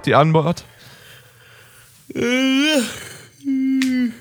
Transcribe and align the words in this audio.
macht 0.00 0.06
die 0.06 0.14
Antwort. 0.14 0.64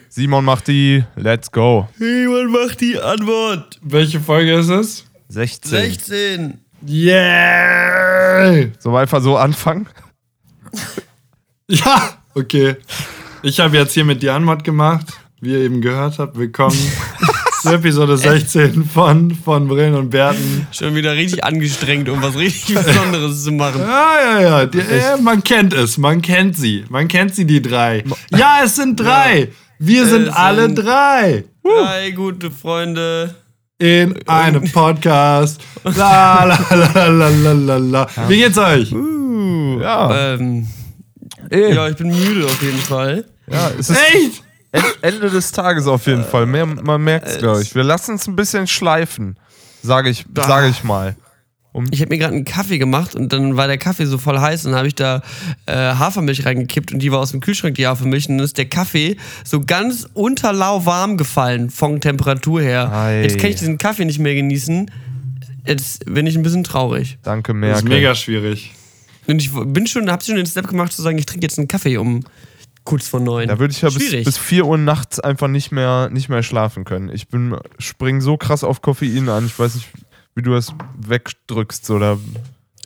Simon 0.09 0.43
macht 0.43 0.67
die. 0.67 1.05
Let's 1.15 1.49
go. 1.49 1.87
Jemand 1.97 2.51
macht 2.51 2.81
die 2.81 2.99
Antwort. 2.99 3.79
Welche 3.81 4.19
Folge 4.19 4.55
ist 4.55 4.67
es? 4.67 5.05
16. 5.29 5.69
16. 5.69 6.59
Yeah! 6.85 8.67
So 8.79 8.93
einfach 8.95 9.21
so 9.21 9.37
anfangen? 9.37 9.87
Ja, 11.71 12.17
okay. 12.33 12.77
Ich 13.43 13.59
habe 13.59 13.77
jetzt 13.77 13.93
hiermit 13.93 14.23
die 14.23 14.29
Antwort 14.31 14.63
gemacht, 14.63 15.05
wie 15.39 15.51
ihr 15.51 15.59
eben 15.59 15.81
gehört 15.81 16.17
habt. 16.17 16.35
Willkommen 16.35 16.75
zur 17.61 17.73
Episode 17.73 18.17
16 18.17 18.85
von, 18.85 19.31
von 19.35 19.67
Brillen 19.67 19.95
und 19.95 20.09
Bärten. 20.09 20.67
Schon 20.71 20.95
wieder 20.95 21.13
richtig 21.13 21.43
angestrengt, 21.43 22.07
um 22.09 22.21
was 22.21 22.35
richtig 22.37 22.75
Besonderes 22.85 23.43
zu 23.43 23.51
machen. 23.51 23.81
Ja, 23.81 24.13
ja, 24.21 24.41
ja. 24.41 24.65
Die, 24.65 24.79
äh, 24.79 25.17
man 25.21 25.43
kennt 25.43 25.73
es, 25.73 25.97
man 25.97 26.21
kennt 26.21 26.55
sie. 26.55 26.85
Man 26.89 27.07
kennt 27.07 27.35
sie, 27.35 27.45
die 27.45 27.61
drei. 27.61 28.03
Ja, 28.35 28.59
es 28.63 28.75
sind 28.75 28.99
drei. 28.99 29.49
Wir 29.77 30.05
sind 30.05 30.27
Es 30.29 30.33
alle 30.35 30.63
sind- 30.63 30.75
drei. 30.75 31.43
Drei 31.63 32.11
gute 32.11 32.49
Freunde. 32.51 33.35
In 33.77 34.15
einem 34.27 34.69
Podcast. 34.71 35.61
La, 35.83 36.43
la, 36.43 36.59
la, 36.69 37.07
la, 37.07 37.29
la, 37.29 37.51
la, 37.53 37.77
la. 37.77 38.07
Wie 38.27 38.37
geht's 38.37 38.57
euch? 38.57 38.91
Ja. 39.81 40.33
Ähm, 40.33 40.67
ja, 41.51 41.87
ich 41.87 41.95
bin 41.95 42.07
müde 42.07 42.45
auf 42.45 42.61
jeden 42.61 42.79
Fall. 42.79 43.25
ja 43.49 43.71
es 43.79 43.89
ist 43.89 43.97
Echt? 44.13 44.43
En- 44.71 44.83
Ende 45.01 45.29
des 45.29 45.51
Tages 45.51 45.87
auf 45.87 46.05
jeden 46.07 46.23
Fall. 46.23 46.45
Mehr, 46.45 46.65
man 46.65 47.03
merkt 47.03 47.27
es, 47.27 47.37
glaube 47.39 47.61
ich. 47.61 47.73
Wir 47.75 47.83
lassen 47.83 48.15
es 48.15 48.27
ein 48.27 48.35
bisschen 48.35 48.67
schleifen. 48.67 49.37
Sage 49.81 50.09
ich, 50.09 50.25
sage 50.35 50.67
ich 50.67 50.83
mal. 50.83 51.15
Ich 51.91 52.01
habe 52.01 52.09
mir 52.09 52.17
gerade 52.17 52.33
einen 52.35 52.45
Kaffee 52.45 52.77
gemacht 52.79 53.15
und 53.15 53.31
dann 53.31 53.55
war 53.55 53.67
der 53.67 53.77
Kaffee 53.77 54.05
so 54.05 54.17
voll 54.17 54.39
heiß 54.39 54.65
und 54.65 54.71
dann 54.71 54.79
habe 54.79 54.87
ich 54.87 54.95
da 54.95 55.21
äh, 55.67 55.73
Hafermilch 55.73 56.43
reingekippt 56.45 56.91
und 56.91 56.99
die 56.99 57.11
war 57.11 57.19
aus 57.19 57.31
dem 57.31 57.39
Kühlschrank, 57.41 57.75
die 57.75 57.87
Hafermilch. 57.87 58.27
Und 58.27 58.37
dann 58.39 58.45
ist 58.45 58.57
der 58.57 58.65
Kaffee 58.67 59.17
so 59.45 59.61
ganz 59.61 60.07
unterlauwarm 60.13 61.15
gefallen 61.15 61.69
von 61.69 62.01
Temperatur 62.01 62.61
her. 62.61 62.91
Ei. 62.91 63.21
Jetzt 63.21 63.37
kann 63.39 63.51
ich 63.51 63.55
diesen 63.57 63.77
Kaffee 63.77 64.03
nicht 64.05 64.19
mehr 64.19 64.35
genießen. 64.35 64.89
Jetzt 65.65 66.05
bin 66.05 66.25
ich 66.27 66.35
ein 66.35 66.41
bisschen 66.43 66.63
traurig. 66.63 67.19
Danke, 67.23 67.53
Das 67.53 67.59
Merkel. 67.59 67.77
ist 67.77 67.87
mega 67.89 68.15
schwierig. 68.15 68.71
Und 69.27 69.39
ich 69.41 69.51
bin 69.53 69.85
schon, 69.85 70.09
hab 70.11 70.23
schon 70.23 70.35
den 70.35 70.47
Step 70.47 70.67
gemacht 70.67 70.91
zu 70.91 71.01
sagen, 71.03 71.17
ich 71.19 71.27
trinke 71.27 71.45
jetzt 71.45 71.59
einen 71.59 71.67
Kaffee 71.67 71.97
um 71.97 72.21
kurz 72.83 73.07
vor 73.07 73.19
neun. 73.19 73.47
Da 73.47 73.59
würde 73.59 73.71
ich 73.71 73.81
ja 73.81 73.89
bis, 73.89 74.07
Schwierig. 74.07 74.25
bis 74.25 74.37
4 74.37 74.65
Uhr 74.65 74.77
nachts 74.77 75.19
einfach 75.19 75.47
nicht 75.47 75.71
mehr, 75.71 76.09
nicht 76.09 76.29
mehr 76.29 76.43
schlafen 76.43 76.85
können. 76.85 77.09
Ich 77.09 77.27
bin, 77.27 77.57
spring 77.77 78.21
so 78.21 78.37
krass 78.37 78.63
auf 78.63 78.81
Koffein 78.81 79.29
an. 79.29 79.45
Ich 79.45 79.57
weiß 79.57 79.75
nicht, 79.75 79.89
wie 80.35 80.41
du 80.41 80.51
das 80.51 80.73
wegdrückst 80.97 81.89
oder. 81.91 82.17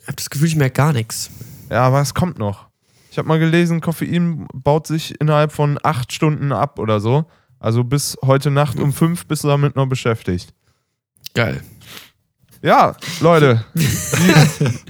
Ich 0.01 0.07
habe 0.07 0.15
das 0.15 0.29
Gefühl, 0.29 0.47
ich 0.47 0.55
merke 0.55 0.75
gar 0.75 0.93
nichts. 0.93 1.31
Ja, 1.69 1.83
aber 1.83 2.01
es 2.01 2.13
kommt 2.13 2.37
noch. 2.37 2.67
Ich 3.11 3.17
habe 3.17 3.27
mal 3.27 3.39
gelesen, 3.39 3.79
Koffein 3.79 4.47
baut 4.53 4.87
sich 4.87 5.19
innerhalb 5.21 5.51
von 5.51 5.77
8 5.81 6.11
Stunden 6.11 6.51
ab 6.51 6.79
oder 6.79 6.99
so. 6.99 7.25
Also 7.59 7.83
bis 7.83 8.17
heute 8.25 8.51
Nacht 8.51 8.79
um 8.79 8.91
5 8.91 9.27
bist 9.27 9.43
du 9.43 9.47
damit 9.47 9.75
noch 9.75 9.85
beschäftigt. 9.85 10.53
Geil. 11.33 11.63
Ja, 12.65 12.95
Leute. 13.19 13.65
Wie, 13.73 13.85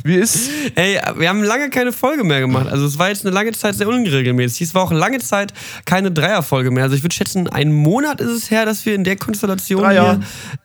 wie 0.03 0.15
ist. 0.15 0.47
Ey, 0.75 0.99
wir 1.17 1.27
haben 1.27 1.41
lange 1.43 1.71
keine 1.71 1.91
Folge 1.91 2.23
mehr 2.23 2.39
gemacht. 2.39 2.67
Also 2.69 2.85
es 2.85 2.99
war 2.99 3.09
jetzt 3.09 3.25
eine 3.25 3.33
lange 3.33 3.51
Zeit 3.53 3.73
sehr 3.73 3.87
unregelmäßig. 3.87 4.67
Es 4.67 4.75
war 4.75 4.83
auch 4.83 4.91
lange 4.91 5.17
Zeit 5.17 5.53
keine 5.85 6.11
Dreierfolge 6.11 6.69
mehr. 6.69 6.83
Also 6.83 6.95
ich 6.95 7.01
würde 7.03 7.15
schätzen, 7.15 7.47
einen 7.49 7.73
Monat 7.73 8.21
ist 8.21 8.29
es 8.29 8.51
her, 8.51 8.65
dass 8.67 8.85
wir 8.85 8.93
in 8.93 9.03
der 9.03 9.15
Konstellation 9.15 9.81
Dreier. 9.81 10.19
hier 10.19 10.19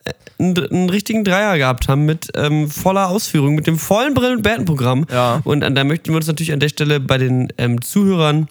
äh, 0.05 0.13
einen, 0.43 0.71
einen 0.71 0.89
richtigen 0.91 1.23
Dreier 1.23 1.57
gehabt 1.57 1.87
haben 1.87 2.05
mit 2.05 2.27
ähm, 2.35 2.69
voller 2.69 3.09
Ausführung, 3.09 3.55
mit 3.55 3.65
dem 3.65 3.79
vollen 3.79 4.13
Brillen- 4.13 4.37
und 4.37 4.43
Bärten-Programm. 4.43 5.07
Ja. 5.11 5.41
Und 5.45 5.63
an, 5.63 5.73
da 5.73 5.83
möchten 5.83 6.09
wir 6.09 6.17
uns 6.17 6.27
natürlich 6.27 6.53
an 6.53 6.59
der 6.59 6.69
Stelle 6.69 6.99
bei 6.99 7.17
den 7.17 7.51
ähm, 7.57 7.81
Zuhörern 7.81 8.49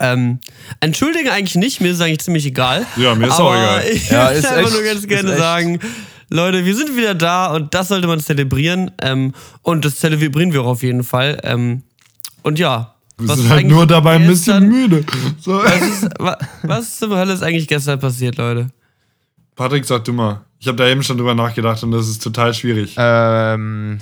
ähm, 0.00 0.40
entschuldigen 0.80 1.28
eigentlich 1.30 1.54
nicht, 1.54 1.80
mir 1.80 1.88
ist 1.90 1.96
es 1.98 2.02
eigentlich 2.02 2.18
ziemlich 2.18 2.44
egal. 2.46 2.84
Ja, 2.96 3.14
mir 3.14 3.28
ist 3.28 3.34
Aber 3.34 3.44
auch 3.44 3.54
egal. 3.54 3.82
Ich 3.92 4.10
Ja, 4.10 4.34
würde 4.34 4.48
einfach 4.50 4.60
echt- 4.62 4.72
nur 4.72 4.82
ganz 4.82 5.06
gerne 5.06 5.30
echt. 5.30 5.38
sagen, 5.38 5.78
Leute, 6.28 6.64
wir 6.64 6.74
sind 6.74 6.96
wieder 6.96 7.14
da 7.14 7.54
und 7.54 7.72
das 7.74 7.88
sollte 7.88 8.06
man 8.08 8.20
zelebrieren. 8.20 8.90
Ähm, 9.00 9.32
und 9.62 9.84
das 9.84 9.96
zelebrieren 9.96 10.52
wir 10.52 10.62
auch 10.62 10.66
auf 10.66 10.82
jeden 10.82 11.04
Fall. 11.04 11.38
Ähm, 11.44 11.82
und 12.42 12.58
ja. 12.58 12.94
Wir 13.18 13.28
was 13.28 13.36
sind 13.36 13.46
ist 13.46 13.52
halt 13.52 13.66
nur 13.66 13.86
dabei 13.86 14.16
ein 14.16 14.26
bisschen 14.26 14.68
müde. 14.68 15.04
So. 15.40 15.52
Was, 15.62 15.80
ist, 15.80 16.08
wa, 16.18 16.36
was 16.62 16.98
zur 16.98 17.16
Hölle 17.16 17.32
ist 17.32 17.42
eigentlich 17.42 17.66
gestern 17.68 17.98
passiert, 17.98 18.36
Leute? 18.36 18.68
Patrick, 19.54 19.84
sag 19.86 20.04
du 20.04 20.12
mal. 20.12 20.42
Ich 20.58 20.66
habe 20.68 20.76
da 20.76 20.86
eben 20.86 21.02
schon 21.02 21.16
drüber 21.16 21.34
nachgedacht 21.34 21.82
und 21.82 21.92
das 21.92 22.08
ist 22.08 22.22
total 22.22 22.52
schwierig. 22.52 22.94
Ähm, 22.98 23.98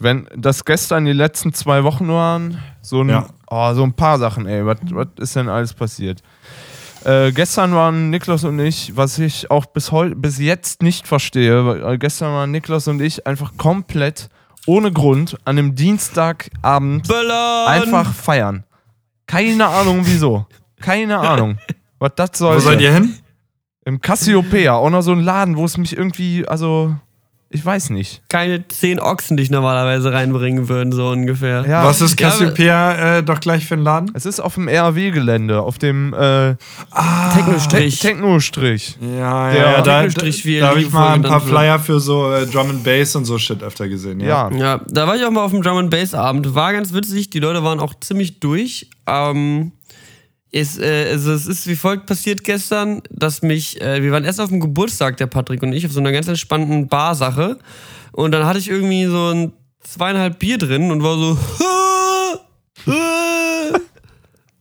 wenn 0.00 0.28
das 0.34 0.64
gestern 0.64 1.04
die 1.04 1.12
letzten 1.12 1.52
zwei 1.52 1.84
Wochen 1.84 2.08
waren, 2.08 2.58
so 2.82 3.02
ein, 3.02 3.10
Ja. 3.10 3.28
oh, 3.48 3.72
so 3.74 3.82
ein 3.84 3.92
paar 3.92 4.18
Sachen, 4.18 4.46
ey. 4.46 4.64
Was 4.66 4.78
ist 5.20 5.36
denn 5.36 5.48
alles 5.48 5.72
passiert? 5.72 6.22
Äh, 7.06 7.30
gestern 7.30 7.72
waren 7.72 8.10
Niklas 8.10 8.42
und 8.42 8.58
ich, 8.58 8.96
was 8.96 9.20
ich 9.20 9.48
auch 9.48 9.66
bis 9.66 9.92
heute, 9.92 10.16
bis 10.16 10.40
jetzt 10.40 10.82
nicht 10.82 11.06
verstehe, 11.06 11.64
weil 11.64 11.94
äh, 11.94 11.98
gestern 11.98 12.32
waren 12.32 12.50
Niklas 12.50 12.88
und 12.88 13.00
ich 13.00 13.28
einfach 13.28 13.56
komplett 13.56 14.28
ohne 14.66 14.92
Grund 14.92 15.38
an 15.44 15.56
einem 15.56 15.76
Dienstagabend 15.76 17.06
Böllern! 17.06 17.68
einfach 17.68 18.12
feiern. 18.12 18.64
Keine 19.28 19.68
Ahnung 19.68 20.00
wieso. 20.02 20.46
Keine 20.80 21.20
Ahnung. 21.20 21.58
Was 22.00 22.10
das 22.16 22.30
soll. 22.34 22.56
Wo 22.56 22.60
seid 22.60 22.80
ihr 22.80 22.92
hin? 22.92 23.16
Im 23.84 24.00
Cassiopeia, 24.00 24.74
auch 24.74 24.90
noch 24.90 25.02
so 25.02 25.12
ein 25.12 25.20
Laden, 25.20 25.56
wo 25.56 25.64
es 25.64 25.76
mich 25.76 25.96
irgendwie, 25.96 26.44
also, 26.48 26.96
ich 27.48 27.64
weiß 27.64 27.90
nicht. 27.90 28.22
Keine 28.28 28.66
zehn 28.66 28.98
Ochsen, 28.98 29.36
die 29.36 29.44
ich 29.44 29.50
normalerweise 29.50 30.12
reinbringen 30.12 30.68
würden, 30.68 30.90
so 30.90 31.08
ungefähr. 31.08 31.64
Ja, 31.66 31.84
Was 31.84 32.00
ist 32.00 32.16
Cassiopeia 32.16 33.18
äh, 33.18 33.22
doch 33.22 33.38
gleich 33.38 33.66
für 33.66 33.74
ein 33.74 33.82
Laden? 33.82 34.10
Es 34.14 34.26
ist 34.26 34.40
auf 34.40 34.54
dem 34.54 34.68
RW-Gelände, 34.68 35.60
auf 35.60 35.78
dem 35.78 36.12
äh, 36.12 36.56
Techno-Strich. 37.34 38.00
Te 38.00 38.08
Techno-Strich. 38.08 38.98
Ja, 39.00 39.50
Der 39.52 39.60
ja, 39.60 39.70
ja. 39.70 39.76
Da, 39.76 39.82
da, 39.82 40.02
Technostrich, 40.02 40.44
wie 40.44 40.58
da 40.58 40.68
habe 40.68 40.80
ich 40.80 40.90
mal 40.90 41.14
ein 41.14 41.22
paar. 41.22 41.40
Flyer 41.40 41.78
für 41.78 42.00
so 42.00 42.32
äh, 42.32 42.46
Drum 42.46 42.70
and 42.70 42.82
Bass 42.84 43.14
und 43.14 43.24
so 43.24 43.38
Shit 43.38 43.62
öfter 43.62 43.88
gesehen. 43.88 44.18
Ja. 44.20 44.50
Ja. 44.50 44.56
Ja, 44.58 44.80
da 44.88 45.06
war 45.06 45.14
ich 45.14 45.24
auch 45.24 45.30
mal 45.30 45.44
auf 45.44 45.52
dem 45.52 45.62
Drum 45.62 45.78
and 45.78 45.90
Bass 45.90 46.14
Abend. 46.14 46.54
War 46.54 46.72
ganz 46.72 46.92
witzig. 46.92 47.30
Die 47.30 47.38
Leute 47.38 47.62
waren 47.62 47.78
auch 47.78 47.94
ziemlich 48.00 48.40
durch. 48.40 48.90
Ähm, 49.06 49.70
es, 50.52 50.78
äh, 50.78 51.08
also 51.10 51.32
es 51.32 51.46
ist 51.46 51.66
wie 51.66 51.76
folgt 51.76 52.06
passiert 52.06 52.44
gestern, 52.44 53.02
dass 53.10 53.42
mich, 53.42 53.80
äh, 53.80 54.02
wir 54.02 54.12
waren 54.12 54.24
erst 54.24 54.40
auf 54.40 54.48
dem 54.48 54.60
Geburtstag, 54.60 55.16
der 55.16 55.26
Patrick 55.26 55.62
und 55.62 55.72
ich, 55.72 55.86
auf 55.86 55.92
so 55.92 56.00
einer 56.00 56.12
ganz 56.12 56.28
entspannten 56.28 56.88
Barsache. 56.88 57.58
Und 58.12 58.32
dann 58.32 58.46
hatte 58.46 58.58
ich 58.58 58.68
irgendwie 58.68 59.06
so 59.06 59.32
ein 59.32 59.52
zweieinhalb 59.82 60.38
Bier 60.38 60.58
drin 60.58 60.90
und 60.90 61.02
war 61.02 61.18
so. 61.18 61.38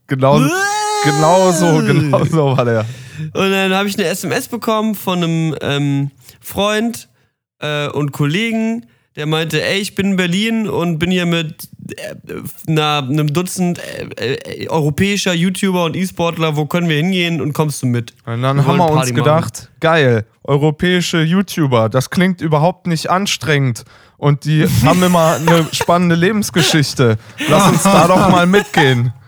Genau, 0.07 0.39
genau 1.03 1.51
so, 1.51 1.79
genau 1.83 2.23
so 2.25 2.55
war 2.55 2.63
der. 2.63 2.85
Und 3.33 3.51
dann 3.51 3.73
habe 3.73 3.89
ich 3.89 3.97
eine 3.97 4.07
SMS 4.07 4.47
bekommen 4.47 4.93
von 4.93 5.23
einem 5.23 5.55
ähm, 5.61 6.11
Freund 6.41 7.09
äh, 7.59 7.87
und 7.87 8.11
Kollegen, 8.11 8.85
der 9.15 9.25
meinte, 9.25 9.63
ey, 9.63 9.79
ich 9.79 9.95
bin 9.95 10.11
in 10.11 10.15
Berlin 10.17 10.67
und 10.67 10.99
bin 10.99 11.09
hier 11.09 11.25
mit 11.25 11.69
äh, 11.97 12.15
einer, 12.67 13.07
einem 13.09 13.31
Dutzend 13.33 13.79
äh, 14.19 14.33
äh, 14.33 14.67
europäischer 14.69 15.33
YouTuber 15.33 15.85
und 15.85 15.95
E-Sportler, 15.95 16.55
wo 16.57 16.65
können 16.65 16.89
wir 16.89 16.97
hingehen 16.97 17.39
und 17.41 17.53
kommst 17.53 17.81
du 17.81 17.85
mit? 17.87 18.13
Und 18.25 18.41
dann 18.41 18.57
Wir 18.57 18.65
haben 18.67 18.77
wir 18.77 18.89
uns 18.89 19.13
gedacht, 19.13 19.69
geil, 19.79 20.25
europäische 20.43 21.21
YouTuber, 21.21 21.87
das 21.89 22.09
klingt 22.09 22.41
überhaupt 22.41 22.87
nicht 22.87 23.09
anstrengend. 23.09 23.85
Und 24.17 24.45
die 24.45 24.65
haben 24.85 25.01
immer 25.03 25.35
eine 25.35 25.65
spannende 25.71 26.15
Lebensgeschichte. 26.15 27.17
Lass 27.49 27.69
uns 27.69 27.83
da 27.83 28.07
doch 28.07 28.29
mal 28.29 28.45
mitgehen. 28.47 29.13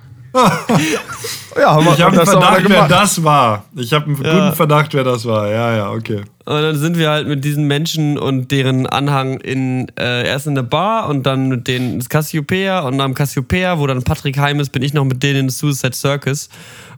Ja, 1.59 1.73
haben 1.73 1.85
wir 1.85 1.93
Ich 1.93 2.01
habe 2.01 2.15
einen 2.17 2.27
Verdacht, 2.27 2.63
wer 2.67 2.87
das 2.87 3.23
war. 3.23 3.65
Ich 3.75 3.91
habe 3.91 4.05
einen 4.05 4.23
Ja. 4.23 4.33
guten 4.33 4.55
Verdacht, 4.55 4.93
wer 4.93 5.03
das 5.03 5.25
war. 5.25 5.49
Ja, 5.49 5.75
ja, 5.75 5.89
okay. 5.89 6.21
Und 6.47 6.61
dann 6.61 6.77
sind 6.77 6.97
wir 6.97 7.09
halt 7.09 7.27
mit 7.27 7.43
diesen 7.43 7.67
Menschen 7.67 8.17
und 8.17 8.51
deren 8.51 8.87
Anhang 8.87 9.41
in 9.41 9.89
äh, 9.99 10.25
erst 10.25 10.47
in 10.47 10.55
der 10.55 10.63
Bar 10.63 11.09
und 11.09 11.23
dann 11.23 11.49
mit 11.49 11.67
denen 11.67 11.95
ins 11.95 12.07
Cassiopeia 12.07 12.79
und 12.87 13.01
am 13.01 13.13
Cassiopeia, 13.13 13.77
wo 13.79 13.85
dann 13.85 14.01
Patrick 14.01 14.37
heim 14.37 14.61
ist, 14.61 14.69
bin 14.69 14.81
ich 14.81 14.93
noch 14.93 15.03
mit 15.03 15.21
denen 15.23 15.39
in 15.41 15.49
Suicide 15.49 15.93
Circus. 15.93 16.47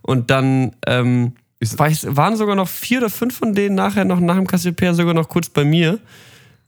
Und 0.03 0.29
dann 0.29 0.73
ähm, 0.85 1.33
Ist- 1.59 1.79
weiß, 1.79 2.09
waren 2.11 2.35
sogar 2.37 2.55
noch 2.55 2.67
vier 2.67 2.99
oder 2.99 3.09
fünf 3.09 3.37
von 3.39 3.55
denen 3.55 3.73
nachher 3.73 4.05
noch 4.05 4.19
nach 4.19 4.35
dem 4.35 4.45
Cassiopeia 4.45 4.93
sogar 4.93 5.15
noch 5.15 5.27
kurz 5.27 5.49
bei 5.49 5.65
mir. 5.65 5.97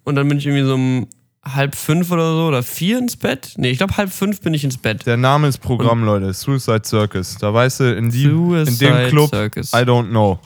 Und 0.04 0.16
dann 0.16 0.28
bin 0.28 0.39
ich 0.39 0.48
irgendwie 0.48 0.66
so 0.66 0.74
um 0.74 1.06
halb 1.45 1.75
fünf 1.75 2.10
oder 2.12 2.33
so 2.33 2.48
oder 2.48 2.63
vier 2.63 2.98
ins 2.98 3.16
Bett. 3.16 3.54
Nee, 3.57 3.69
ich 3.69 3.78
glaube 3.78 3.95
halb 3.98 4.12
fünf 4.12 4.42
bin 4.42 4.56
ich 4.56 4.63
ins 4.63 4.78
Bett. 4.80 5.06
Der 5.06 5.18
Name 5.18 5.48
ist 5.48 5.60
Programm, 5.60 6.04
Leute. 6.04 6.33
Suicide 6.33 6.81
Circus. 6.83 7.38
Da 7.39 7.54
weißt 7.54 7.81
du, 7.81 7.95
in, 7.95 8.10
die, 8.10 8.24
in 8.24 8.78
dem 8.80 9.10
Club, 9.10 9.30
Circus. 9.30 9.72
I 9.74 9.78
don't 9.86 10.10
know. 10.10 10.39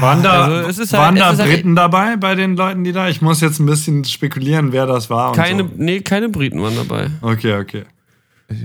Waren 0.00 0.22
da, 0.22 0.44
also 0.44 0.68
es 0.68 0.78
ist 0.78 0.92
halt- 0.92 1.02
waren 1.02 1.16
es 1.16 1.22
da 1.22 1.30
ist 1.32 1.38
halt- 1.40 1.50
Briten 1.52 1.74
dabei 1.76 2.16
bei 2.16 2.34
den 2.34 2.56
Leuten, 2.56 2.84
die 2.84 2.92
da? 2.92 3.08
Ich 3.08 3.20
muss 3.22 3.40
jetzt 3.40 3.58
ein 3.58 3.66
bisschen 3.66 4.04
spekulieren, 4.04 4.72
wer 4.72 4.86
das 4.86 5.10
war. 5.10 5.30
Und 5.30 5.36
Keine, 5.36 5.62
So. 5.64 5.70
nee, 5.76 6.00
keine 6.00 6.28
Briten 6.28 6.60
waren 6.62 6.76
dabei. 6.76 7.10
Okay, 7.22 7.54
okay. 7.58 7.84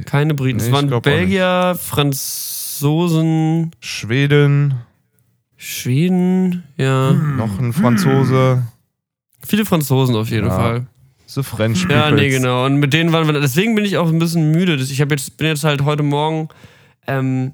Keine 0.06 0.34
Briten. 0.34 0.58
Nee, 0.58 0.66
es 0.66 0.72
waren 0.72 0.90
Belgier, 1.02 1.78
Franzosen, 1.80 3.72
Schweden, 3.80 4.76
Schweden, 5.58 6.64
ja. 6.78 7.12
noch 7.14 7.60
ein 7.60 7.72
Franzose. 7.74 8.64
Viele 9.46 9.66
Franzosen 9.66 10.16
auf 10.16 10.30
jeden 10.30 10.48
Ja. 10.48 10.56
Fall. 10.56 10.88
So 11.28 11.44
French 11.44 11.86
Ja, 11.90 12.12
nee, 12.12 12.18
Peoples. 12.18 12.34
genau. 12.38 12.66
Und 12.66 12.78
mit 12.78 12.94
denen 12.94 13.12
waren 13.12 13.26
wir. 13.28 13.40
Deswegen 13.40 13.76
bin 13.76 13.84
ich 13.86 13.98
auch 13.98 14.08
ein 14.10 14.20
bisschen 14.20 14.52
müde. 14.52 14.76
Ich 14.76 15.02
hab 15.02 15.12
jetzt, 15.12 15.38
bin 15.38 15.48
jetzt 15.48 15.64
halt 15.64 15.84
heute 15.84 16.04
Morgen. 16.04 16.50
Ähm, 17.08 17.54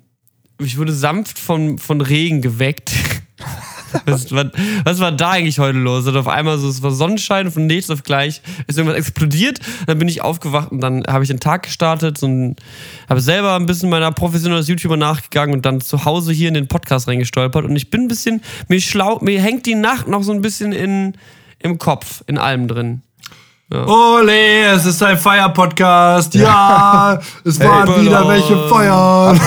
ich 0.66 0.78
wurde 0.78 0.94
sanft 0.94 1.40
von, 1.40 1.78
von 1.78 2.02
Regen 2.02 2.42
geweckt. 2.42 2.92
Was, 4.06 4.31
was, 4.31 4.48
was 4.86 5.00
war 5.00 5.12
da 5.12 5.31
eigentlich 5.31 5.60
heute 5.60 5.78
los? 5.78 6.08
Und 6.08 6.16
auf 6.16 6.30
einmal 6.30 6.58
so, 6.58 6.69
es 6.69 6.81
war 6.81 6.92
Sonnenschein 6.92 7.48
und 7.48 7.52
von 7.52 7.66
nichts 7.66 7.90
auf 7.90 8.04
gleich 8.04 8.42
ist 8.66 8.78
irgendwas 8.78 8.98
explodiert. 8.98 9.60
Dann 9.86 10.00
bin 10.00 10.08
ich 10.08 10.22
aufgewacht 10.22 10.72
und 10.72 10.80
dann 10.80 11.04
habe 11.08 11.25
ich 11.25 11.30
den 11.30 11.42
Tag 11.42 11.63
gestartet 11.63 12.24
und 12.24 12.56
habe 13.10 13.19
selber 13.19 13.54
ein 13.56 13.66
bisschen 13.66 13.90
meiner 13.90 14.13
Profession 14.13 14.54
als 14.54 14.69
YouTuber 14.69 14.96
nachgegangen 14.96 15.54
und 15.54 15.66
dann 15.66 15.81
zu 15.81 16.06
Hause 16.06 16.31
hier 16.31 16.48
in 16.48 16.54
den 16.54 16.69
Podcast 16.69 17.10
reingestolpert. 17.10 17.66
Und 17.66 17.75
ich 17.75 17.90
bin 17.90 18.04
ein 18.04 18.07
bisschen, 18.07 18.42
mir 18.69 18.80
schlau, 18.80 19.19
mir 19.19 19.42
hängt 19.42 19.66
die 19.66 19.75
Nacht 19.75 20.07
noch 20.07 20.24
so 20.24 20.31
ein 20.31 20.42
bisschen 20.42 20.72
in, 20.72 21.16
im 21.60 21.78
Kopf, 21.78 22.24
in 22.28 22.38
allem 22.38 22.69
drin. 22.69 23.02
Ole, 23.73 24.65
es 24.73 24.85
ist 24.85 25.01
ein 25.01 25.18
Feier-Podcast. 25.18 26.33
Ja, 26.35 27.18
es 27.45 27.57
waren 27.62 27.88
Hey, 27.89 28.01
wieder 28.01 28.21
Ballon. 28.23 28.29
welche 28.29 28.68
feiern. 28.68 29.39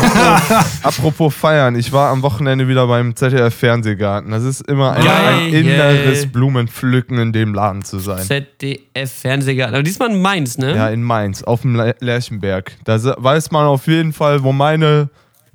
Apropos 0.83 1.35
feiern, 1.35 1.77
ich 1.77 1.93
war 1.93 2.11
am 2.11 2.23
Wochenende 2.23 2.67
wieder 2.67 2.87
beim 2.87 3.15
ZDF 3.15 3.55
Fernsehgarten. 3.55 4.31
Das 4.31 4.43
ist 4.45 4.63
immer 4.63 4.93
ein, 4.93 5.07
ein 5.07 5.49
inneres 5.53 6.33
Blumenpflücken 6.33 7.19
in 7.19 7.33
dem 7.35 7.53
Laden 7.53 7.85
zu 7.85 7.99
sein. 7.99 8.23
ZDF 8.25 9.13
Fernsehgarten. 9.13 9.75
Aber 9.75 9.83
diesmal 9.83 10.09
in 10.11 10.23
Mainz, 10.23 10.57
ne? 10.57 10.75
Ja, 10.75 10.89
in 10.89 11.03
Mainz, 11.03 11.43
auf 11.43 11.61
dem 11.61 11.77
Le- 11.77 11.95
Lerchenberg. 12.01 12.73
Da 12.85 12.99
weiß 13.03 13.51
man 13.51 13.67
auf 13.67 13.87
jeden 13.89 14.15
Fall, 14.15 14.43
wo 14.43 14.53
meine 14.53 15.11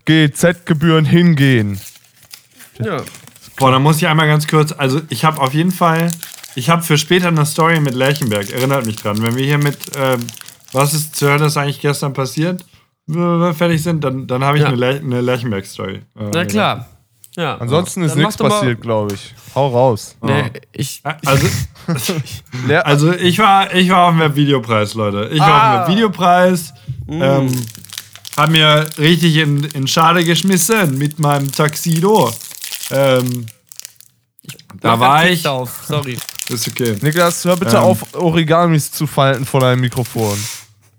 GZ-Gebühren 0.06 1.06
hingehen. 1.06 1.80
Ja. 2.77 2.98
Boah, 3.57 3.71
da 3.71 3.80
muss 3.80 3.98
ich 3.98 4.07
einmal 4.07 4.27
ganz 4.27 4.48
kurz, 4.48 4.71
also 4.77 5.01
ich 5.10 5.25
habe 5.25 5.42
auf 5.42 5.54
jeden 5.56 5.71
Fall, 5.71 6.10
ich 6.60 6.70
habe 6.70 6.82
für 6.84 6.98
später 6.98 7.30
eine 7.30 7.46
Story 7.46 7.80
mit 7.80 7.94
Lerchenberg, 7.96 8.50
erinnert 8.52 8.86
mich 8.86 8.98
dran. 8.98 9.22
Wenn 9.24 9.36
wir 9.36 9.46
hier 9.46 9.58
mit, 9.58 9.78
ähm, 9.98 10.20
was 10.74 10.94
ist 10.94 11.16
zu 11.16 11.28
hören, 11.28 11.40
das 11.40 11.58
eigentlich 11.58 11.80
gestern 11.82 12.14
passiert, 12.14 12.64
fertig 13.10 13.82
sind, 13.82 14.04
dann, 14.04 14.28
dann 14.28 14.44
habe 14.44 14.58
ich 14.58 14.62
Ja. 14.64 14.68
eine, 14.70 14.78
Ler 14.78 14.96
eine 15.00 15.22
Lerchenberg-Story. 15.22 15.96
Äh, 15.96 16.30
Na 16.34 16.46
klar. 16.46 16.88
Ja. 17.36 17.56
Ansonsten 17.58 18.04
ist 18.04 18.16
nichts 18.16 18.38
passiert, 18.38 18.82
glaube 18.82 19.14
ich. 19.16 19.34
Hau 19.56 19.68
raus. 19.70 20.16
Nee, 20.22 20.52
ich, 20.74 21.02
Also, 21.26 21.48
Leer 22.68 22.86
also 22.86 23.14
ich 23.14 23.40
war, 23.40 23.74
ich 23.74 23.90
war 23.90 24.08
auf 24.08 24.12
dem 24.12 24.20
Webvideopreis, 24.20 24.94
Leute. 24.94 25.30
Ich 25.34 25.40
war 25.40 25.48
Ah. 25.50 25.82
auf 25.82 25.86
dem 25.88 25.92
Webvideopreis, 25.96 26.74
ähm, 27.08 27.50
hab 28.38 28.50
mir 28.50 28.86
richtig 28.98 29.38
in, 29.38 29.64
in 29.64 29.88
Schade 29.88 30.24
geschmissen 30.24 30.98
mit 30.98 31.18
meinem 31.20 31.52
Taxido. 31.52 32.32
Ähm, 32.92 33.46
da 34.82 35.00
war 35.00 35.28
ich. 35.30 35.48
Auf. 35.48 35.84
Sorry. 35.88 36.18
Ist 36.50 36.68
okay. 36.68 36.96
Niklas, 37.01 37.46
hör 37.46 37.56
bitte 37.57 37.78
Ähm. 37.78 37.84
auf, 37.84 38.13
Origamis 38.16 38.92
zu 38.92 39.06
falten 39.07 39.46
vor 39.46 39.62
deinem 39.62 39.81
Mikrofon. 39.81 40.38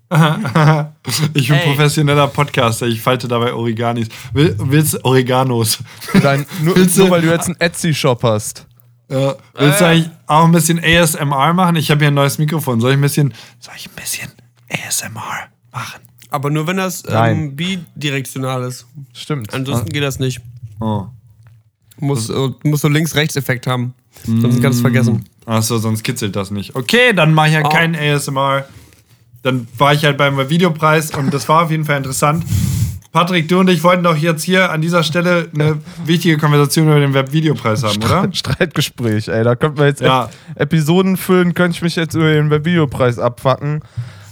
Ich 1.33 1.47
bin 1.47 1.57
Ey. 1.57 1.65
professioneller 1.67 2.27
Podcaster, 2.27 2.85
ich 2.85 3.01
falte 3.01 3.27
dabei 3.29 3.53
Origanis. 3.53 4.09
Will, 4.33 4.55
willst 4.59 5.03
Oreganos? 5.05 5.79
Dein, 6.21 6.45
nur, 6.61 6.75
Willst 6.75 6.97
du- 6.97 7.01
nur 7.03 7.11
weil 7.11 7.21
du 7.21 7.29
jetzt 7.31 7.45
einen 7.47 7.59
Etsy-Shop 7.59 8.21
hast. 8.23 8.65
Ja. 9.09 9.35
Willst 9.53 9.79
du 9.79 9.85
Äh. 9.85 9.87
eigentlich 9.87 10.09
auch 10.27 10.43
ein 10.45 10.51
bisschen 10.51 10.81
ASMR 10.83 11.53
machen? 11.53 11.75
Ich 11.77 11.89
habe 11.91 11.99
hier 12.01 12.09
ein 12.09 12.13
neues 12.13 12.37
Mikrofon. 12.37 12.81
Soll 12.81 12.91
ich 12.91 12.97
ein 12.97 13.01
bisschen, 13.01 13.33
soll 13.59 13.73
ich 13.77 13.87
ein 13.89 13.95
bisschen 13.95 14.31
ASMR 14.69 15.47
machen? 15.71 16.01
Aber 16.29 16.49
nur 16.49 16.67
wenn 16.67 16.77
das 16.77 17.03
ähm, 17.09 17.55
bidirektional 17.55 18.63
ist. 18.63 18.85
Stimmt. 19.13 19.53
Ansonsten 19.53 19.89
geht 19.89 20.03
das 20.03 20.19
nicht. 20.19 20.39
Oh. 20.79 21.05
Muss, 22.01 22.29
äh, 22.29 22.49
muss 22.63 22.81
so 22.81 22.87
Links-Rechts-Effekt 22.89 23.67
haben. 23.67 23.93
Sonst 24.25 24.61
kannst 24.61 24.63
du 24.63 24.69
es 24.69 24.81
vergessen. 24.81 25.23
Achso, 25.45 25.77
sonst 25.77 26.03
kitzelt 26.03 26.35
das 26.35 26.51
nicht. 26.51 26.75
Okay, 26.75 27.13
dann 27.15 27.33
mache 27.33 27.47
ich 27.47 27.53
ja 27.53 27.61
Oh. 27.65 27.69
keinen 27.69 27.95
ASMR. 27.95 28.65
Dann 29.43 29.67
war 29.77 29.93
ich 29.93 30.03
halt 30.05 30.17
beim 30.17 30.37
Videopreis 30.49 31.11
und 31.15 31.33
das 31.33 31.47
war 31.49 31.63
auf 31.63 31.71
jeden 31.71 31.85
Fall 31.85 31.97
interessant. 31.97 32.43
Patrick, 33.11 33.47
du 33.49 33.59
und 33.59 33.69
ich 33.69 33.83
wollten 33.83 34.03
doch 34.03 34.15
jetzt 34.15 34.43
hier 34.43 34.71
an 34.71 34.81
dieser 34.81 35.03
Stelle 35.03 35.49
eine 35.53 35.79
wichtige 36.05 36.37
Konversation 36.37 36.85
über 36.87 36.99
den 36.99 37.13
Webvideopreis 37.13 37.83
haben, 37.83 37.97
oder? 37.97 38.29
Streitgespräch, 38.31 39.27
ey. 39.27 39.43
Da 39.43 39.55
könnten 39.55 39.79
wir 39.79 39.87
jetzt 39.87 40.01
Ja. 40.01 40.29
Ep 40.55 40.61
Episoden 40.73 41.17
füllen, 41.17 41.53
könnte 41.53 41.75
ich 41.75 41.81
mich 41.81 41.95
jetzt 41.95 42.13
über 42.13 42.31
den 42.31 42.49
Webvideopreis 42.49 43.19
abfacken. 43.19 43.81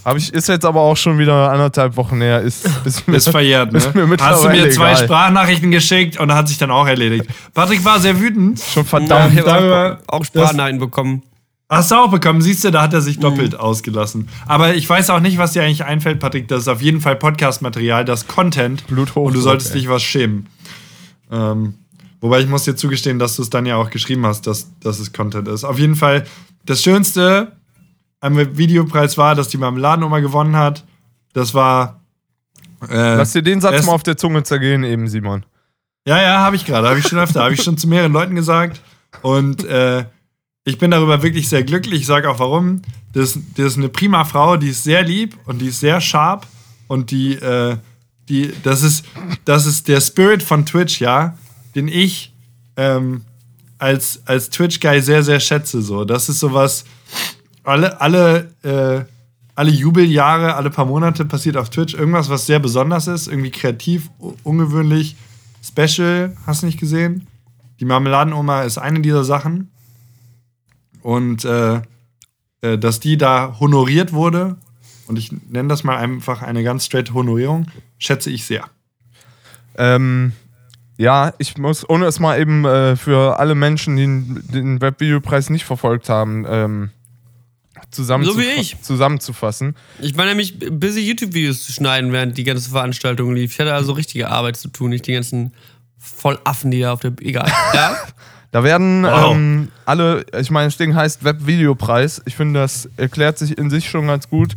Hab 0.04 0.16
ich, 0.16 0.32
ist 0.32 0.48
jetzt 0.48 0.64
aber 0.64 0.80
auch 0.80 0.96
schon 0.96 1.18
wieder 1.18 1.50
anderthalb 1.52 1.96
Wochen 1.96 2.20
her. 2.20 2.40
Ist, 2.40 2.66
ist, 2.84 3.06
mir, 3.06 3.16
Ist 3.16 3.28
verjährt, 3.28 3.72
ne? 3.72 3.78
Ist 3.78 3.94
mir 3.94 4.08
Hast 4.18 4.44
du 4.44 4.48
mir 4.48 4.70
zwei 4.70 4.92
egal. 4.92 5.04
Sprachnachrichten 5.04 5.70
geschickt 5.70 6.18
und 6.18 6.32
hat 6.32 6.48
sich 6.48 6.58
dann 6.58 6.70
auch 6.70 6.86
erledigt. 6.86 7.26
Patrick 7.52 7.84
war 7.84 8.00
sehr 8.00 8.18
wütend. 8.20 8.60
Schon 8.60 8.84
Ja, 8.84 8.88
verdammt. 8.88 9.32
ich 9.34 9.40
habe 9.40 9.50
darüber- 9.50 9.98
auch, 10.06 10.24
Sprachnachrichten 10.24 10.80
bekommen. 10.80 11.22
Hast 11.68 11.90
du 11.92 11.94
auch 11.94 12.10
bekommen, 12.10 12.40
siehst 12.42 12.64
du, 12.64 12.70
da 12.72 12.82
hat 12.82 12.94
er 12.94 13.00
sich 13.00 13.20
doppelt 13.20 13.54
ausgelassen. 13.58 14.28
Aber 14.48 14.74
ich 14.74 14.88
weiß 14.88 15.08
auch 15.10 15.20
nicht, 15.20 15.38
was 15.38 15.52
dir 15.52 15.62
eigentlich 15.62 15.84
einfällt, 15.84 16.18
Patrick. 16.18 16.48
Das 16.48 16.62
ist 16.62 16.68
auf 16.68 16.82
jeden 16.82 17.00
Fall 17.00 17.14
Podcast-Material, 17.14 18.04
das 18.04 18.26
Content. 18.26 18.84
Bluthochdruck, 18.88 19.26
Und 19.26 19.34
du 19.34 19.40
solltest 19.40 19.74
dich 19.74 19.88
was 19.88 20.02
schämen. 20.02 20.46
Ähm, 21.30 21.74
wobei 22.20 22.40
ich 22.40 22.48
muss 22.48 22.64
dir 22.64 22.74
zugestehen, 22.74 23.20
dass 23.20 23.36
du 23.36 23.42
es 23.42 23.50
dann 23.50 23.66
ja 23.66 23.76
auch 23.76 23.90
geschrieben 23.90 24.26
hast, 24.26 24.46
dass, 24.48 24.66
dass 24.80 24.98
es 24.98 25.12
Content 25.12 25.46
ist. 25.46 25.62
Auf 25.62 25.78
jeden 25.78 25.94
Fall, 25.94 26.24
das 26.66 26.82
Schönste 26.82 27.52
am 28.20 28.56
Videopreis 28.56 29.16
war, 29.18 29.34
dass 29.34 29.48
die 29.48 29.58
Marmeladenoma 29.58 30.20
gewonnen 30.20 30.56
hat. 30.56 30.84
Das 31.32 31.54
war. 31.54 32.00
Äh, 32.88 33.16
Lass 33.16 33.32
dir 33.32 33.42
den 33.42 33.60
Satz 33.60 33.84
mal 33.84 33.92
auf 33.92 34.02
der 34.02 34.16
Zunge 34.16 34.42
zergehen, 34.42 34.84
eben, 34.84 35.08
Simon. 35.08 35.44
Ja, 36.06 36.20
ja, 36.20 36.38
habe 36.40 36.56
ich 36.56 36.64
gerade. 36.64 36.88
Habe 36.88 36.98
ich 36.98 37.06
schon 37.06 37.18
öfter. 37.18 37.42
habe 37.42 37.54
ich 37.54 37.62
schon 37.62 37.76
zu 37.76 37.88
mehreren 37.88 38.12
Leuten 38.12 38.34
gesagt. 38.34 38.80
Und 39.22 39.64
äh, 39.64 40.04
ich 40.64 40.78
bin 40.78 40.90
darüber 40.90 41.22
wirklich 41.22 41.48
sehr 41.48 41.62
glücklich. 41.62 42.00
Ich 42.00 42.06
sage 42.06 42.28
auch 42.30 42.38
warum. 42.38 42.82
Das, 43.12 43.38
das 43.56 43.66
ist 43.66 43.78
eine 43.78 43.88
prima 43.88 44.24
Frau, 44.24 44.56
die 44.56 44.68
ist 44.68 44.84
sehr 44.84 45.02
lieb 45.02 45.36
und 45.46 45.58
die 45.58 45.68
ist 45.68 45.80
sehr 45.80 46.00
sharp. 46.00 46.46
Und 46.86 47.10
die, 47.10 47.34
äh, 47.34 47.76
die, 48.28 48.52
das 48.62 48.82
ist, 48.82 49.04
das 49.44 49.66
ist 49.66 49.88
der 49.88 50.00
Spirit 50.00 50.42
von 50.42 50.64
Twitch, 50.64 51.00
ja, 51.00 51.36
den 51.74 51.88
ich 51.88 52.32
ähm, 52.76 53.22
als, 53.78 54.22
als 54.26 54.50
Twitch-Guy 54.50 55.00
sehr, 55.00 55.22
sehr 55.22 55.40
schätze. 55.40 55.82
So. 55.82 56.04
Das 56.04 56.28
ist 56.28 56.40
sowas, 56.40 56.84
alle, 57.64 58.00
alle, 58.00 58.54
äh, 58.62 59.04
alle 59.54 59.70
Jubeljahre, 59.70 60.54
alle 60.54 60.70
paar 60.70 60.86
Monate 60.86 61.24
passiert 61.24 61.56
auf 61.56 61.70
Twitch 61.70 61.94
irgendwas, 61.94 62.30
was 62.30 62.46
sehr 62.46 62.58
besonders 62.58 63.06
ist, 63.06 63.28
irgendwie 63.28 63.50
kreativ, 63.50 64.10
ungewöhnlich, 64.42 65.16
special, 65.62 66.36
hast 66.46 66.62
du 66.62 66.66
nicht 66.66 66.80
gesehen? 66.80 67.26
Die 67.80 67.84
Marmeladenoma 67.84 68.62
ist 68.62 68.78
eine 68.78 69.00
dieser 69.00 69.24
Sachen. 69.24 69.70
Und 71.02 71.44
äh, 71.44 71.80
äh, 72.62 72.78
dass 72.78 73.00
die 73.00 73.16
da 73.16 73.56
honoriert 73.58 74.12
wurde, 74.12 74.56
und 75.06 75.18
ich 75.18 75.32
nenne 75.48 75.68
das 75.68 75.82
mal 75.82 75.96
einfach 75.96 76.42
eine 76.42 76.62
ganz 76.62 76.84
straight 76.86 77.12
Honorierung, 77.12 77.66
schätze 77.98 78.30
ich 78.30 78.44
sehr. 78.44 78.64
Ähm, 79.76 80.32
ja, 80.98 81.32
ich 81.38 81.56
muss, 81.56 81.88
ohne 81.88 82.04
es 82.04 82.20
mal 82.20 82.38
eben 82.38 82.64
äh, 82.66 82.96
für 82.96 83.38
alle 83.38 83.54
Menschen, 83.54 83.96
die 83.96 84.52
den 84.52 84.80
Webvideopreis 84.80 85.48
nicht 85.48 85.64
verfolgt 85.64 86.10
haben, 86.10 86.44
ähm, 86.46 86.90
zusammen 87.90 88.24
So 88.24 88.38
wie 88.38 88.42
ich. 88.60 88.80
zusammenzufassen. 88.82 89.74
Ich 90.00 90.16
war 90.16 90.24
nämlich 90.26 90.58
busy, 90.58 91.00
YouTube-Videos 91.00 91.64
zu 91.66 91.72
schneiden, 91.72 92.12
während 92.12 92.36
die 92.38 92.44
ganze 92.44 92.70
Veranstaltung 92.70 93.34
lief. 93.34 93.52
Ich 93.52 93.58
hatte 93.60 93.74
also 93.74 93.92
richtige 93.92 94.28
Arbeit 94.28 94.56
zu 94.56 94.68
tun, 94.68 94.90
nicht 94.90 95.06
die 95.06 95.12
ganzen 95.12 95.52
Vollaffen, 95.98 96.70
die 96.70 96.80
da 96.80 96.92
auf 96.92 97.00
der. 97.00 97.12
Egal. 97.20 97.50
Ja? 97.74 97.96
Da 98.52 98.64
werden 98.64 99.04
Wow. 99.04 99.32
ähm, 99.34 99.68
alle, 99.86 100.24
ich 100.40 100.50
meine, 100.50 100.66
das 100.66 100.76
Ding 100.76 100.94
heißt 100.96 101.22
Webvideopreis. 101.22 102.20
Ich 102.24 102.34
finde, 102.34 102.58
das 102.58 102.88
erklärt 102.96 103.38
sich 103.38 103.56
in 103.56 103.70
sich 103.70 103.88
schon 103.88 104.08
ganz 104.08 104.28
gut. 104.28 104.54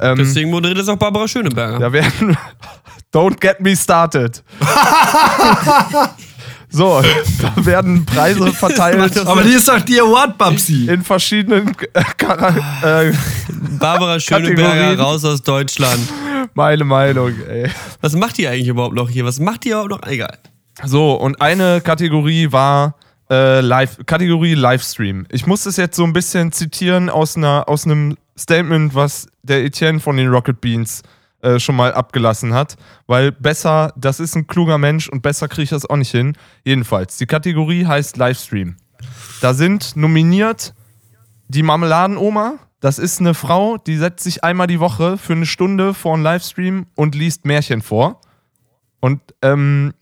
Ähm, 0.00 0.16
Deswegen 0.16 0.48
moderiert 0.50 0.78
das 0.78 0.88
auch 0.88 0.96
Barbara 0.96 1.28
Schöneberger. 1.28 1.78
da 1.78 1.92
werden. 1.92 2.36
Don't 3.12 3.38
get 3.40 3.60
me 3.60 3.76
started. 3.76 4.42
so, 6.74 7.00
da 7.40 7.64
werden 7.66 8.04
Preise 8.04 8.52
verteilt 8.52 9.16
Aber 9.26 9.42
die 9.42 9.50
ist 9.50 9.68
doch 9.68 9.80
die 9.80 10.00
Award 10.00 10.36
Babsi. 10.36 10.86
in 10.88 11.02
verschiedenen 11.04 11.68
äh, 11.94 12.02
Chara- 12.18 13.02
äh, 13.08 13.12
Barbara 13.78 14.18
Schöneberger 14.20 14.62
Kategorien. 14.68 15.00
raus 15.00 15.24
aus 15.24 15.40
Deutschland. 15.42 16.00
meine 16.54 16.84
Meinung, 16.84 17.32
ey. 17.48 17.70
Was 18.00 18.14
macht 18.14 18.38
die 18.38 18.48
eigentlich 18.48 18.68
überhaupt 18.68 18.94
noch 18.96 19.08
hier? 19.08 19.24
Was 19.24 19.38
macht 19.38 19.64
die 19.64 19.68
überhaupt 19.70 19.90
noch? 19.90 20.02
Egal. 20.06 20.36
So, 20.84 21.12
und 21.14 21.40
eine 21.40 21.80
Kategorie 21.80 22.50
war 22.50 22.96
äh, 23.30 23.60
Live, 23.60 23.98
Kategorie 24.06 24.54
Livestream. 24.54 25.26
Ich 25.30 25.46
muss 25.46 25.66
es 25.66 25.76
jetzt 25.76 25.96
so 25.96 26.02
ein 26.04 26.12
bisschen 26.12 26.50
zitieren 26.52 27.08
aus, 27.08 27.36
einer, 27.36 27.68
aus 27.68 27.84
einem 27.86 28.16
Statement, 28.36 28.94
was 28.94 29.28
der 29.44 29.64
Etienne 29.64 30.00
von 30.00 30.16
den 30.16 30.28
Rocket 30.28 30.60
Beans 30.60 31.02
äh, 31.44 31.60
schon 31.60 31.76
mal 31.76 31.92
abgelassen 31.92 32.54
hat, 32.54 32.76
weil 33.06 33.30
besser, 33.30 33.92
das 33.96 34.18
ist 34.18 34.34
ein 34.34 34.46
kluger 34.46 34.78
Mensch 34.78 35.08
und 35.08 35.22
besser 35.22 35.46
kriege 35.46 35.64
ich 35.64 35.70
das 35.70 35.84
auch 35.84 35.96
nicht 35.96 36.10
hin. 36.10 36.36
Jedenfalls, 36.64 37.18
die 37.18 37.26
Kategorie 37.26 37.86
heißt 37.86 38.16
Livestream. 38.16 38.76
Da 39.40 39.54
sind 39.54 39.94
nominiert 39.94 40.74
die 41.48 41.62
Marmeladenoma. 41.62 42.54
Das 42.80 42.98
ist 42.98 43.20
eine 43.20 43.34
Frau, 43.34 43.76
die 43.76 43.96
setzt 43.96 44.24
sich 44.24 44.42
einmal 44.42 44.66
die 44.66 44.80
Woche 44.80 45.18
für 45.18 45.34
eine 45.34 45.46
Stunde 45.46 45.94
vor 45.94 46.14
einen 46.14 46.22
Livestream 46.22 46.86
und 46.94 47.14
liest 47.14 47.44
Märchen 47.44 47.82
vor. 47.82 48.20
Und 49.00 49.20
ähm, 49.42 49.92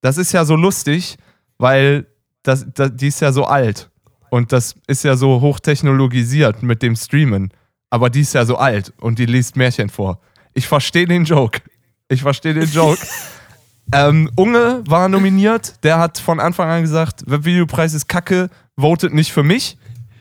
das 0.00 0.16
ist 0.16 0.32
ja 0.32 0.44
so 0.44 0.54
lustig, 0.56 1.16
weil 1.58 2.06
das, 2.44 2.66
das, 2.72 2.90
die 2.94 3.08
ist 3.08 3.20
ja 3.20 3.32
so 3.32 3.44
alt. 3.46 3.90
Und 4.30 4.52
das 4.52 4.76
ist 4.86 5.04
ja 5.04 5.16
so 5.16 5.40
hochtechnologisiert 5.40 6.62
mit 6.62 6.82
dem 6.82 6.96
Streamen. 6.96 7.50
aber 7.94 8.10
die 8.10 8.22
ist 8.22 8.34
ja 8.34 8.44
so 8.44 8.56
alt 8.56 8.92
und 9.00 9.20
die 9.20 9.26
liest 9.26 9.56
Märchen 9.56 9.88
vor. 9.88 10.18
Ich 10.54 10.66
verstehe 10.68 11.06
den 11.06 11.24
Joke. 11.24 11.60
Ich 12.08 12.22
verstehe 12.22 12.54
den 12.54 12.70
Joke. 12.70 12.98
ähm, 13.92 14.30
Unge 14.36 14.82
war 14.86 15.08
nominiert. 15.08 15.84
Der 15.84 15.98
hat 15.98 16.18
von 16.18 16.40
Anfang 16.40 16.70
an 16.70 16.82
gesagt, 16.82 17.24
Webvideopreis 17.26 17.92
ist 17.94 18.08
kacke, 18.08 18.48
votet 18.76 19.12
nicht 19.12 19.32
für 19.32 19.42
mich. 19.42 19.76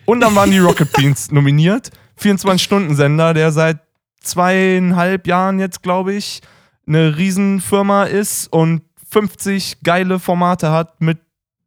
Und 0.06 0.20
dann 0.20 0.36
waren 0.36 0.52
die 0.52 0.58
Rocket 0.60 0.92
Beans 0.94 1.32
nominiert. 1.32 1.92
24-Stunden-Sender, 2.20 3.34
der 3.34 3.52
seit 3.52 3.80
zweieinhalb 4.22 5.28
Jahren 5.28 5.60
jetzt, 5.60 5.84
glaube 5.84 6.14
ich, 6.14 6.42
eine 6.88 7.18
Riesenfirma 7.18 8.06
ist 8.06 8.48
und 8.48 8.82
50 9.12 9.84
geile 9.84 10.20
Formate 10.20 10.72
hat 10.72 11.00
mit 11.00 11.20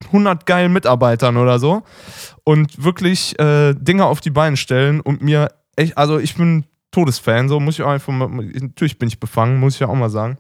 100 0.07 0.47
geilen 0.47 0.73
Mitarbeitern 0.73 1.37
oder 1.37 1.59
so 1.59 1.83
und 2.45 2.83
wirklich 2.83 3.39
äh, 3.39 3.75
Dinge 3.75 4.05
auf 4.05 4.21
die 4.21 4.31
Beine 4.31 4.57
stellen 4.57 5.01
und 5.01 5.23
mir 5.23 5.49
echt, 5.77 5.97
also 5.97 6.19
ich 6.19 6.35
bin 6.35 6.65
Todesfan, 6.97 7.47
so 7.51 7.61
muss 7.61 7.75
ich 7.75 7.83
auch 7.83 7.91
einfach 7.91 8.11
mal, 8.11 8.27
natürlich 8.31 8.99
bin 8.99 9.09
ich 9.09 9.21
befangen, 9.21 9.61
muss 9.61 9.75
ich 9.75 9.81
ja 9.81 9.89
auch 9.89 9.95
mal 9.95 10.09
sagen. 10.09 10.39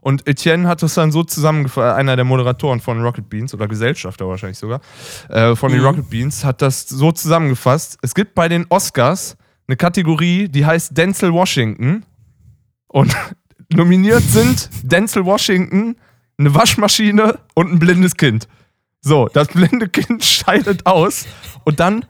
Und 0.00 0.26
Etienne 0.26 0.66
hat 0.66 0.82
das 0.82 0.94
dann 0.94 1.12
so 1.12 1.22
zusammengefasst, 1.22 1.98
einer 1.98 2.16
der 2.16 2.24
Moderatoren 2.24 2.80
von 2.80 3.02
Rocket 3.02 3.28
Beans 3.28 3.52
oder 3.52 3.68
Gesellschafter 3.68 4.26
wahrscheinlich 4.26 4.56
sogar, 4.56 4.80
äh, 5.28 5.54
von 5.54 5.70
den 5.70 5.80
Mhm. 5.82 5.86
Rocket 5.86 6.08
Beans, 6.08 6.46
hat 6.46 6.62
das 6.62 6.88
so 6.88 7.12
zusammengefasst. 7.12 7.98
Es 8.00 8.14
gibt 8.14 8.34
bei 8.34 8.48
den 8.48 8.64
Oscars 8.70 9.36
eine 9.68 9.76
Kategorie, 9.76 10.48
die 10.48 10.64
heißt 10.64 10.96
Denzel 10.96 11.30
Washington. 11.34 12.06
Und 12.88 13.14
nominiert 13.74 14.22
sind 14.22 14.70
Denzel 14.82 15.26
Washington, 15.26 15.96
eine 16.38 16.54
Waschmaschine 16.54 17.38
und 17.52 17.70
ein 17.70 17.78
blindes 17.78 18.16
Kind. 18.16 18.48
So, 19.02 19.28
das 19.30 19.48
blinde 19.48 19.90
Kind 19.90 20.24
scheidet 20.24 20.86
aus 20.86 21.26
und 21.64 21.80
dann 21.80 22.06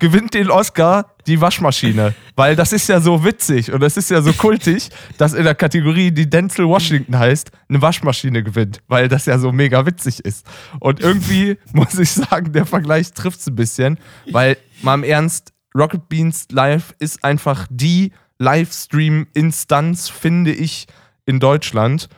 gewinnt 0.00 0.34
den 0.34 0.50
Oscar 0.50 1.14
die 1.26 1.40
Waschmaschine. 1.40 2.14
Weil 2.36 2.56
das 2.56 2.72
ist 2.72 2.88
ja 2.88 3.00
so 3.00 3.24
witzig 3.24 3.72
und 3.72 3.80
das 3.80 3.96
ist 3.96 4.10
ja 4.10 4.22
so 4.22 4.32
kultig, 4.32 4.88
dass 5.18 5.34
in 5.34 5.44
der 5.44 5.54
Kategorie, 5.54 6.10
die 6.10 6.28
Denzel 6.28 6.66
Washington 6.66 7.18
heißt, 7.18 7.50
eine 7.68 7.82
Waschmaschine 7.82 8.42
gewinnt. 8.42 8.80
Weil 8.88 9.08
das 9.08 9.26
ja 9.26 9.38
so 9.38 9.52
mega 9.52 9.84
witzig 9.86 10.24
ist. 10.24 10.46
Und 10.80 11.00
irgendwie 11.00 11.58
muss 11.72 11.98
ich 11.98 12.10
sagen, 12.10 12.52
der 12.52 12.66
Vergleich 12.66 13.12
trifft 13.12 13.40
es 13.40 13.46
ein 13.46 13.56
bisschen. 13.56 13.98
Weil, 14.30 14.56
mal 14.82 14.94
im 14.94 15.04
Ernst, 15.04 15.52
Rocket 15.74 16.08
Beans 16.08 16.46
Live 16.50 16.94
ist 16.98 17.24
einfach 17.24 17.66
die 17.70 18.12
Livestream-Instanz, 18.38 20.08
finde 20.08 20.52
ich, 20.52 20.86
in 21.26 21.40
Deutschland. 21.40 22.08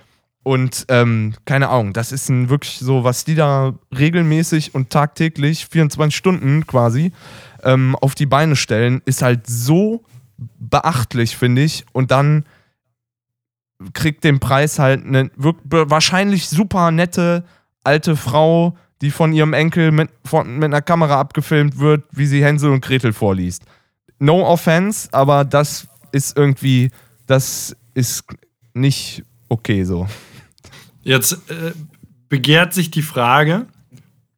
Und 0.42 0.87
ähm, 0.88 1.34
keine 1.44 1.68
Ahnung, 1.68 1.92
das 1.92 2.12
ist 2.12 2.30
ein 2.30 2.49
wirklich 2.49 2.78
so, 2.78 3.04
was 3.04 3.25
die 3.25 3.34
da 3.34 3.75
regelmäßig 3.96 4.75
und 4.75 4.88
tagtäglich, 4.88 5.66
24 5.66 6.16
Stunden 6.16 6.66
quasi, 6.66 7.12
ähm, 7.64 7.96
auf 7.96 8.14
die 8.14 8.26
Beine 8.26 8.56
stellen, 8.56 9.02
ist 9.04 9.22
halt 9.22 9.46
so 9.46 10.04
beachtlich, 10.58 11.36
finde 11.36 11.62
ich. 11.62 11.84
Und 11.92 12.10
dann 12.10 12.44
kriegt 13.92 14.24
den 14.24 14.40
Preis 14.40 14.78
halt 14.78 15.04
eine 15.04 15.30
wahrscheinlich 15.36 16.48
super 16.48 16.90
nette 16.90 17.44
alte 17.82 18.16
Frau, 18.16 18.76
die 19.00 19.10
von 19.10 19.32
ihrem 19.32 19.54
Enkel 19.54 19.90
mit, 19.90 20.10
von, 20.24 20.56
mit 20.56 20.64
einer 20.64 20.82
Kamera 20.82 21.18
abgefilmt 21.18 21.78
wird, 21.78 22.04
wie 22.12 22.26
sie 22.26 22.44
Hänsel 22.44 22.70
und 22.70 22.84
Gretel 22.84 23.12
vorliest. 23.12 23.62
No 24.18 24.46
offense, 24.46 25.08
aber 25.12 25.44
das 25.44 25.86
ist 26.12 26.36
irgendwie, 26.36 26.90
das 27.26 27.74
ist 27.94 28.24
nicht 28.74 29.24
okay 29.48 29.84
so. 29.84 30.06
Jetzt 31.02 31.32
äh, 31.50 31.72
begehrt 32.28 32.74
sich 32.74 32.90
die 32.90 33.02
Frage, 33.02 33.66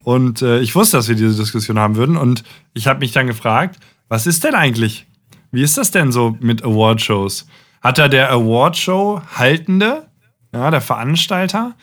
und 0.02 0.42
äh, 0.42 0.60
ich 0.60 0.74
wusste, 0.74 0.96
dass 0.96 1.08
wir 1.08 1.14
diese 1.14 1.36
Diskussion 1.36 1.78
haben 1.78 1.96
würden, 1.96 2.16
und 2.16 2.44
ich 2.74 2.86
habe 2.86 3.00
mich 3.00 3.12
dann 3.12 3.26
gefragt, 3.26 3.78
was 4.08 4.26
ist 4.26 4.44
denn 4.44 4.54
eigentlich? 4.54 5.06
Wie 5.50 5.62
ist 5.62 5.78
das 5.78 5.90
denn 5.90 6.12
so 6.12 6.36
mit 6.40 6.64
Awardshows? 6.64 7.46
Hat 7.80 7.98
da 7.98 8.08
der 8.08 8.30
Awardshow-Haltende, 8.30 10.08
ja, 10.52 10.70
der 10.70 10.80
Veranstalter, 10.80 11.74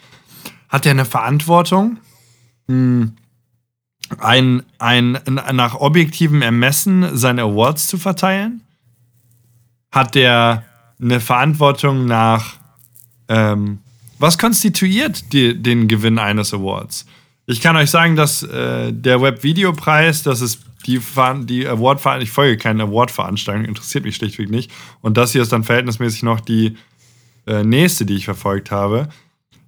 hat 0.70 0.86
der 0.86 0.92
eine 0.92 1.06
Verantwortung, 1.06 1.98
hm, 2.68 3.16
ein, 4.20 4.64
ein, 4.80 5.20
nach 5.54 5.76
objektivem 5.76 6.42
Ermessen 6.42 7.16
seine 7.16 7.44
Awards 7.44 7.88
zu 7.88 7.98
verteilen? 7.98 8.62
Hat 9.92 10.16
der 10.16 10.64
eine 11.00 11.20
Verantwortung 11.20 12.06
nach 12.06 12.56
ähm, 13.28 13.80
was 14.20 14.38
konstituiert 14.38 15.32
die, 15.32 15.60
den 15.60 15.88
Gewinn 15.88 16.20
eines 16.20 16.54
Awards? 16.54 17.06
Ich 17.50 17.62
kann 17.62 17.75
euch 17.75 17.89
sagen, 17.89 18.15
dass 18.15 18.44
äh, 18.44 18.94
der 18.94 19.24
Webvideopreis, 19.24 20.22
das 20.22 20.39
ist 20.39 20.60
die, 20.86 21.01
die 21.46 21.68
award 21.68 22.22
ich 22.22 22.29
folge 22.29 22.58
keine 22.58 22.84
Award-Veranstaltung, 22.84 23.65
interessiert 23.65 24.03
mich 24.03 24.18
schlichtweg 24.18 24.51
nicht. 24.51 24.70
Und 25.01 25.18
das 25.18 25.32
hier 25.32 25.41
ist 25.41 25.51
dann 25.51 25.63
verhältnismäßig 25.63 26.22
noch 26.22 26.41
die 26.41 26.77
äh, 27.48 27.63
nächste, 27.63 28.06
die 28.06 28.18
ich 28.18 28.25
verfolgt 28.25 28.70
habe. 28.70 29.10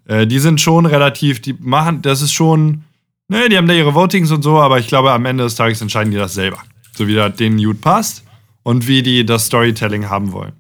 Äh, 0.06 0.28
die 0.28 0.38
sind 0.38 0.62
schon 0.62 0.86
relativ, 0.86 1.42
die 1.42 1.54
machen, 1.54 2.04
das 2.04 2.22
ist 2.22 2.34
schon, 2.34 2.84
ne, 3.30 3.50
die 3.50 3.58
haben 3.58 3.68
da 3.68 3.74
ihre 3.74 3.96
Votings 3.96 4.30
und 4.30 4.44
so, 4.44 4.60
aber 4.60 4.78
ich 4.78 4.88
glaube, 4.88 5.12
am 5.12 5.26
Ende 5.26 5.44
des 5.44 5.56
Tages 5.56 5.82
entscheiden 5.82 6.12
die 6.12 6.18
das 6.18 6.36
selber. 6.36 6.60
So 6.96 7.08
wie 7.08 7.16
das 7.16 7.36
denen 7.36 7.58
gut 7.58 7.82
passt 7.82 8.24
und 8.62 8.88
wie 8.88 9.02
die 9.02 9.26
das 9.26 9.48
Storytelling 9.48 10.08
haben 10.08 10.34
wollen. 10.34 10.54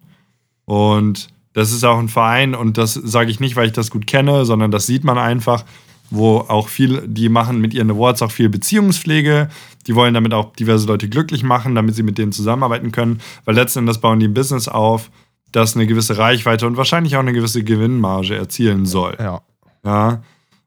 Und 0.66 1.28
das 1.54 1.72
ist 1.72 1.84
auch 1.84 2.00
ein 2.00 2.10
Verein 2.10 2.56
und 2.56 2.80
das 2.80 2.96
sage 2.96 3.30
ich 3.30 3.40
nicht, 3.40 3.56
weil 3.56 3.68
ich 3.68 3.74
das 3.74 3.92
gut 3.92 4.08
kenne, 4.08 4.44
sondern 4.44 4.72
das 4.72 4.88
sieht 4.88 5.04
man 5.04 5.20
einfach, 5.20 5.66
wo 6.12 6.40
auch 6.40 6.68
viel, 6.68 7.08
die 7.08 7.30
machen 7.30 7.60
mit 7.60 7.74
ihren 7.74 7.90
Awards 7.90 8.22
auch 8.22 8.32
viel 8.32 8.50
Beziehungspflege. 8.50 9.50
Die 9.88 9.96
wollen 9.96 10.14
damit 10.14 10.34
auch 10.34 10.54
diverse 10.54 10.86
Leute 10.86 11.10
glücklich 11.10 11.42
machen, 11.42 11.74
damit 11.74 11.96
sie 11.96 12.04
mit 12.04 12.18
denen 12.18 12.32
zusammenarbeiten 12.32 12.92
können, 12.92 13.22
weil 13.46 13.56
letzten 13.56 13.80
Endes 13.80 14.00
bauen 14.00 14.20
die 14.20 14.28
ein 14.28 14.34
Business 14.34 14.68
auf, 14.68 15.10
das 15.52 15.76
eine 15.76 15.88
gewisse 15.88 16.18
Reichweite 16.18 16.68
und 16.68 16.78
wahrscheinlich 16.78 17.16
auch 17.16 17.22
eine 17.22 17.34
gewisse 17.34 17.64
Gewinnmarge 17.64 18.36
erzielen 18.36 18.86
soll. 18.86 19.18
Ja. 19.20 19.42
Ja. 19.84 20.22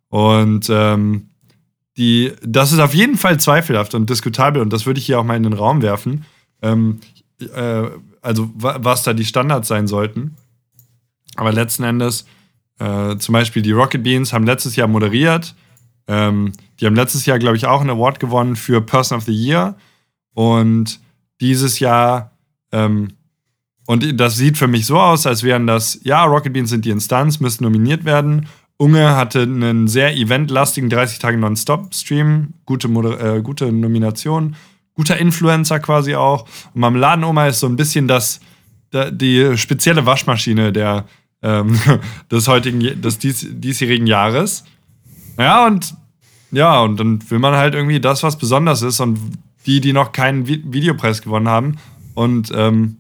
Und 0.09 0.67
ähm, 0.71 1.29
die, 1.97 2.33
das 2.43 2.73
ist 2.73 2.81
auf 2.81 2.95
jeden 2.95 3.17
Fall 3.17 3.39
zweifelhaft 3.39 3.95
und 3.95 4.11
diskutabel 4.11 4.61
und 4.61 4.73
das 4.73 4.87
würde 4.87 4.99
ich 4.99 5.07
hier 5.07 5.21
auch 5.21 5.25
mal 5.25 5.37
in 5.37 5.45
den 5.45 5.53
Raum 5.53 5.83
werfen. 5.83 6.25
Ähm, 6.63 7.01
äh, 7.41 7.89
also, 8.23 8.51
wa 8.55 8.79
was 8.81 9.03
da 9.03 9.13
die 9.13 9.25
Standards 9.25 9.69
sein 9.69 9.87
sollten. 9.87 10.37
Aber 11.37 11.53
letzten 11.53 11.85
Endes, 11.85 12.27
äh, 12.79 13.17
zum 13.17 13.33
Beispiel 13.33 13.63
die 13.63 13.73
Rocket 13.73 14.03
Beans 14.03 14.33
haben 14.33 14.47
letztes 14.47 14.77
Jahr 14.77 14.89
moderiert. 14.89 15.55
Ähm, 16.07 16.53
die 16.81 16.87
haben 16.87 16.97
letztes 16.97 17.25
Jahr, 17.27 17.39
glaube 17.39 17.57
ich, 17.57 17.67
auch 17.67 17.81
einen 17.81 17.91
Award 17.91 18.21
gewonnen 18.21 18.57
für 18.57 18.81
Person 18.81 19.19
of 19.19 19.25
the 19.25 19.33
Year. 19.33 19.77
Und 20.35 21.01
dieses 21.41 21.79
Jahr, 21.79 22.33
ähm, 22.73 23.09
und 23.87 24.19
das 24.21 24.37
sieht 24.37 24.57
für 24.59 24.67
mich 24.67 24.87
so 24.87 24.99
aus, 24.99 25.27
als 25.27 25.43
wären 25.43 25.67
das, 25.67 26.01
ja, 26.03 26.25
Rocket 26.25 26.53
Beans 26.53 26.71
sind 26.71 26.85
die 26.85 26.91
Instanz, 26.91 27.41
müssen 27.41 27.65
nominiert 27.65 28.05
werden. 28.05 28.47
Unge 28.77 29.15
hatte 29.15 29.43
einen 29.43 29.87
sehr 29.89 30.17
eventlastigen 30.17 30.91
30 30.91 31.19
Tage 31.21 31.39
Non-Stop-Stream, 31.39 32.55
gute, 32.67 32.89
äh, 32.89 33.41
gute 33.41 33.71
Nomination, 33.71 34.57
guter 34.95 35.17
Influencer 35.17 35.79
quasi 35.79 36.17
auch. 36.17 36.43
Und 36.75 36.81
Marmeladenoma 36.81 37.47
ist 37.47 37.61
so 37.61 37.69
ein 37.69 37.77
bisschen 37.77 38.09
das, 38.09 38.41
da- 38.91 39.11
die 39.11 39.57
spezielle 39.57 40.07
Waschmaschine 40.07 40.73
der, 40.73 41.05
ähm, 41.45 41.79
des 42.33 42.49
heutigen, 42.49 43.01
des 43.01 43.19
dies, 43.19 43.47
diesjährigen 43.49 44.09
Jahres. 44.09 44.65
Ja, 45.39 45.67
und 45.67 45.95
ja, 46.51 46.81
und 46.81 46.99
dann 46.99 47.19
will 47.31 47.39
man 47.39 47.55
halt 47.55 47.75
irgendwie 47.75 48.01
das, 48.01 48.23
was 48.23 48.39
besonders 48.39 48.83
ist 48.83 49.01
und 49.01 49.19
die, 49.67 49.81
die 49.81 49.93
noch 49.93 50.13
keinen 50.13 50.47
Vi 50.49 50.63
Videopreis 50.65 51.23
gewonnen 51.23 51.49
haben. 51.49 51.77
Und 52.15 52.53
ähm, 52.55 52.99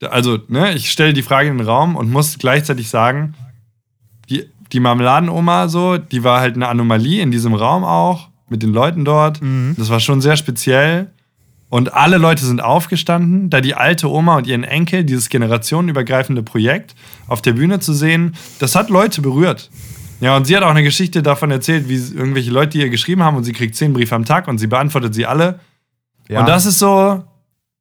also, 0.00 0.38
ne, 0.48 0.72
ich 0.74 0.90
stelle 0.90 1.12
die 1.12 1.22
Frage 1.22 1.48
in 1.48 1.58
den 1.58 1.66
Raum 1.66 1.96
und 1.96 2.10
muss 2.10 2.38
gleichzeitig 2.38 2.88
sagen, 2.88 3.34
die, 4.30 4.48
die 4.72 4.80
Marmeladenoma 4.80 5.68
so, 5.68 5.98
die 5.98 6.24
war 6.24 6.40
halt 6.40 6.54
eine 6.56 6.68
Anomalie 6.68 7.20
in 7.22 7.30
diesem 7.30 7.54
Raum 7.54 7.84
auch, 7.84 8.28
mit 8.48 8.62
den 8.62 8.72
Leuten 8.72 9.04
dort. 9.04 9.40
Das 9.76 9.90
war 9.90 10.00
schon 10.00 10.20
sehr 10.20 10.36
speziell. 10.36 11.10
Und 11.72 11.94
alle 11.94 12.18
Leute 12.18 12.44
sind 12.44 12.62
aufgestanden, 12.62 13.48
da 13.48 13.62
die 13.62 13.74
alte 13.74 14.10
Oma 14.10 14.36
und 14.36 14.46
ihren 14.46 14.62
Enkel, 14.62 15.04
dieses 15.04 15.30
generationenübergreifende 15.30 16.42
Projekt 16.42 16.94
auf 17.28 17.40
der 17.40 17.54
Bühne 17.54 17.80
zu 17.80 17.94
sehen, 17.94 18.34
das 18.58 18.74
hat 18.74 18.90
Leute 18.90 19.22
berührt. 19.22 19.70
Ja, 20.20 20.36
und 20.36 20.44
sie 20.44 20.54
hat 20.54 20.64
auch 20.64 20.70
eine 20.70 20.82
Geschichte 20.82 21.22
davon 21.22 21.50
erzählt, 21.50 21.88
wie 21.88 21.96
irgendwelche 21.96 22.50
Leute 22.50 22.76
ihr 22.76 22.90
geschrieben 22.90 23.22
haben 23.22 23.38
und 23.38 23.44
sie 23.44 23.54
kriegt 23.54 23.74
zehn 23.74 23.94
Briefe 23.94 24.14
am 24.14 24.26
Tag 24.26 24.48
und 24.48 24.58
sie 24.58 24.66
beantwortet 24.66 25.14
sie 25.14 25.24
alle. 25.24 25.60
ja. 26.28 26.40
Und 26.40 26.46
das 26.46 26.66
ist 26.66 26.78
so, 26.78 27.24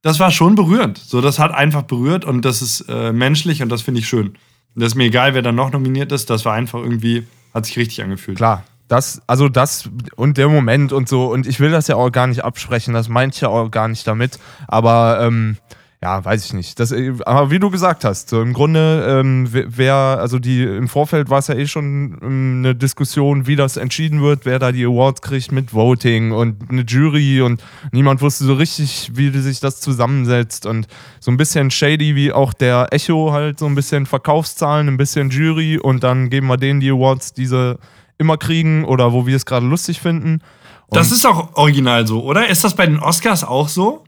das 0.03 0.21
war 0.21 0.31
schon 0.31 0.55
berührend. 0.55 0.97
So, 0.97 1.19
das 1.19 1.37
hat 1.37 1.53
einfach 1.53 1.81
berührt 1.81 2.23
und 2.23 2.45
das 2.45 2.61
ist 2.61 2.85
äh, 2.87 3.11
menschlich 3.11 3.61
und 3.61 3.67
das 3.67 3.81
finde 3.81 3.99
ich 3.99 4.07
schön. 4.07 4.27
Und 4.27 4.37
das 4.83 4.93
ist 4.93 4.95
mir 4.95 5.03
egal, 5.03 5.33
wer 5.33 5.41
dann 5.41 5.55
noch 5.55 5.73
nominiert 5.73 6.13
ist, 6.13 6.29
das 6.29 6.45
war 6.45 6.53
einfach 6.53 6.79
irgendwie, 6.79 7.27
hat 7.53 7.65
sich 7.65 7.75
richtig 7.75 8.01
angefühlt. 8.01 8.37
Klar, 8.37 8.63
das, 8.91 9.21
also 9.25 9.47
das 9.47 9.89
und 10.17 10.37
der 10.37 10.49
Moment 10.49 10.91
und 10.91 11.07
so, 11.07 11.31
und 11.31 11.47
ich 11.47 11.59
will 11.59 11.71
das 11.71 11.87
ja 11.87 11.95
auch 11.95 12.11
gar 12.11 12.27
nicht 12.27 12.43
absprechen, 12.43 12.93
das 12.93 13.07
meint 13.07 13.39
ja 13.39 13.47
auch 13.47 13.71
gar 13.71 13.87
nicht 13.87 14.05
damit, 14.05 14.37
aber 14.67 15.19
ähm, 15.21 15.57
ja, 16.03 16.25
weiß 16.25 16.45
ich 16.45 16.53
nicht. 16.53 16.79
Das, 16.79 16.91
aber 17.25 17.51
wie 17.51 17.59
du 17.59 17.69
gesagt 17.69 18.03
hast, 18.03 18.29
so 18.29 18.41
im 18.41 18.53
Grunde, 18.53 19.05
ähm, 19.07 19.47
wer, 19.51 19.93
also 19.93 20.39
die 20.39 20.63
im 20.63 20.87
Vorfeld 20.87 21.29
war 21.29 21.37
es 21.37 21.47
ja 21.47 21.53
eh 21.53 21.67
schon 21.67 22.17
ähm, 22.23 22.55
eine 22.57 22.73
Diskussion, 22.73 23.45
wie 23.45 23.55
das 23.55 23.77
entschieden 23.77 24.21
wird, 24.21 24.45
wer 24.45 24.57
da 24.57 24.71
die 24.71 24.83
Awards 24.83 25.21
kriegt 25.21 25.51
mit 25.51 25.73
Voting 25.75 26.31
und 26.31 26.71
eine 26.71 26.81
Jury 26.81 27.41
und 27.41 27.63
niemand 27.91 28.21
wusste 28.21 28.45
so 28.45 28.55
richtig, 28.55 29.11
wie 29.13 29.29
sich 29.29 29.59
das 29.59 29.79
zusammensetzt. 29.79 30.65
Und 30.65 30.87
so 31.19 31.29
ein 31.29 31.37
bisschen 31.37 31.69
shady 31.69 32.15
wie 32.15 32.33
auch 32.33 32.53
der 32.53 32.87
Echo 32.89 33.31
halt, 33.31 33.59
so 33.59 33.67
ein 33.67 33.75
bisschen 33.75 34.07
Verkaufszahlen, 34.07 34.87
ein 34.87 34.97
bisschen 34.97 35.29
Jury 35.29 35.77
und 35.77 36.03
dann 36.03 36.31
geben 36.31 36.47
wir 36.47 36.57
denen 36.57 36.79
die 36.79 36.89
Awards, 36.89 37.33
die 37.33 37.45
sie 37.45 37.77
immer 38.21 38.37
kriegen 38.37 38.85
oder 38.85 39.11
wo 39.11 39.27
wir 39.27 39.35
es 39.35 39.45
gerade 39.45 39.65
lustig 39.65 39.99
finden. 39.99 40.41
Und 40.87 40.97
Das 40.97 41.11
ist 41.11 41.25
auch 41.25 41.55
original 41.55 42.07
so, 42.07 42.23
oder? 42.23 42.47
Ist 42.47 42.63
das 42.63 42.75
bei 42.75 42.85
den 42.85 42.99
Oscars 42.99 43.43
auch 43.43 43.67
so? 43.67 44.03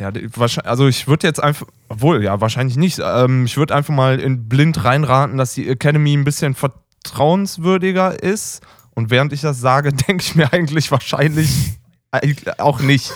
Ja, 0.00 0.12
also 0.64 0.86
ich 0.86 1.08
würde 1.08 1.26
jetzt 1.26 1.42
einfach, 1.42 1.66
obwohl, 1.88 2.22
ja, 2.22 2.40
wahrscheinlich 2.40 2.76
nicht. 2.76 3.00
Ähm, 3.02 3.46
ich 3.46 3.56
würde 3.56 3.74
einfach 3.74 3.92
mal 3.92 4.20
in 4.20 4.48
blind 4.48 4.84
reinraten, 4.84 5.36
dass 5.38 5.54
die 5.54 5.68
Academy 5.68 6.16
ein 6.16 6.22
bisschen 6.22 6.54
vertrauenswürdiger 6.54 8.22
ist. 8.22 8.62
Und 8.94 9.10
während 9.10 9.32
ich 9.32 9.40
das 9.40 9.60
sage, 9.60 9.92
denke 10.08 10.22
ich 10.22 10.36
mir 10.36 10.52
eigentlich 10.52 10.90
wahrscheinlich 10.92 11.50
auch 12.58 12.80
nicht. 12.80 13.12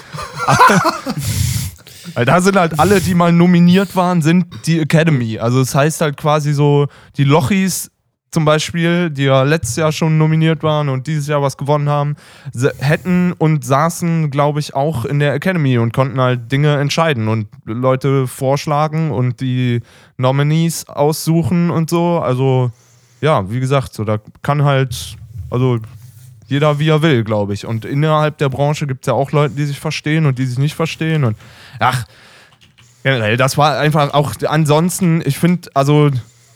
Weil 2.14 2.24
da 2.24 2.40
sind 2.40 2.56
halt 2.56 2.80
alle, 2.80 3.00
die 3.00 3.14
mal 3.14 3.32
nominiert 3.32 3.94
waren, 3.94 4.20
sind 4.20 4.46
die 4.66 4.80
Academy. 4.80 5.38
Also 5.38 5.60
es 5.60 5.74
heißt 5.76 6.00
halt 6.00 6.16
quasi 6.16 6.52
so, 6.52 6.88
die 7.16 7.24
Lochis 7.24 7.91
zum 8.32 8.46
Beispiel, 8.46 9.10
die 9.10 9.24
ja 9.24 9.42
letztes 9.42 9.76
Jahr 9.76 9.92
schon 9.92 10.16
nominiert 10.16 10.62
waren 10.62 10.88
und 10.88 11.06
dieses 11.06 11.28
Jahr 11.28 11.42
was 11.42 11.58
gewonnen 11.58 11.90
haben, 11.90 12.16
hätten 12.78 13.32
und 13.32 13.64
saßen, 13.64 14.30
glaube 14.30 14.58
ich, 14.58 14.74
auch 14.74 15.04
in 15.04 15.18
der 15.18 15.34
Academy 15.34 15.76
und 15.76 15.92
konnten 15.92 16.18
halt 16.18 16.50
Dinge 16.50 16.78
entscheiden 16.78 17.28
und 17.28 17.46
Leute 17.66 18.26
vorschlagen 18.26 19.10
und 19.10 19.40
die 19.40 19.82
Nominees 20.16 20.88
aussuchen 20.88 21.70
und 21.70 21.90
so. 21.90 22.20
Also, 22.20 22.70
ja, 23.20 23.50
wie 23.50 23.60
gesagt, 23.60 23.92
so 23.92 24.02
da 24.02 24.18
kann 24.40 24.64
halt, 24.64 25.16
also 25.50 25.78
jeder 26.46 26.78
wie 26.78 26.88
er 26.88 27.02
will, 27.02 27.24
glaube 27.24 27.52
ich. 27.52 27.66
Und 27.66 27.84
innerhalb 27.84 28.38
der 28.38 28.48
Branche 28.48 28.86
gibt 28.86 29.04
es 29.04 29.08
ja 29.08 29.12
auch 29.12 29.30
Leute, 29.32 29.54
die 29.54 29.66
sich 29.66 29.78
verstehen 29.78 30.24
und 30.24 30.38
die 30.38 30.46
sich 30.46 30.58
nicht 30.58 30.74
verstehen. 30.74 31.24
Und 31.24 31.36
ach, 31.78 32.06
generell, 33.02 33.36
das 33.36 33.58
war 33.58 33.78
einfach 33.78 34.14
auch 34.14 34.32
ansonsten, 34.46 35.22
ich 35.26 35.38
finde, 35.38 35.70
also 35.74 36.10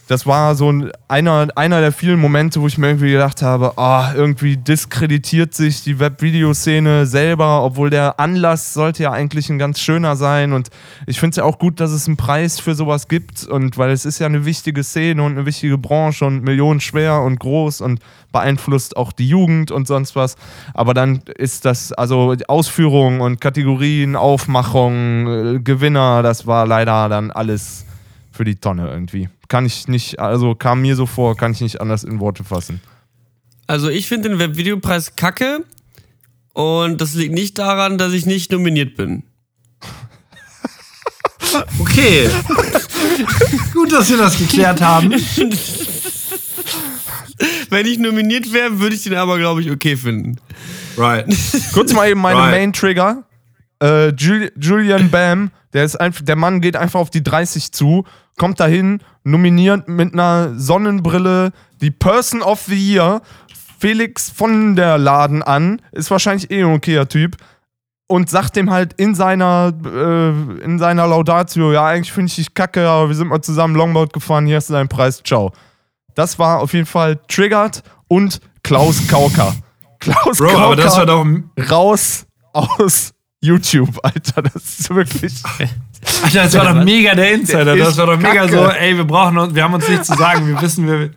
das 0.09 0.25
war 0.25 0.55
so 0.55 0.71
ein, 0.71 0.93
einer, 1.09 1.49
einer 1.57 1.81
der 1.81 1.91
vielen 1.91 2.21
Momente, 2.21 2.61
wo 2.61 2.69
ich 2.69 2.79
mir 2.79 2.89
irgendwie 2.89 3.11
gedacht 3.11 3.43
habe, 3.43 3.77
ah, 3.77 4.13
irgendwie 4.15 4.57
diskreditiert 4.57 5.53
sich 5.53 5.83
die 5.83 5.99
Webvideoszene 5.99 7.07
selber, 7.07 7.65
obwohl 7.65 7.91
der 7.91 8.21
Anlass 8.21 8.73
sollte 8.73 9.03
ja 9.03 9.11
eigentlich 9.11 9.51
ein 9.51 9.59
ganz 9.59 9.81
schöner 9.81 10.15
sein. 10.15 10.53
Und 10.53 10.71
ich 11.07 11.19
finde 11.19 11.31
es 11.31 11.37
ja 11.39 11.45
auch 11.45 11.59
gut, 11.59 11.81
dass 11.81 11.91
es 11.91 12.07
einen 12.07 12.17
Preis 12.17 12.61
für 12.61 12.77
sowas 12.77 13.09
gibt. 13.09 13.45
Und 13.45 13.79
weil 13.79 13.91
es 13.91 14.05
ist 14.05 14.21
ja 14.21 14.27
eine 14.27 14.45
wichtige 14.45 14.85
Szene 14.85 15.25
und 15.25 15.33
eine 15.33 15.45
wichtige 15.47 15.77
Branche 15.77 16.25
und 16.25 16.45
millionenschwer 16.45 17.21
und 17.23 17.41
groß 17.41 17.81
und 17.81 18.01
beeinflusst 18.31 18.97
auch 18.97 19.13
die 19.13 19.29
Jugend 19.29 19.73
und 19.73 19.89
sonst 19.89 20.15
was. 20.15 20.37
Aber 20.73 20.95
dann 20.95 21.23
ist 21.37 21.65
das, 21.65 21.93
also 21.93 22.37
die 22.37 22.49
Ausführung 22.49 23.21
und 23.21 23.41
Kategorien, 23.41 24.15
Aufmachung, 24.15 25.57
äh, 25.57 25.59
Gewinner, 25.59 26.23
das 26.23 26.47
war 26.47 26.65
leider 26.65 27.09
dann 27.09 27.33
alles 27.33 27.87
für 28.31 28.45
die 28.45 28.57
Tonne 28.57 28.89
irgendwie. 28.89 29.29
Kann 29.49 29.67
ich 29.67 29.89
nicht, 29.89 30.19
also 30.19 30.55
kam 30.55 30.83
mir 30.83 30.97
so 30.97 31.07
vor, 31.07 31.37
kann 31.37 31.53
ich 31.53 31.61
nicht 31.61 31.81
anders 31.81 32.05
in 32.05 32.21
Worte 32.21 32.45
fassen. 32.45 32.81
Also 33.67 33.89
ich 33.89 34.07
finde 34.07 34.29
den 34.29 34.39
Webvideopreis 34.39 35.17
kacke 35.17 35.65
und 36.53 37.01
das 37.01 37.15
liegt 37.15 37.35
nicht 37.35 37.59
daran, 37.59 37.99
dass 37.99 38.13
ich 38.13 38.27
nicht 38.27 38.53
nominiert 38.53 38.97
bin. 38.97 39.23
Okay. 41.79 42.29
Gut, 43.73 43.91
dass 43.91 44.11
wir 44.11 44.19
das 44.19 44.37
geklärt 44.37 44.83
haben. 44.83 45.11
Wenn 47.71 47.87
ich 47.87 47.99
nominiert 47.99 48.53
wäre, 48.53 48.79
würde 48.81 48.95
ich 48.95 49.05
den 49.05 49.15
aber, 49.15 49.39
glaube 49.39 49.63
ich, 49.63 49.71
okay 49.71 49.97
finden. 49.97 50.39
Right. 50.97 51.27
Kurz 51.73 51.93
mal 51.93 52.09
eben 52.09 52.21
meine 52.21 52.39
Right. 52.41 52.51
Main 52.53 52.73
Trigger. 52.73 53.25
Äh, 53.83 54.09
Jul 54.15 54.53
Julian 54.59 55.11
Bam, 55.11 55.51
der 55.73 55.85
ist 55.85 55.97
einfach, 55.97 56.25
der 56.25 56.37
Mann 56.37 56.61
geht 56.61 56.77
einfach 56.77 57.01
auf 57.01 57.11
die 57.11 57.23
30 57.23 57.73
zu, 57.73 58.05
kommt 58.39 58.59
dahin, 58.61 59.01
nominiert 59.27 59.89
mit 59.89 60.13
einer 60.13 60.53
Sonnenbrille 60.57 61.53
die 61.81 61.91
Person 61.91 62.43
of 62.43 62.63
the 62.63 62.75
Year, 62.77 63.21
Felix 63.79 64.31
von 64.31 64.77
der 64.77 64.99
Laden 64.99 65.43
an, 65.43 65.83
ist 65.93 66.11
wahrscheinlich 66.11 66.51
eh 66.51 66.63
ein 66.63 66.73
okayer 66.73 67.09
Typ 67.09 67.37
und 68.07 68.31
sagt 68.31 68.57
dem 68.57 68.71
halt 68.71 68.95
in 68.95 69.15
seiner 69.15 69.73
äh, 69.85 70.63
in 70.63 70.79
seiner 70.79 71.07
Laudatio, 71.07 71.73
ja 71.73 71.87
eigentlich 71.87 72.13
finde 72.13 72.31
ich 72.31 72.37
dich 72.37 72.55
kacke, 72.55 72.89
aber 72.89 73.09
wir 73.09 73.17
sind 73.17 73.29
mal 73.29 73.43
zusammen 73.43 73.75
Longboard 73.75 74.13
gefahren, 74.13 74.47
hier 74.47 74.57
hast 74.57 74.71
du 74.71 74.75
deinen 74.75 74.89
Preis, 74.89 75.23
ciao. 75.23 75.53
Das 76.15 76.39
war 76.39 76.61
auf 76.61 76.73
jeden 76.73 76.87
Fall 76.87 77.19
triggert 77.29 77.83
und 78.09 78.41
Klaus 78.63 79.07
Kauker. 79.09 79.55
Klaus 79.99 80.39
Bro, 80.39 80.49
Kauker 80.49 80.59
aber 80.59 80.77
das 80.77 80.97
war 80.97 81.07
doch. 81.07 81.27
raus 81.71 82.27
aus 82.53 83.13
YouTube, 83.41 83.99
Alter. 84.03 84.43
Das 84.43 84.55
ist 84.55 84.91
wirklich. 84.91 85.43
Alter, 86.23 86.43
das 86.45 86.55
war 86.57 86.75
doch 86.75 86.85
mega 86.85 87.15
der 87.15 87.33
Insider. 87.33 87.65
Der 87.65 87.77
Das 87.77 87.97
war 87.97 88.07
doch 88.07 88.17
mega 88.17 88.47
kacke. 88.47 88.53
so, 88.57 88.67
ey, 88.69 88.97
wir 88.97 89.05
brauchen 89.05 89.39
uns, 89.39 89.55
wir 89.55 89.63
haben 89.63 89.75
uns 89.75 89.89
nichts 89.89 90.07
zu 90.07 90.15
sagen, 90.17 90.47
wir 90.47 90.61
wissen, 90.61 90.87
wir. 90.87 91.11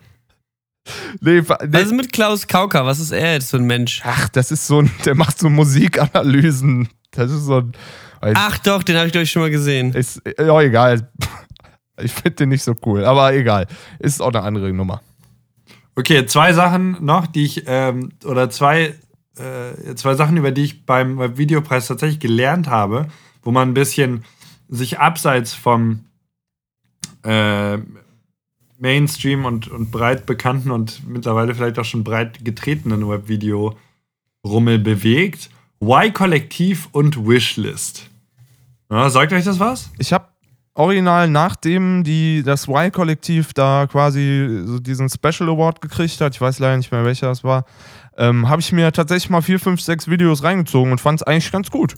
Nee, 1.20 1.40
nee. 1.40 1.42
Was 1.46 1.82
ist 1.82 1.92
mit 1.92 2.12
Klaus 2.12 2.46
Kauker? 2.46 2.84
Was 2.86 2.98
ist 2.98 3.12
er 3.12 3.34
jetzt 3.34 3.50
für 3.50 3.58
ein 3.58 3.64
Mensch? 3.66 4.02
Ach, 4.04 4.28
das 4.28 4.50
ist 4.50 4.66
so 4.66 4.80
ein. 4.82 4.90
Der 5.04 5.14
macht 5.14 5.38
so 5.38 5.48
Musikanalysen. 5.48 6.88
Das 7.12 7.30
ist 7.30 7.44
so 7.44 7.58
ein. 7.58 7.72
Ach 8.34 8.58
doch, 8.58 8.82
den 8.82 8.96
habe 8.96 9.06
ich, 9.06 9.12
glaube 9.12 9.24
ich, 9.24 9.30
schon 9.30 9.42
mal 9.42 9.50
gesehen. 9.50 9.92
Ist, 9.94 10.20
ja, 10.38 10.60
egal. 10.60 11.08
Ich 12.02 12.12
finde 12.12 12.30
den 12.30 12.48
nicht 12.48 12.62
so 12.62 12.74
cool, 12.86 13.04
aber 13.04 13.34
egal. 13.34 13.66
Ist 13.98 14.22
auch 14.22 14.28
eine 14.28 14.40
andere 14.40 14.72
Nummer. 14.72 15.02
Okay, 15.96 16.24
zwei 16.24 16.54
Sachen 16.54 16.96
noch, 17.04 17.26
die 17.26 17.44
ich, 17.44 17.64
ähm, 17.66 18.08
oder 18.24 18.48
zwei, 18.48 18.94
äh, 19.36 19.94
zwei 19.96 20.14
Sachen, 20.14 20.38
über 20.38 20.50
die 20.50 20.64
ich 20.64 20.86
beim, 20.86 21.16
beim 21.16 21.36
Videopreis 21.36 21.88
tatsächlich 21.88 22.18
gelernt 22.18 22.68
habe, 22.68 23.08
wo 23.42 23.50
man 23.50 23.68
ein 23.68 23.74
bisschen 23.74 24.24
sich 24.70 24.98
abseits 24.98 25.52
vom 25.52 26.04
äh, 27.24 27.78
Mainstream 28.78 29.44
und, 29.44 29.68
und 29.68 29.90
breit 29.90 30.24
bekannten 30.24 30.70
und 30.70 31.06
mittlerweile 31.06 31.54
vielleicht 31.54 31.78
auch 31.78 31.84
schon 31.84 32.04
breit 32.04 32.44
getretenen 32.44 33.06
Webvideo-Rummel 33.06 34.78
bewegt. 34.78 35.50
Y-Kollektiv 35.82 36.88
und 36.92 37.26
Wishlist. 37.26 38.08
Ja, 38.90 39.10
sagt 39.10 39.32
euch 39.32 39.44
das 39.44 39.60
was? 39.60 39.90
Ich 39.98 40.12
habe 40.12 40.26
original, 40.74 41.28
nachdem 41.28 42.04
die, 42.04 42.42
das 42.42 42.68
Y-Kollektiv 42.68 43.52
da 43.52 43.86
quasi 43.86 44.62
so 44.64 44.78
diesen 44.78 45.08
Special 45.08 45.48
Award 45.48 45.80
gekriegt 45.80 46.20
hat, 46.20 46.34
ich 46.34 46.40
weiß 46.40 46.58
leider 46.58 46.76
nicht 46.76 46.90
mehr 46.90 47.04
welcher 47.04 47.30
es 47.30 47.44
war, 47.44 47.64
ähm, 48.16 48.48
habe 48.48 48.60
ich 48.60 48.72
mir 48.72 48.92
tatsächlich 48.92 49.30
mal 49.30 49.42
vier, 49.42 49.60
fünf, 49.60 49.80
sechs 49.80 50.08
Videos 50.08 50.42
reingezogen 50.42 50.92
und 50.92 51.00
fand 51.00 51.20
es 51.20 51.26
eigentlich 51.26 51.52
ganz 51.52 51.70
gut. 51.70 51.96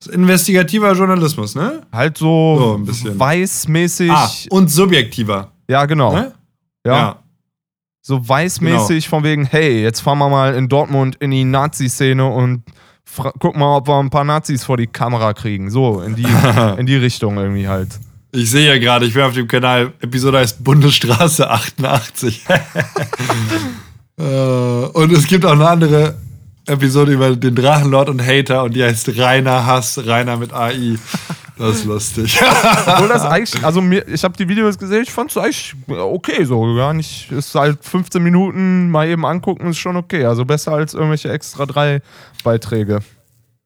Das 0.00 0.08
ist 0.08 0.14
investigativer 0.14 0.92
Journalismus, 0.92 1.54
ne? 1.54 1.82
Halt 1.92 2.18
so, 2.18 2.56
So, 2.58 2.74
ein 2.76 2.84
bisschen. 2.84 3.18
weißmäßig. 3.18 4.10
Ah, 4.10 4.30
und 4.50 4.70
subjektiver. 4.70 5.50
ja, 5.68 5.84
genau. 5.86 6.12
Ne? 6.12 6.32
Ja. 6.86 7.16
So 8.00 8.26
weißmäßig 8.26 9.04
Genau. 9.04 9.16
von 9.16 9.24
wegen, 9.24 9.44
hey, 9.44 9.82
jetzt 9.82 10.00
fahren 10.00 10.18
wir 10.18 10.28
mal 10.28 10.54
in 10.54 10.68
Dortmund 10.68 11.16
in 11.16 11.30
die 11.32 11.44
Nazi-Szene 11.44 12.24
und 12.26 12.62
gucken 13.38 13.60
mal, 13.60 13.76
ob 13.78 13.88
wir 13.88 13.98
ein 13.98 14.08
paar 14.10 14.24
Nazis 14.24 14.64
vor 14.64 14.76
die 14.76 14.86
Kamera 14.86 15.32
kriegen. 15.34 15.68
So, 15.70 16.00
in 16.00 16.14
die, 16.14 16.26
in 16.78 16.86
die 16.86 16.96
Richtung 16.96 17.36
irgendwie 17.36 17.66
halt. 17.68 17.88
Ich 18.32 18.50
sehe 18.50 18.68
ja 18.68 18.78
gerade, 18.78 19.04
ich 19.06 19.14
bin 19.14 19.22
auf 19.24 19.32
dem 19.34 19.48
Kanal, 19.48 19.92
Episode 20.00 20.38
heißt 20.38 20.62
Bundesstraße 20.62 21.50
88. 21.50 22.44
Äh, 24.20 24.22
und 24.24 25.12
es 25.12 25.28
gibt 25.28 25.44
auch 25.46 25.52
eine 25.52 25.68
andere 25.68 26.16
Episode 26.68 27.12
über 27.12 27.34
den 27.34 27.54
Drachenlord 27.54 28.08
und 28.08 28.24
Hater 28.24 28.64
und 28.64 28.74
die 28.74 28.82
heißt 28.84 29.16
Rainer 29.16 29.66
Hass, 29.66 29.98
Rainer 30.06 30.36
mit 30.36 30.52
AI. 30.52 30.98
Das 31.58 31.78
ist 31.78 31.84
lustig. 31.86 32.40
Obwohl 32.86 33.08
das 33.08 33.22
eigentlich, 33.22 33.64
also 33.64 33.80
mir, 33.80 34.06
ich 34.06 34.22
habe 34.22 34.36
die 34.36 34.48
Videos 34.48 34.78
gesehen, 34.78 35.02
ich 35.02 35.10
fand 35.10 35.30
es 35.30 35.36
eigentlich 35.36 35.74
okay 35.88 36.44
so. 36.44 36.60
Gar 36.74 36.94
nicht, 36.94 37.32
ist 37.32 37.54
halt 37.54 37.78
15 37.82 38.22
Minuten 38.22 38.90
mal 38.90 39.08
eben 39.08 39.26
angucken, 39.26 39.68
ist 39.70 39.78
schon 39.78 39.96
okay. 39.96 40.24
Also 40.24 40.44
besser 40.44 40.72
als 40.72 40.94
irgendwelche 40.94 41.30
extra 41.30 41.66
drei 41.66 42.00
Beiträge. 42.44 43.00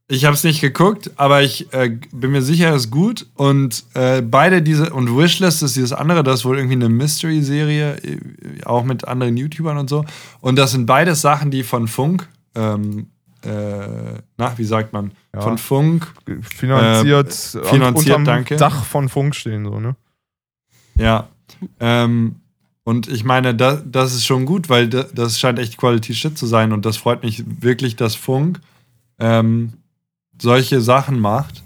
Ich 0.08 0.24
habe 0.24 0.34
es 0.34 0.44
nicht 0.44 0.60
geguckt, 0.60 1.10
aber 1.16 1.42
ich 1.42 1.72
äh, 1.72 1.96
bin 2.12 2.32
mir 2.32 2.42
sicher, 2.42 2.74
es 2.74 2.84
ist 2.84 2.90
gut. 2.90 3.26
Und 3.34 3.84
äh, 3.94 4.20
beide 4.20 4.60
diese, 4.60 4.90
und 4.90 5.16
Wishlist 5.16 5.62
ist 5.62 5.76
dieses 5.76 5.92
andere, 5.92 6.22
das 6.22 6.40
ist 6.40 6.44
wohl 6.44 6.56
irgendwie 6.58 6.74
eine 6.74 6.88
Mystery-Serie, 6.88 7.96
äh, 7.96 8.64
auch 8.64 8.84
mit 8.84 9.06
anderen 9.06 9.36
YouTubern 9.36 9.78
und 9.78 9.88
so. 9.88 10.04
Und 10.40 10.56
das 10.56 10.72
sind 10.72 10.86
beides 10.86 11.22
Sachen, 11.22 11.50
die 11.50 11.62
von 11.62 11.88
Funk, 11.88 12.28
ähm, 12.54 13.06
äh, 13.44 14.18
na, 14.36 14.56
wie 14.56 14.64
sagt 14.64 14.92
man, 14.92 15.12
Ja. 15.34 15.40
von 15.40 15.58
Funk, 15.58 16.12
Finanziert, 16.42 17.28
Äh, 17.54 17.64
finanziert, 17.64 18.16
unterm 18.16 18.24
danke. 18.24 18.56
Dach 18.56 18.84
von 18.84 19.08
Funk 19.08 19.34
stehen, 19.34 19.64
so, 19.64 19.80
ne? 19.80 19.96
ja. 20.96 21.28
Ähm, 21.80 22.36
und 22.84 23.08
ich 23.08 23.24
meine, 23.24 23.54
da, 23.54 23.76
das 23.76 24.14
ist 24.14 24.26
schon 24.26 24.44
gut, 24.46 24.68
weil 24.68 24.88
da, 24.88 25.04
das 25.14 25.38
scheint 25.38 25.58
echt 25.58 25.76
Quality 25.76 26.14
Shit 26.14 26.36
zu 26.36 26.46
sein. 26.46 26.72
Und 26.72 26.84
das 26.84 26.96
freut 26.96 27.22
mich 27.22 27.44
wirklich, 27.60 27.94
dass 27.96 28.14
Funk 28.16 28.60
ähm, 29.20 29.74
solche 30.40 30.80
Sachen 30.80 31.20
macht. 31.20 31.62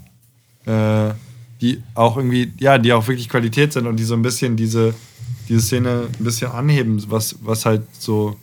Äh, 0.65 1.13
die 1.61 1.81
auch 1.95 2.17
irgendwie, 2.17 2.53
ja, 2.59 2.77
die 2.77 2.93
auch 2.93 3.07
wirklich 3.07 3.29
Qualität 3.29 3.73
sind 3.73 3.87
und 3.87 3.95
die 3.97 4.03
so 4.03 4.13
ein 4.13 4.21
bisschen 4.21 4.55
diese, 4.57 4.93
diese 5.49 5.61
Szene 5.61 6.07
ein 6.19 6.23
bisschen 6.23 6.51
anheben, 6.51 7.03
was, 7.09 7.35
was 7.41 7.65
halt 7.65 7.81
so, 7.97 8.37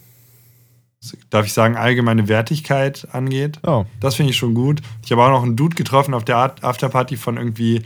darf 1.29 1.45
ich 1.45 1.53
sagen, 1.53 1.75
allgemeine 1.77 2.27
Wertigkeit 2.27 3.07
angeht. 3.11 3.59
Ja. 3.65 3.85
Das 3.99 4.15
finde 4.15 4.31
ich 4.31 4.37
schon 4.37 4.53
gut. 4.53 4.81
Ich 5.03 5.11
habe 5.11 5.23
auch 5.23 5.29
noch 5.29 5.43
einen 5.43 5.55
Dude 5.55 5.75
getroffen 5.75 6.13
auf 6.13 6.25
der 6.25 6.37
Art- 6.37 6.63
Afterparty 6.63 7.17
von 7.17 7.37
irgendwie, 7.37 7.81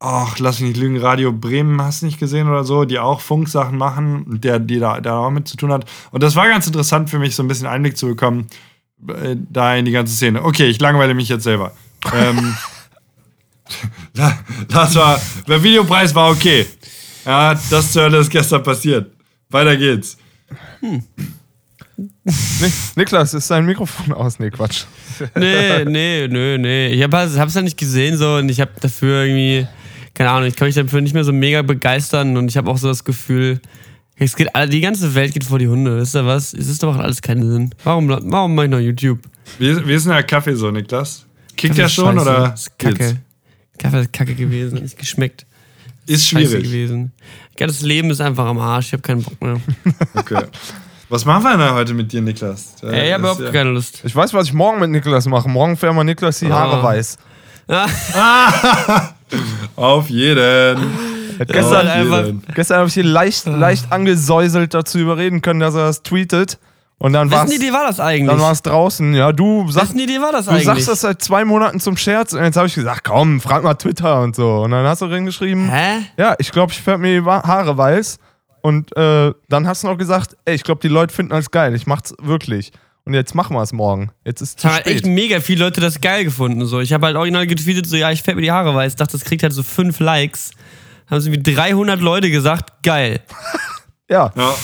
ach, 0.00 0.38
lass 0.38 0.60
mich 0.60 0.70
nicht 0.70 0.80
lügen, 0.80 0.98
Radio 0.98 1.32
Bremen, 1.32 1.80
hast 1.82 2.02
du 2.02 2.06
nicht 2.06 2.18
gesehen 2.20 2.48
oder 2.48 2.64
so, 2.64 2.84
die 2.84 2.98
auch 2.98 3.20
Funksachen 3.20 3.76
machen, 3.78 4.22
und 4.24 4.44
der, 4.44 4.58
die 4.58 4.78
da, 4.78 5.00
da 5.00 5.18
auch 5.18 5.30
mit 5.30 5.48
zu 5.48 5.56
tun 5.56 5.72
hat. 5.72 5.84
Und 6.10 6.22
das 6.22 6.36
war 6.36 6.48
ganz 6.48 6.66
interessant 6.66 7.10
für 7.10 7.18
mich, 7.18 7.34
so 7.34 7.42
ein 7.42 7.48
bisschen 7.48 7.66
Einblick 7.66 7.96
zu 7.96 8.06
bekommen, 8.06 8.46
äh, 9.08 9.36
da 9.50 9.74
in 9.76 9.84
die 9.84 9.92
ganze 9.92 10.14
Szene. 10.14 10.44
Okay, 10.44 10.66
ich 10.66 10.80
langweile 10.80 11.14
mich 11.14 11.28
jetzt 11.28 11.44
selber. 11.44 11.72
ähm, 12.14 12.54
da- 14.14 14.38
das 14.68 14.94
war, 14.94 15.20
der 15.46 15.62
Videopreis 15.62 16.14
war 16.14 16.30
okay. 16.30 16.66
Ja, 17.24 17.54
das 17.70 17.92
zur 17.92 18.02
Hölle 18.04 18.18
ist 18.18 18.30
gestern 18.30 18.62
passiert. 18.62 19.12
Weiter 19.50 19.76
geht's. 19.76 20.16
Ni- 20.80 21.02
Niklas, 22.96 23.34
ist 23.34 23.50
dein 23.50 23.66
Mikrofon 23.66 24.12
aus? 24.12 24.38
Nee, 24.38 24.50
Quatsch. 24.50 24.84
Nee, 25.34 25.84
nee, 25.84 26.28
nee, 26.28 26.58
nee. 26.58 26.86
Ich 26.88 27.02
hab, 27.02 27.12
hab's 27.12 27.54
ja 27.54 27.62
nicht 27.62 27.76
gesehen 27.76 28.16
so 28.16 28.36
und 28.36 28.48
ich 28.48 28.60
hab 28.60 28.80
dafür 28.80 29.24
irgendwie, 29.24 29.66
keine 30.14 30.30
Ahnung, 30.30 30.48
ich 30.48 30.56
kann 30.56 30.66
mich 30.66 30.74
dafür 30.76 31.00
nicht 31.00 31.14
mehr 31.14 31.24
so 31.24 31.32
mega 31.32 31.62
begeistern 31.62 32.36
und 32.36 32.48
ich 32.48 32.56
habe 32.56 32.70
auch 32.70 32.78
so 32.78 32.88
das 32.88 33.02
Gefühl, 33.04 33.60
es 34.16 34.36
geht, 34.36 34.48
die 34.68 34.80
ganze 34.80 35.14
Welt 35.14 35.32
geht 35.32 35.44
vor 35.44 35.58
die 35.58 35.68
Hunde. 35.68 35.98
Wisst 36.00 36.14
ihr 36.16 36.26
was? 36.26 36.52
Es 36.54 36.68
ist 36.68 36.82
doch 36.82 36.96
alles 36.96 37.20
keinen 37.22 37.48
Sinn. 37.50 37.74
Warum, 37.84 38.08
warum 38.08 38.54
mach 38.54 38.64
ich 38.64 38.70
noch 38.70 38.78
YouTube? 38.80 39.20
Wie, 39.58 39.68
ist- 39.68 39.86
wie 39.86 39.94
ist 39.94 40.04
denn 40.06 40.12
der 40.12 40.22
Kaffee 40.24 40.54
so, 40.54 40.70
Niklas? 40.70 41.24
Kickt 41.56 41.74
Kaffee 41.74 41.76
der 41.76 41.86
ist 41.86 41.92
schon 41.94 42.16
scheiße. 42.18 42.30
oder? 42.30 42.54
Ist 42.54 42.78
Kacke. 42.78 42.94
geht's? 42.96 43.14
Kaffee 43.78 44.00
ist 44.02 44.12
kacke 44.12 44.34
gewesen, 44.34 44.82
nicht 44.82 44.98
geschmeckt. 44.98 45.46
Ist 46.06 46.26
Scheiße 46.26 46.46
schwierig. 46.48 46.64
gewesen. 46.64 47.12
Ja, 47.58 47.66
das 47.66 47.82
Leben 47.82 48.10
ist 48.10 48.20
einfach 48.20 48.46
am 48.46 48.58
Arsch, 48.58 48.86
ich 48.86 48.92
habe 48.92 49.02
keinen 49.02 49.22
Bock 49.22 49.40
mehr. 49.42 49.60
Okay. 50.14 50.42
Was 51.10 51.24
machen 51.24 51.42
wir 51.42 51.56
denn 51.56 51.72
heute 51.74 51.94
mit 51.94 52.12
dir, 52.12 52.20
Niklas? 52.20 52.74
Ey, 52.82 53.06
ich 53.06 53.12
habe 53.14 53.20
überhaupt 53.22 53.40
ja- 53.40 53.50
keine 53.50 53.70
Lust. 53.70 54.00
Ich 54.04 54.14
weiß, 54.14 54.34
was 54.34 54.46
ich 54.48 54.52
morgen 54.52 54.78
mit 54.80 54.90
Niklas 54.90 55.26
mache. 55.26 55.48
Morgen 55.48 55.76
fährt 55.76 55.94
mal 55.94 56.04
Niklas 56.04 56.38
die 56.40 56.52
Haare 56.52 56.76
Ah. 56.76 56.82
weiß. 56.82 57.18
Auf 59.76 60.08
jeden. 60.10 60.78
Hat 61.38 61.48
Ja, 61.48 61.54
gestern 61.60 61.86
einfach- 61.86 62.24
gestern 62.54 62.78
habe 62.78 62.88
ich 62.88 62.96
ihn 62.96 63.06
leicht, 63.06 63.46
leicht 63.46 63.92
angesäuselt 63.92 64.74
dazu 64.74 64.98
überreden 64.98 65.40
können, 65.40 65.60
dass 65.60 65.74
er 65.74 65.86
das 65.86 66.02
tweetet. 66.02 66.58
Und 67.00 67.12
dann 67.12 67.30
war 67.30 67.44
Wessen 67.44 67.54
es 67.54 67.62
Idee 67.62 67.72
war 67.72 67.86
das 67.86 68.00
eigentlich? 68.00 68.28
dann 68.28 68.40
war's 68.40 68.60
draußen. 68.62 69.14
Ja, 69.14 69.30
du 69.30 69.70
sagst, 69.70 69.94
Idee 69.94 70.20
war 70.20 70.32
das 70.32 70.46
du 70.46 70.50
eigentlich? 70.50 70.64
sagst 70.64 70.88
das 70.88 71.00
seit 71.02 71.22
zwei 71.22 71.44
Monaten 71.44 71.78
zum 71.78 71.96
Scherz. 71.96 72.32
Und 72.32 72.42
jetzt 72.42 72.56
habe 72.56 72.66
ich 72.66 72.74
gesagt, 72.74 73.04
komm, 73.04 73.40
frag 73.40 73.62
mal 73.62 73.74
Twitter 73.74 74.20
und 74.20 74.34
so. 74.34 74.62
Und 74.62 74.72
dann 74.72 74.84
hast 74.84 75.00
du 75.02 75.06
drin 75.06 75.24
geschrieben, 75.24 75.70
Hä? 75.70 76.00
ja, 76.16 76.34
ich 76.38 76.50
glaube, 76.50 76.72
ich 76.72 76.80
färbe 76.82 77.02
mir 77.02 77.20
die 77.20 77.26
Haare 77.26 77.76
weiß. 77.78 78.18
Und 78.62 78.96
äh, 78.96 79.32
dann 79.48 79.66
hast 79.66 79.82
du 79.82 79.88
noch 79.88 79.98
gesagt, 79.98 80.36
ey, 80.44 80.54
ich 80.54 80.62
glaube, 80.64 80.80
die 80.80 80.88
Leute 80.88 81.14
finden 81.14 81.30
das 81.30 81.50
geil. 81.50 81.74
Ich 81.74 81.86
mach's 81.86 82.14
wirklich. 82.20 82.72
Und 83.04 83.14
jetzt 83.14 83.34
machen 83.34 83.56
wir 83.56 83.62
es 83.62 83.72
morgen. 83.72 84.10
Jetzt 84.24 84.42
ist 84.42 84.50
es 84.50 84.54
Es 84.56 84.60
zu 84.62 84.68
haben 84.68 84.74
halt 84.76 84.86
echt 84.86 84.98
spät. 85.00 85.12
mega 85.14 85.40
viele 85.40 85.64
Leute 85.64 85.80
das 85.80 86.00
geil 86.00 86.24
gefunden. 86.24 86.66
So. 86.66 86.80
Ich 86.80 86.92
habe 86.92 87.06
halt 87.06 87.16
original 87.16 87.46
getweetet, 87.46 87.86
so, 87.86 87.96
ja, 87.96 88.10
ich 88.10 88.22
färbe 88.22 88.36
mir 88.40 88.46
die 88.46 88.52
Haare 88.52 88.74
weiß. 88.74 88.92
Ich 88.92 88.96
dachte, 88.96 89.12
das 89.12 89.24
kriegt 89.24 89.42
halt 89.42 89.52
so 89.54 89.62
fünf 89.62 89.98
Likes. 90.00 90.50
Haben 91.10 91.20
sie 91.22 91.32
wie 91.32 91.42
300 91.42 92.00
Leute 92.00 92.30
gesagt, 92.30 92.82
geil. 92.82 93.20
Ja, 94.10 94.32
Ja, 94.34 94.50
kann 94.50 94.54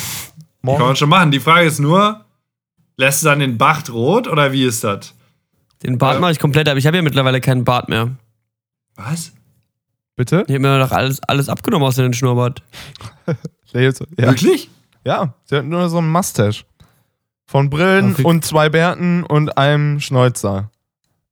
morgen. 0.62 0.83
man 0.83 0.96
schon 0.96 1.09
machen. 1.11 1.30
Die 1.30 1.40
Frage 1.40 1.66
ist 1.66 1.78
nur, 1.78 2.24
lässt 2.96 3.22
du 3.22 3.26
dann 3.26 3.38
den 3.40 3.59
Bart 3.59 3.90
rot 3.92 4.26
oder 4.26 4.52
wie 4.52 4.64
ist 4.64 4.83
das? 4.85 5.14
Den 5.83 5.98
Bart 5.98 6.14
Ja. 6.14 6.20
mache 6.20 6.33
ich 6.33 6.38
komplett, 6.38 6.66
aber 6.68 6.78
ich 6.78 6.87
habe 6.87 6.96
ja 6.96 7.02
mittlerweile 7.02 7.40
keinen 7.42 7.62
Bart 7.64 7.88
mehr. 7.90 8.11
Was? 8.96 9.33
Bitte? 10.16 10.44
Ich 10.46 10.54
habe 10.54 10.61
mir 10.61 10.78
doch 10.78 10.92
alles, 10.92 11.20
alles 11.24 11.48
abgenommen 11.50 11.87
aus 11.87 11.96
dem 11.96 12.12
Schnurrbart. 12.14 12.62
Der 13.74 13.82
jetzt- 13.82 14.00
Ja. 14.18 14.26
Wirklich? 14.28 14.70
ja, 15.04 15.34
sie 15.44 15.56
hat 15.56 15.66
nur 15.66 15.88
so 15.88 15.98
ein 15.98 16.10
Mustache. 16.10 16.64
Von 17.46 17.68
Brillen 17.70 18.16
Ach, 18.18 18.24
und 18.24 18.44
zwei 18.44 18.68
Bärten 18.70 19.22
und 19.22 19.58
einem 19.58 20.00
Schnäuzer. 20.00 20.70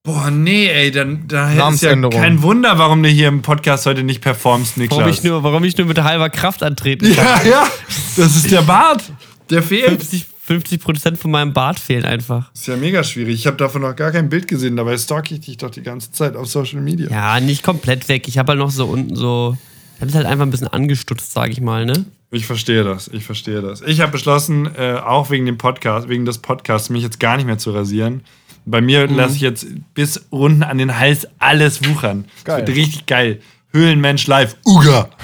Boah, 0.05 0.31
nee, 0.31 0.67
ey, 0.67 0.91
dann 0.91 1.29
da 1.29 1.69
ist 1.71 1.83
ja 1.83 1.95
kein 2.11 2.43
Wunder, 2.43 2.77
warum 2.77 3.03
du 3.05 3.09
hier 3.09 3.29
im 3.29 3.41
Podcast 3.43 3.87
heute 3.87 4.03
nicht 4.03 4.21
performst, 4.21 4.77
Niklas. 4.77 4.99
Warum 4.99 5.13
ich, 5.13 5.23
nur, 5.23 5.43
warum 5.45 5.65
ich 5.65 5.79
nur 5.79 5.87
mit 5.87 6.03
halber 6.03 6.29
Kraft 6.29 6.63
antreten 6.65 7.15
kann. 7.15 7.47
ja, 7.47 7.51
ja, 7.51 7.69
das 8.17 8.35
ist 8.37 8.51
der 8.51 8.63
Bart. 8.63 9.05
Der 9.49 9.63
fehlt. 9.63 9.91
50, 10.03 10.27
50 10.45 10.81
Prozent 10.81 11.19
von 11.19 11.31
meinem 11.31 11.53
Bart 11.53 11.79
fehlen 11.79 12.05
einfach. 12.05 12.51
Ist 12.53 12.67
ja 12.67 12.77
mega 12.77 13.05
schwierig. 13.05 13.35
Ich 13.37 13.47
habe 13.47 13.57
davon 13.57 13.83
noch 13.83 13.95
gar 13.95 14.11
kein 14.11 14.29
Bild 14.29 14.49
gesehen, 14.49 14.77
dabei 14.77 14.99
stalk 14.99 15.31
ich 15.31 15.41
dich 15.41 15.57
doch 15.59 15.71
die 15.71 15.83
ganze 15.83 16.11
Zeit 16.11 16.35
auf 16.35 16.49
Social 16.49 16.81
Media. 16.81 17.09
Ja, 17.09 17.39
nicht 17.39 17.63
komplett 17.63 18.09
weg. 18.09 18.27
Ich 18.27 18.39
habe 18.39 18.49
halt 18.51 18.59
noch 18.59 18.71
so 18.73 18.87
unten 18.87 19.15
so. 19.15 19.57
Ich 19.95 20.01
habe 20.01 20.11
es 20.11 20.17
halt 20.17 20.27
einfach 20.27 20.45
ein 20.45 20.51
bisschen 20.51 20.69
angestutzt, 20.69 21.33
sage 21.33 21.53
ich 21.53 21.61
mal, 21.61 21.87
ne? 21.87 22.05
Ich 22.35 22.47
verstehe 22.47 22.83
das, 22.83 23.09
ich 23.09 23.25
verstehe 23.25 23.61
das. 23.61 23.83
Ich 23.83 24.01
habe 24.01 24.11
beschlossen, 24.13 24.69
äh, 24.75 24.95
auch 24.95 25.29
wegen 25.31 25.45
dem 25.45 25.59
Podcast, 25.59 26.09
wegen 26.09 26.25
des 26.25 26.39
Podcasts, 26.39 26.89
mich 26.89 27.03
jetzt 27.03 27.21
gar 27.21 27.37
nicht 27.37 27.45
mehr 27.45 27.59
zu 27.59 27.73
rasieren. 27.73 28.23
Bei 28.65 28.81
mir 28.81 29.07
Mhm. 29.09 29.17
lasse 29.17 29.35
ich 29.35 29.43
jetzt 29.43 29.67
bis 29.93 30.17
unten 30.31 30.63
an 30.63 30.79
den 30.79 30.99
Hals 30.99 31.29
alles 31.39 31.87
wuchern. 31.87 32.25
Das 32.37 32.45
Geil. 32.45 32.67
wird 32.67 32.77
richtig 32.77 33.05
geil. 33.07 33.41
Höhlenmensch 33.75 34.27
live. 34.27 34.57
Uga. 34.67 35.09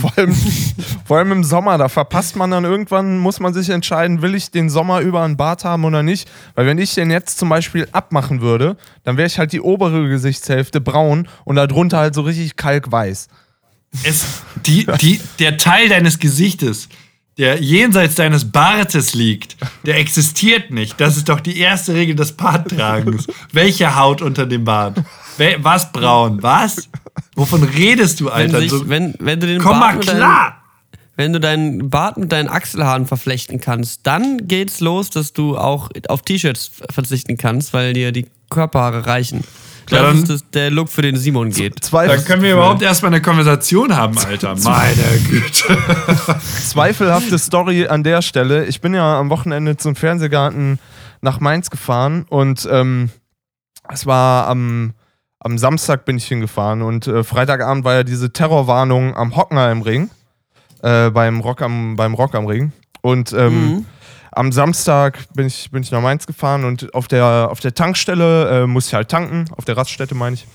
Vor 0.00 0.10
allem, 0.16 0.34
vor 1.04 1.18
allem 1.18 1.32
im 1.32 1.44
Sommer, 1.44 1.76
da 1.76 1.90
verpasst 1.90 2.36
man 2.36 2.50
dann 2.50 2.64
irgendwann, 2.64 3.18
muss 3.18 3.38
man 3.38 3.52
sich 3.52 3.68
entscheiden, 3.68 4.22
will 4.22 4.34
ich 4.34 4.50
den 4.50 4.70
Sommer 4.70 5.00
über 5.00 5.20
einen 5.22 5.36
Bart 5.36 5.66
haben 5.66 5.84
oder 5.84 6.02
nicht. 6.02 6.26
Weil 6.54 6.64
wenn 6.64 6.78
ich 6.78 6.94
den 6.94 7.10
jetzt 7.10 7.38
zum 7.38 7.50
Beispiel 7.50 7.86
abmachen 7.92 8.40
würde, 8.40 8.78
dann 9.04 9.18
wäre 9.18 9.26
ich 9.26 9.38
halt 9.38 9.52
die 9.52 9.60
obere 9.60 10.08
Gesichtshälfte 10.08 10.80
braun 10.80 11.28
und 11.44 11.56
darunter 11.56 11.98
halt 11.98 12.14
so 12.14 12.22
richtig 12.22 12.56
kalkweiß. 12.56 13.28
Es, 14.04 14.24
die, 14.66 14.86
die, 15.00 15.20
der 15.38 15.58
Teil 15.58 15.88
deines 15.88 16.18
Gesichtes, 16.18 16.88
der 17.38 17.60
jenseits 17.62 18.14
deines 18.14 18.50
Bartes 18.50 19.14
liegt, 19.14 19.56
der 19.86 19.98
existiert 19.98 20.70
nicht. 20.70 21.00
Das 21.00 21.16
ist 21.16 21.28
doch 21.28 21.40
die 21.40 21.58
erste 21.58 21.94
Regel 21.94 22.14
des 22.14 22.32
Barttragens. 22.32 23.26
Welche 23.52 23.96
Haut 23.96 24.22
unter 24.22 24.46
dem 24.46 24.64
Bart? 24.64 25.02
Was 25.58 25.92
braun? 25.92 26.42
Was? 26.42 26.88
Wovon 27.34 27.62
redest 27.64 28.20
du, 28.20 28.26
Wenn, 28.26 28.32
Alter? 28.32 28.60
sich, 28.60 28.70
so, 28.70 28.88
wenn, 28.88 29.14
wenn 29.18 29.40
du 29.40 29.46
den 29.46 29.60
komm 29.60 29.78
mal 29.78 29.94
Bart 29.94 30.08
deinen, 30.08 30.16
klar! 30.16 30.62
wenn 31.16 31.32
du 31.32 31.40
deinen 31.40 31.90
Bart 31.90 32.16
mit 32.16 32.32
deinen 32.32 32.48
Achselhaaren 32.48 33.06
verflechten 33.06 33.60
kannst, 33.60 34.00
dann 34.06 34.46
geht's 34.48 34.80
los, 34.80 35.10
dass 35.10 35.32
du 35.32 35.56
auch 35.56 35.90
auf 36.08 36.22
T-Shirts 36.22 36.70
verzichten 36.90 37.36
kannst, 37.36 37.72
weil 37.72 37.92
dir 37.92 38.12
die 38.12 38.26
Körperhaare 38.50 39.06
reichen. 39.06 39.42
Das 39.92 40.02
dann- 40.02 40.16
ist 40.22 40.30
das, 40.30 40.50
der 40.50 40.70
Look, 40.70 40.88
für 40.88 41.02
den 41.02 41.16
Simon 41.16 41.50
geht. 41.50 41.82
Zweifel, 41.84 42.16
Dann 42.16 42.24
können 42.24 42.42
wir 42.42 42.52
überhaupt 42.54 42.82
erstmal 42.82 43.12
eine 43.12 43.22
Konversation 43.22 43.96
haben, 43.96 44.16
Alter. 44.18 44.54
Meine 44.62 45.18
Güte. 45.28 45.78
zweifelhafte 46.40 47.38
Story 47.38 47.86
an 47.86 48.02
der 48.02 48.22
Stelle. 48.22 48.64
Ich 48.66 48.80
bin 48.80 48.94
ja 48.94 49.18
am 49.18 49.30
Wochenende 49.30 49.76
zum 49.76 49.94
Fernsehgarten 49.96 50.78
nach 51.20 51.40
Mainz 51.40 51.70
gefahren 51.70 52.24
und 52.28 52.68
ähm, 52.70 53.10
es 53.92 54.06
war 54.06 54.48
am, 54.48 54.92
am 55.40 55.58
Samstag 55.58 56.04
bin 56.04 56.16
ich 56.16 56.26
hingefahren 56.26 56.82
und 56.82 57.06
äh, 57.06 57.24
Freitagabend 57.24 57.84
war 57.84 57.94
ja 57.94 58.02
diese 58.04 58.32
Terrorwarnung 58.32 59.16
am 59.16 59.36
Hockenheimring, 59.36 60.10
äh, 60.82 61.10
beim, 61.10 61.40
Rock 61.40 61.62
am, 61.62 61.96
beim 61.96 62.14
Rock 62.14 62.34
am 62.34 62.46
Ring. 62.46 62.72
Und 63.02 63.32
ähm, 63.32 63.66
Mhm. 63.66 63.86
Am 64.32 64.50
Samstag 64.50 65.18
bin 65.34 65.46
ich, 65.46 65.70
bin 65.70 65.82
ich 65.82 65.90
nach 65.90 66.00
Mainz 66.00 66.26
gefahren 66.26 66.64
und 66.64 66.94
auf 66.94 67.06
der, 67.06 67.48
auf 67.50 67.60
der 67.60 67.74
Tankstelle 67.74 68.62
äh, 68.62 68.66
muss 68.66 68.88
ich 68.88 68.94
halt 68.94 69.08
tanken, 69.08 69.44
auf 69.56 69.64
der 69.64 69.76
Raststätte 69.76 70.14
meine 70.14 70.34
ich. 70.34 70.46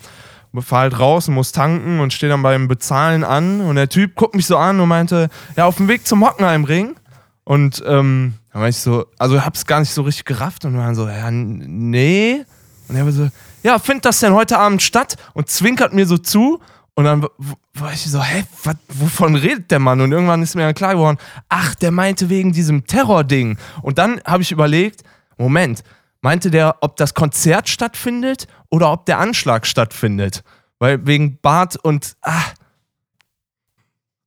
Fahr 0.60 0.80
halt 0.80 0.98
raus 0.98 1.28
und 1.28 1.36
muss 1.36 1.52
tanken 1.52 2.00
und 2.00 2.14
stehe 2.14 2.32
dann 2.32 2.42
beim 2.42 2.68
Bezahlen 2.68 3.24
an 3.24 3.62
und 3.62 3.76
der 3.76 3.90
Typ 3.90 4.16
guckt 4.16 4.34
mich 4.34 4.48
so 4.48 4.58
an 4.58 4.80
und 4.80 4.90
meinte, 4.90 5.30
ja, 5.56 5.66
auf 5.66 5.78
dem 5.78 5.88
Weg 5.88 6.08
zum 6.08 6.26
Hockenheimring. 6.26 6.96
Und 7.44 7.84
ähm, 7.86 8.34
dann 8.52 8.62
war 8.62 8.70
ich 8.70 8.78
so, 8.78 9.06
also 9.20 9.46
hab's 9.46 9.68
gar 9.68 9.82
nicht 9.82 9.92
so 9.92 10.02
richtig 10.02 10.26
gerafft 10.26 10.66
und 10.66 10.76
war 10.76 10.96
so, 10.96 11.08
ja, 11.08 11.30
nee. 11.30 12.44
Und 12.88 12.96
er 12.96 13.06
war 13.06 13.12
so, 13.12 13.30
ja, 13.62 13.78
findet 13.78 14.06
das 14.06 14.20
denn 14.20 14.34
heute 14.34 14.58
Abend 14.58 14.82
statt? 14.82 15.16
Und 15.34 15.48
zwinkert 15.48 15.94
mir 15.94 16.08
so 16.08 16.18
zu. 16.18 16.60
Und 16.98 17.04
dann 17.04 17.28
war 17.76 17.94
ich 17.94 18.10
so, 18.10 18.24
hä, 18.24 18.44
wat, 18.64 18.78
wovon 18.88 19.36
redet 19.36 19.70
der 19.70 19.78
Mann? 19.78 20.02
Und 20.02 20.12
irgendwann 20.12 20.42
ist 20.42 20.56
mir 20.56 20.64
dann 20.64 20.74
klar 20.74 20.96
geworden, 20.96 21.20
ach, 21.48 21.76
der 21.76 21.92
meinte 21.92 22.28
wegen 22.28 22.54
diesem 22.54 22.88
Terrording. 22.88 23.60
Und 23.84 24.00
dann 24.00 24.20
habe 24.26 24.42
ich 24.42 24.52
überlegt, 24.52 25.04
Moment, 25.38 25.84
meinte 26.22 26.50
der, 26.50 26.78
ob 26.82 26.96
das 26.96 27.14
Konzert 27.14 27.70
stattfindet 27.70 28.48
oder 28.72 28.92
ob 28.92 29.06
der 29.06 29.20
Anschlag 29.20 29.68
stattfindet? 29.68 30.44
Weil 30.80 31.06
wegen 31.06 31.38
Bart 31.40 31.76
und, 31.76 32.18
ah, 32.24 32.32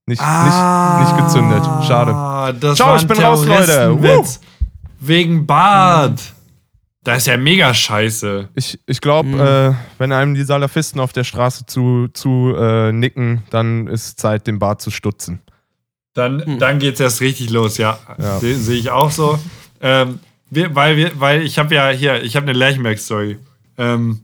nicht, 0.06 0.22
nicht, 0.22 1.00
nicht 1.00 1.16
gezündet. 1.24 1.64
Schade. 1.88 2.12
Ah, 2.14 2.52
das 2.52 2.76
Ciao, 2.76 2.94
ich 2.94 3.04
bin 3.04 3.18
raus, 3.18 3.44
Leute. 3.46 3.98
Wegen 5.00 5.44
Bart. 5.44 6.20
Das 7.10 7.18
ist 7.22 7.26
ja 7.26 7.36
mega 7.36 7.74
scheiße. 7.74 8.48
Ich, 8.54 8.78
ich 8.86 9.00
glaube, 9.00 9.76
äh, 9.76 9.98
wenn 9.98 10.12
einem 10.12 10.34
die 10.34 10.44
Salafisten 10.44 11.00
auf 11.00 11.12
der 11.12 11.24
Straße 11.24 11.66
zu, 11.66 12.08
zu 12.12 12.54
äh, 12.56 12.92
nicken, 12.92 13.42
dann 13.50 13.86
ist 13.88 14.20
Zeit, 14.20 14.46
den 14.46 14.58
Bart 14.58 14.80
zu 14.80 14.90
stutzen. 14.90 15.40
Dann, 16.14 16.58
dann 16.58 16.78
geht's 16.78 17.00
erst 17.00 17.20
richtig 17.20 17.50
los, 17.50 17.78
ja. 17.78 17.98
Ja. 18.18 18.38
Se- 18.38 18.56
Sehe 18.56 18.78
ich 18.78 18.90
auch 18.90 19.10
so. 19.10 19.38
Ähm, 19.80 20.18
wir, 20.50 20.74
weil, 20.74 20.96
wir, 20.96 21.12
weil 21.20 21.42
ich 21.42 21.58
habe 21.58 21.74
ja 21.74 21.90
hier, 21.90 22.22
ich 22.22 22.36
habe 22.36 22.44
eine 22.48 22.58
Lerchenberg-Story. 22.58 23.38
Ähm, 23.78 24.20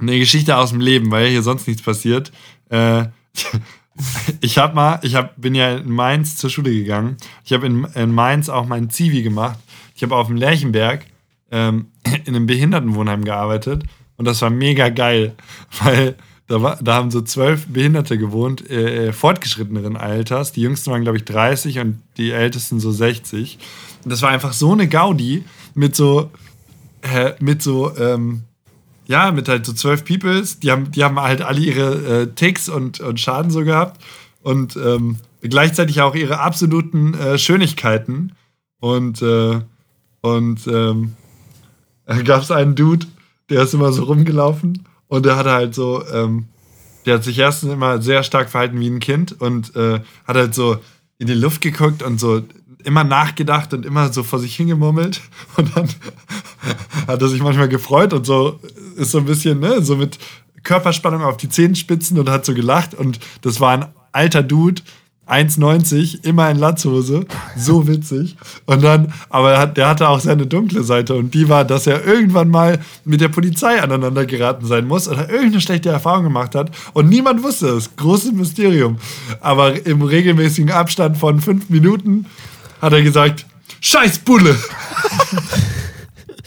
eine 0.00 0.18
Geschichte 0.18 0.56
aus 0.56 0.70
dem 0.70 0.80
Leben, 0.80 1.10
weil 1.10 1.28
hier 1.28 1.42
sonst 1.42 1.66
nichts 1.68 1.82
passiert. 1.82 2.32
Äh, 2.68 3.04
ich 4.40 4.58
habe 4.58 4.74
mal, 4.74 4.98
ich 5.02 5.14
hab, 5.14 5.40
bin 5.40 5.54
ja 5.54 5.76
in 5.76 5.90
Mainz 5.90 6.36
zur 6.36 6.50
Schule 6.50 6.72
gegangen. 6.72 7.16
Ich 7.44 7.52
habe 7.52 7.66
in, 7.66 7.84
in 7.94 8.12
Mainz 8.12 8.48
auch 8.48 8.66
meinen 8.66 8.90
Zivi 8.90 9.22
gemacht. 9.22 9.58
Ich 9.94 10.02
habe 10.02 10.16
auf 10.16 10.26
dem 10.26 10.36
Lerchenberg 10.36 11.04
ähm, 11.52 11.86
in 12.24 12.34
einem 12.34 12.46
Behindertenwohnheim 12.46 13.24
gearbeitet 13.24 13.84
und 14.16 14.24
das 14.24 14.42
war 14.42 14.50
mega 14.50 14.88
geil, 14.88 15.34
weil 15.82 16.16
da, 16.48 16.62
war, 16.62 16.78
da 16.82 16.94
haben 16.94 17.10
so 17.10 17.22
zwölf 17.22 17.66
Behinderte 17.66 18.18
gewohnt, 18.18 18.68
äh, 18.70 19.12
fortgeschritteneren 19.12 19.96
Alters. 19.96 20.52
Die 20.52 20.60
jüngsten 20.60 20.90
waren, 20.90 21.02
glaube 21.02 21.18
ich, 21.18 21.24
30 21.24 21.78
und 21.78 22.02
die 22.16 22.30
ältesten 22.30 22.80
so 22.80 22.92
60. 22.92 23.58
Und 24.04 24.10
das 24.10 24.22
war 24.22 24.30
einfach 24.30 24.52
so 24.52 24.72
eine 24.72 24.88
Gaudi 24.88 25.44
mit 25.74 25.96
so, 25.96 26.30
äh, 27.02 27.32
mit 27.40 27.62
so, 27.62 27.96
ähm, 27.96 28.42
ja, 29.06 29.30
mit 29.30 29.48
halt 29.48 29.64
so 29.64 29.72
zwölf 29.72 30.04
Peoples. 30.04 30.60
Die 30.60 30.70
haben, 30.70 30.90
die 30.90 31.04
haben 31.04 31.18
halt 31.18 31.42
alle 31.42 31.60
ihre 31.60 32.22
äh, 32.22 32.26
Ticks 32.34 32.68
und, 32.68 33.00
und 33.00 33.18
Schaden 33.18 33.50
so 33.50 33.64
gehabt. 33.64 34.02
Und 34.42 34.76
ähm, 34.76 35.18
gleichzeitig 35.40 36.00
auch 36.00 36.14
ihre 36.14 36.40
absoluten 36.40 37.14
äh, 37.14 37.38
Schönigkeiten. 37.38 38.32
Und, 38.80 39.22
äh, 39.22 39.60
und 40.20 40.66
ähm, 40.66 41.14
gab 42.24 42.42
es 42.42 42.50
einen 42.50 42.74
Dude, 42.74 43.06
der 43.48 43.62
ist 43.62 43.74
immer 43.74 43.92
so 43.92 44.04
rumgelaufen 44.04 44.86
und 45.08 45.26
der 45.26 45.36
hatte 45.36 45.50
halt 45.50 45.74
so, 45.74 46.04
ähm, 46.12 46.46
der 47.06 47.14
hat 47.14 47.24
sich 47.24 47.38
erstens 47.38 47.72
immer 47.72 48.00
sehr 48.00 48.22
stark 48.22 48.50
verhalten 48.50 48.78
wie 48.80 48.88
ein 48.88 49.00
Kind 49.00 49.40
und 49.40 49.74
äh, 49.76 50.00
hat 50.24 50.36
halt 50.36 50.54
so 50.54 50.78
in 51.18 51.26
die 51.26 51.34
Luft 51.34 51.60
geguckt 51.60 52.02
und 52.02 52.18
so 52.18 52.42
immer 52.84 53.04
nachgedacht 53.04 53.74
und 53.74 53.86
immer 53.86 54.12
so 54.12 54.22
vor 54.22 54.38
sich 54.38 54.56
hingemurmelt. 54.56 55.20
Und 55.56 55.76
dann 55.76 55.88
hat 57.06 57.22
er 57.22 57.28
sich 57.28 57.42
manchmal 57.42 57.68
gefreut 57.68 58.12
und 58.12 58.26
so 58.26 58.58
ist 58.96 59.12
so 59.12 59.18
ein 59.18 59.24
bisschen, 59.24 59.60
ne, 59.60 59.82
so 59.82 59.96
mit 59.96 60.18
Körperspannung 60.62 61.22
auf 61.22 61.36
die 61.36 61.48
Zehenspitzen 61.48 62.18
und 62.18 62.28
hat 62.28 62.44
so 62.44 62.54
gelacht. 62.54 62.94
Und 62.94 63.20
das 63.42 63.60
war 63.60 63.72
ein 63.72 63.86
alter 64.12 64.42
Dude, 64.42 64.82
1,90, 65.28 66.24
immer 66.24 66.50
in 66.50 66.58
Latzhose. 66.58 67.24
So 67.56 67.86
witzig. 67.86 68.36
Und 68.66 68.82
dann, 68.82 69.12
aber 69.30 69.66
der 69.66 69.88
hatte 69.88 70.08
auch 70.08 70.20
seine 70.20 70.46
dunkle 70.46 70.82
Seite 70.82 71.14
und 71.14 71.32
die 71.32 71.48
war, 71.48 71.64
dass 71.64 71.86
er 71.86 72.04
irgendwann 72.04 72.48
mal 72.48 72.80
mit 73.04 73.20
der 73.20 73.28
Polizei 73.28 73.80
aneinander 73.80 74.26
geraten 74.26 74.66
sein 74.66 74.86
muss 74.86 75.08
oder 75.08 75.30
irgendeine 75.30 75.60
schlechte 75.60 75.90
Erfahrung 75.90 76.24
gemacht 76.24 76.54
hat 76.54 76.70
und 76.92 77.08
niemand 77.08 77.42
wusste 77.42 77.68
es. 77.68 77.94
Großes 77.96 78.32
Mysterium. 78.32 78.98
Aber 79.40 79.86
im 79.86 80.02
regelmäßigen 80.02 80.70
Abstand 80.70 81.16
von 81.16 81.40
fünf 81.40 81.70
Minuten 81.70 82.26
hat 82.80 82.92
er 82.92 83.02
gesagt, 83.02 83.46
Scheiß 83.80 84.18
Bulle! 84.20 84.56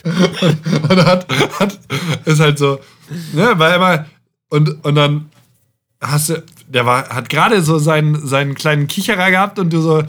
und, 0.03 0.89
und 0.89 1.05
hat, 1.05 1.27
hat, 1.59 1.79
ist 2.25 2.39
halt 2.39 2.57
so, 2.57 2.79
ne, 3.33 3.53
weil 3.55 3.75
immer, 3.75 4.05
und, 4.49 4.85
und 4.85 4.95
dann 4.95 5.29
hast 6.01 6.29
du, 6.29 6.43
der 6.67 6.85
war, 6.85 7.09
hat 7.09 7.29
gerade 7.29 7.61
so 7.61 7.77
seinen, 7.77 8.25
seinen 8.27 8.55
kleinen 8.55 8.87
Kicherer 8.87 9.31
gehabt 9.31 9.59
und 9.59 9.71
du 9.71 9.81
so, 9.81 10.03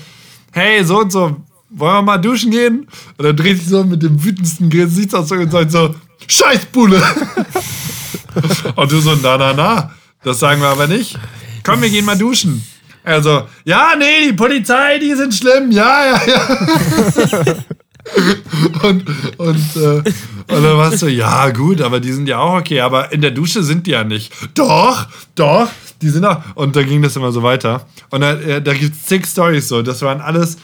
hey, 0.52 0.84
so 0.84 1.00
und 1.00 1.12
so, 1.12 1.36
wollen 1.70 1.94
wir 1.94 2.02
mal 2.02 2.18
duschen 2.18 2.50
gehen? 2.50 2.86
Und 3.16 3.24
dann 3.24 3.36
dreht 3.36 3.58
sich 3.58 3.68
so 3.68 3.84
mit 3.84 4.02
dem 4.02 4.22
wütendsten 4.22 4.70
Gesichtsausdruck 4.70 5.40
und 5.40 5.50
sagt 5.50 5.70
so, 5.70 5.94
Scheißbulle! 6.26 7.02
und 8.76 8.92
du 8.92 9.00
so, 9.00 9.16
na, 9.22 9.36
na, 9.36 9.52
na, 9.52 9.90
das 10.22 10.38
sagen 10.38 10.60
wir 10.60 10.68
aber 10.68 10.86
nicht. 10.86 11.18
Komm, 11.62 11.82
wir 11.82 11.90
gehen 11.90 12.04
mal 12.04 12.18
duschen. 12.18 12.64
Also, 13.04 13.46
ja, 13.64 13.90
nee, 13.96 14.28
die 14.28 14.32
Polizei, 14.32 14.98
die 14.98 15.14
sind 15.14 15.32
schlimm, 15.32 15.70
ja, 15.70 16.06
ja, 16.06 16.20
ja. 16.26 17.54
und, 18.82 19.04
und, 19.38 19.76
äh, 19.76 19.98
und 19.98 20.04
dann 20.48 20.76
warst 20.76 21.02
du, 21.02 21.08
ja, 21.08 21.50
gut, 21.50 21.80
aber 21.80 22.00
die 22.00 22.12
sind 22.12 22.28
ja 22.28 22.38
auch 22.38 22.58
okay, 22.60 22.80
aber 22.80 23.12
in 23.12 23.20
der 23.20 23.30
Dusche 23.30 23.62
sind 23.62 23.86
die 23.86 23.92
ja 23.92 24.04
nicht. 24.04 24.32
Doch, 24.54 25.08
doch, 25.34 25.68
die 26.00 26.08
sind 26.08 26.24
auch. 26.24 26.42
Und 26.54 26.76
da 26.76 26.82
ging 26.82 27.02
das 27.02 27.16
immer 27.16 27.32
so 27.32 27.42
weiter. 27.42 27.86
Und 28.10 28.20
da, 28.20 28.34
äh, 28.34 28.62
da 28.62 28.74
gibt 28.74 28.94
es 28.94 29.04
zig 29.04 29.26
Stories 29.26 29.68
so. 29.68 29.82
Das 29.82 30.02
waren 30.02 30.20
alles. 30.20 30.58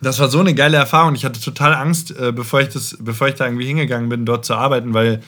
Das 0.00 0.18
war 0.18 0.28
so 0.28 0.40
eine 0.40 0.54
geile 0.54 0.78
Erfahrung. 0.78 1.14
Ich 1.14 1.24
hatte 1.24 1.40
total 1.40 1.74
Angst, 1.74 2.16
äh, 2.18 2.32
bevor, 2.32 2.60
ich 2.60 2.70
das, 2.70 2.96
bevor 2.98 3.28
ich 3.28 3.34
da 3.34 3.44
irgendwie 3.44 3.66
hingegangen 3.66 4.08
bin, 4.08 4.24
dort 4.24 4.44
zu 4.44 4.54
arbeiten, 4.54 4.94
weil, 4.94 5.22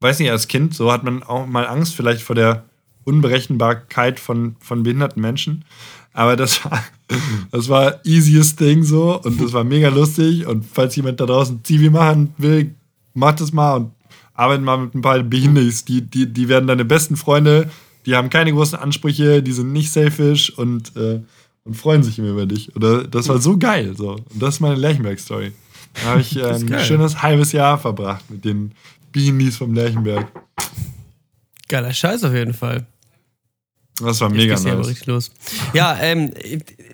weiß 0.00 0.18
nicht, 0.18 0.30
als 0.30 0.48
Kind, 0.48 0.74
so 0.74 0.92
hat 0.92 1.04
man 1.04 1.22
auch 1.22 1.46
mal 1.46 1.66
Angst 1.66 1.94
vielleicht 1.94 2.22
vor 2.22 2.36
der 2.36 2.64
Unberechenbarkeit 3.04 4.20
von, 4.20 4.56
von 4.60 4.82
behinderten 4.82 5.22
Menschen. 5.22 5.64
Aber 6.12 6.36
das 6.36 6.64
war, 6.64 6.82
das 7.50 7.68
war 7.68 8.04
easiest 8.04 8.58
thing 8.58 8.82
so 8.82 9.20
und 9.20 9.40
das 9.40 9.52
war 9.52 9.64
mega 9.64 9.88
lustig. 9.88 10.46
Und 10.46 10.64
falls 10.64 10.96
jemand 10.96 11.20
da 11.20 11.26
draußen 11.26 11.62
Zivi 11.64 11.90
machen 11.90 12.34
will, 12.38 12.74
macht 13.14 13.40
das 13.40 13.52
mal 13.52 13.76
und 13.76 13.90
arbeitet 14.34 14.64
mal 14.64 14.78
mit 14.78 14.94
ein 14.94 15.02
paar 15.02 15.22
Behinderten. 15.22 15.72
Die, 15.86 16.02
die, 16.02 16.26
die 16.26 16.48
werden 16.48 16.66
deine 16.66 16.84
besten 16.84 17.16
Freunde 17.16 17.70
die 18.06 18.16
haben 18.16 18.30
keine 18.30 18.52
großen 18.52 18.78
Ansprüche, 18.78 19.42
die 19.42 19.52
sind 19.52 19.72
nicht 19.72 19.92
selfish 19.92 20.50
und, 20.50 20.96
äh, 20.96 21.20
und 21.64 21.74
freuen 21.74 22.02
sich 22.02 22.18
immer 22.18 22.30
über 22.30 22.46
dich. 22.46 22.74
Oder 22.74 23.06
das 23.06 23.28
war 23.28 23.38
so 23.38 23.58
geil. 23.58 23.94
So. 23.96 24.12
Und 24.12 24.42
das 24.42 24.54
ist 24.54 24.60
meine 24.60 24.76
Lerchenberg-Story. 24.76 25.52
Da 25.94 26.02
habe 26.02 26.20
ich 26.20 26.36
äh, 26.36 26.44
ein 26.44 26.66
geil. 26.66 26.84
schönes 26.84 27.22
halbes 27.22 27.52
Jahr 27.52 27.78
verbracht 27.78 28.28
mit 28.30 28.44
den 28.44 28.72
Beanies 29.12 29.56
vom 29.56 29.74
Lerchenberg. 29.74 30.26
Geiler 31.68 31.92
Scheiß 31.92 32.24
auf 32.24 32.32
jeden 32.32 32.54
Fall. 32.54 32.86
Das 34.00 34.20
war 34.20 34.30
mega 34.30 34.54
nice. 34.58 34.88
richtig 34.88 35.06
los. 35.06 35.30
Ja, 35.74 35.98
ähm, 36.00 36.32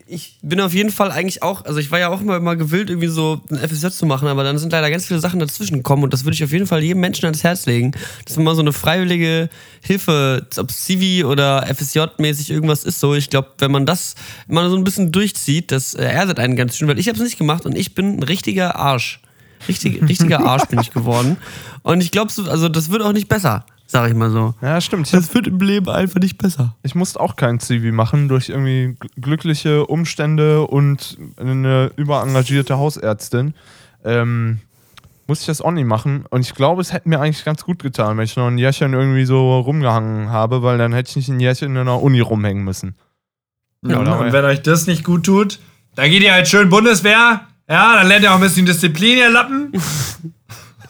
ich 0.08 0.38
bin 0.40 0.60
auf 0.60 0.72
jeden 0.72 0.90
Fall 0.90 1.10
eigentlich 1.10 1.42
auch, 1.42 1.64
also 1.64 1.78
ich 1.78 1.90
war 1.90 1.98
ja 1.98 2.08
auch 2.08 2.20
immer, 2.20 2.36
immer 2.36 2.54
gewillt, 2.54 2.90
irgendwie 2.90 3.08
so 3.08 3.40
ein 3.50 3.58
FSJ 3.58 3.88
zu 3.88 4.06
machen, 4.06 4.28
aber 4.28 4.44
dann 4.44 4.58
sind 4.58 4.70
leider 4.70 4.90
ganz 4.90 5.06
viele 5.06 5.18
Sachen 5.18 5.40
dazwischen 5.40 5.78
gekommen 5.78 6.04
und 6.04 6.12
das 6.12 6.24
würde 6.24 6.34
ich 6.34 6.44
auf 6.44 6.52
jeden 6.52 6.66
Fall 6.66 6.82
jedem 6.82 7.00
Menschen 7.00 7.24
ans 7.24 7.42
Herz 7.42 7.66
legen, 7.66 7.92
dass 8.24 8.36
man 8.36 8.44
mal 8.44 8.54
so 8.54 8.60
eine 8.60 8.72
freiwillige 8.72 9.48
Hilfe, 9.80 10.46
ob 10.56 10.70
Civi 10.70 11.24
oder 11.24 11.66
FSJ-mäßig 11.66 12.50
irgendwas 12.50 12.84
ist, 12.84 13.00
so. 13.00 13.14
Ich 13.14 13.30
glaube, 13.30 13.48
wenn 13.58 13.72
man 13.72 13.84
das 13.84 14.14
mal 14.46 14.68
so 14.70 14.76
ein 14.76 14.84
bisschen 14.84 15.10
durchzieht, 15.10 15.72
das 15.72 15.94
äh, 15.94 16.04
erdet 16.04 16.38
einen 16.38 16.56
ganz 16.56 16.76
schön, 16.76 16.86
weil 16.88 16.98
ich 16.98 17.08
habe 17.08 17.18
es 17.18 17.24
nicht 17.24 17.38
gemacht 17.38 17.66
und 17.66 17.76
ich 17.76 17.94
bin 17.94 18.18
ein 18.18 18.22
richtiger 18.22 18.76
Arsch. 18.76 19.20
Richtig, 19.68 20.02
richtiger 20.08 20.40
Arsch 20.46 20.66
bin 20.66 20.78
ich 20.78 20.92
geworden. 20.92 21.36
Und 21.82 22.00
ich 22.00 22.10
glaube, 22.10 22.32
also 22.48 22.68
das 22.68 22.90
wird 22.90 23.02
auch 23.02 23.12
nicht 23.12 23.28
besser 23.28 23.64
sag 23.86 24.08
ich 24.08 24.16
mal 24.16 24.30
so. 24.30 24.54
Ja, 24.60 24.80
stimmt. 24.80 25.12
Das 25.12 25.32
wird 25.34 25.46
im 25.46 25.58
Leben 25.58 25.88
einfach 25.88 26.20
nicht 26.20 26.38
besser. 26.38 26.76
Ich 26.82 26.94
musste 26.94 27.20
auch 27.20 27.36
kein 27.36 27.60
CV 27.60 27.94
machen 27.94 28.28
durch 28.28 28.48
irgendwie 28.48 28.96
glückliche 29.16 29.86
Umstände 29.86 30.66
und 30.66 31.16
eine 31.36 31.92
überengagierte 31.96 32.78
Hausärztin. 32.78 33.54
Ähm, 34.04 34.60
musste 35.26 35.42
ich 35.42 35.46
das 35.46 35.60
auch 35.60 35.72
nicht 35.72 35.86
machen. 35.86 36.24
Und 36.30 36.40
ich 36.42 36.54
glaube, 36.54 36.80
es 36.80 36.92
hätte 36.92 37.08
mir 37.08 37.20
eigentlich 37.20 37.44
ganz 37.44 37.64
gut 37.64 37.82
getan, 37.82 38.16
wenn 38.16 38.24
ich 38.24 38.36
noch 38.36 38.46
ein 38.46 38.58
Jährchen 38.58 38.92
irgendwie 38.92 39.24
so 39.24 39.58
rumgehangen 39.60 40.30
habe, 40.30 40.62
weil 40.62 40.78
dann 40.78 40.92
hätte 40.92 41.10
ich 41.10 41.16
nicht 41.16 41.28
ein 41.28 41.40
Jährchen 41.40 41.72
in 41.72 41.78
einer 41.78 42.02
Uni 42.02 42.20
rumhängen 42.20 42.64
müssen. 42.64 42.96
Ja, 43.82 43.98
und 43.98 44.32
wenn 44.32 44.44
euch 44.44 44.62
das 44.62 44.86
nicht 44.86 45.04
gut 45.04 45.24
tut, 45.24 45.60
dann 45.94 46.10
geht 46.10 46.22
ihr 46.22 46.32
halt 46.32 46.48
schön 46.48 46.68
Bundeswehr. 46.70 47.42
Ja, 47.68 47.96
dann 47.96 48.08
lernt 48.08 48.24
ihr 48.24 48.30
auch 48.30 48.36
ein 48.36 48.40
bisschen 48.40 48.66
Disziplin, 48.66 49.18
ihr 49.18 49.30
Lappen. 49.30 49.72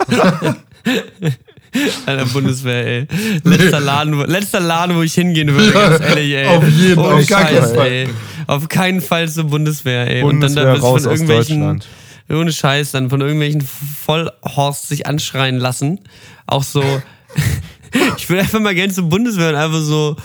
An 2.07 2.19
der 2.19 2.25
Bundeswehr, 2.27 2.87
ey. 2.87 3.07
Letzter 3.45 3.81
Laden, 3.81 4.19
letzter 4.27 4.61
Laden, 4.61 4.97
wo 4.97 5.03
ich 5.03 5.15
hingehen 5.15 5.55
würde, 5.55 5.73
ganz 5.73 6.01
ehrlich, 6.09 6.33
ey. 6.35 6.47
Auf 6.47 6.69
jeden 6.69 6.95
Fall. 6.95 7.15
Auf, 7.15 7.27
Scheiß, 7.27 7.73
Fall. 7.73 7.87
Ey. 7.87 8.09
Auf 8.47 8.69
keinen 8.69 9.01
Fall 9.01 9.29
zur 9.29 9.45
Bundeswehr, 9.45 10.07
ey. 10.07 10.23
Bundeswehr 10.23 10.63
Und 10.63 10.75
dann 10.75 10.81
da 10.81 10.87
raus 10.87 11.03
von 11.03 11.13
irgendwelchen, 11.13 11.83
ohne 12.29 12.53
Scheiß, 12.53 12.93
dann 12.93 13.11
von 13.11 13.21
irgendwelchen 13.21 13.67
Vollhorst 14.05 14.89
sich 14.89 15.07
anschreien 15.07 15.59
lassen. 15.59 16.01
Auch 16.47 16.63
so, 16.63 16.83
ich 18.17 18.29
würde 18.29 18.43
einfach 18.43 18.61
mal 18.61 18.75
gerne 18.75 18.93
zur 18.93 19.09
Bundeswehr 19.09 19.51
und 19.51 19.57
einfach 19.57 19.81
so, 19.81 20.17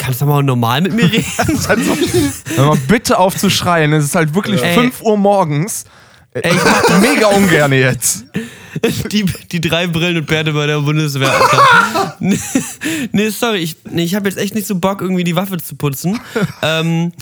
Kannst 0.00 0.22
du 0.22 0.24
mal 0.24 0.42
normal 0.42 0.80
mit 0.80 0.94
mir 0.94 1.12
reden? 1.12 1.24
Hör 2.56 2.66
mal 2.68 2.78
bitte 2.88 3.18
auf 3.18 3.36
zu 3.36 3.50
schreien. 3.50 3.92
Es 3.92 4.06
ist 4.06 4.14
halt 4.14 4.34
wirklich 4.34 4.62
ja. 4.62 4.68
5 4.68 5.02
Uhr 5.02 5.18
morgens. 5.18 5.84
Ey, 6.32 6.52
ich 6.54 6.64
mach 6.64 7.00
mega 7.00 7.26
ungern 7.26 7.72
jetzt. 7.72 8.24
Die, 9.12 9.24
die 9.24 9.60
drei 9.60 9.86
Brillen 9.86 10.18
und 10.18 10.26
Bärte 10.26 10.52
bei 10.52 10.66
der 10.66 10.80
Bundeswehr. 10.80 11.32
Alter. 11.32 12.16
nee, 12.20 13.28
sorry, 13.30 13.58
ich, 13.58 13.76
nee, 13.90 14.04
ich 14.04 14.14
habe 14.14 14.28
jetzt 14.28 14.38
echt 14.38 14.54
nicht 14.54 14.66
so 14.66 14.76
Bock, 14.76 15.00
irgendwie 15.00 15.24
die 15.24 15.34
Waffe 15.34 15.58
zu 15.58 15.74
putzen. 15.74 16.20
Ähm, 16.62 17.12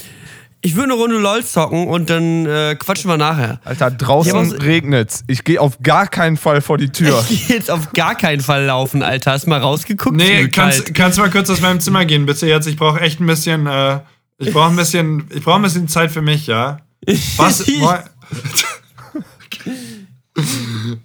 ich 0.60 0.74
würde 0.74 0.92
eine 0.92 1.00
Runde 1.00 1.18
LOL 1.18 1.44
zocken 1.44 1.86
und 1.86 2.10
dann 2.10 2.44
äh, 2.44 2.74
quatschen 2.76 3.08
wir 3.08 3.16
nachher. 3.16 3.60
Alter, 3.64 3.92
draußen 3.92 4.52
regnet's. 4.52 5.22
Ich 5.28 5.44
gehe 5.44 5.60
auf 5.60 5.78
gar 5.82 6.08
keinen 6.08 6.36
Fall 6.36 6.60
vor 6.60 6.78
die 6.78 6.90
Tür. 6.90 7.24
Ich 7.30 7.46
gehe 7.46 7.56
jetzt 7.56 7.70
auf 7.70 7.92
gar 7.92 8.16
keinen 8.16 8.40
Fall 8.40 8.64
laufen, 8.64 9.02
Alter. 9.02 9.32
Hast 9.32 9.46
du 9.46 9.50
mal 9.50 9.60
rausgeguckt? 9.60 10.16
Nee, 10.16 10.48
kannst, 10.48 10.92
kannst 10.94 11.16
du 11.16 11.22
mal 11.22 11.30
kurz 11.30 11.48
aus 11.48 11.60
meinem 11.60 11.80
Zimmer 11.80 12.04
gehen, 12.06 12.26
bitte 12.26 12.48
jetzt. 12.48 12.66
Ich 12.66 12.76
brauche 12.76 13.00
echt 13.00 13.20
ein 13.20 13.26
bisschen, 13.26 13.68
äh, 13.68 14.00
ich 14.38 14.52
brauche 14.52 14.70
ein 14.70 14.76
bisschen, 14.76 15.28
ich 15.32 15.44
brauche 15.44 15.56
ein 15.56 15.62
bisschen 15.62 15.86
Zeit 15.86 16.10
für 16.10 16.22
mich, 16.22 16.48
ja. 16.48 16.78
Was? 17.36 17.64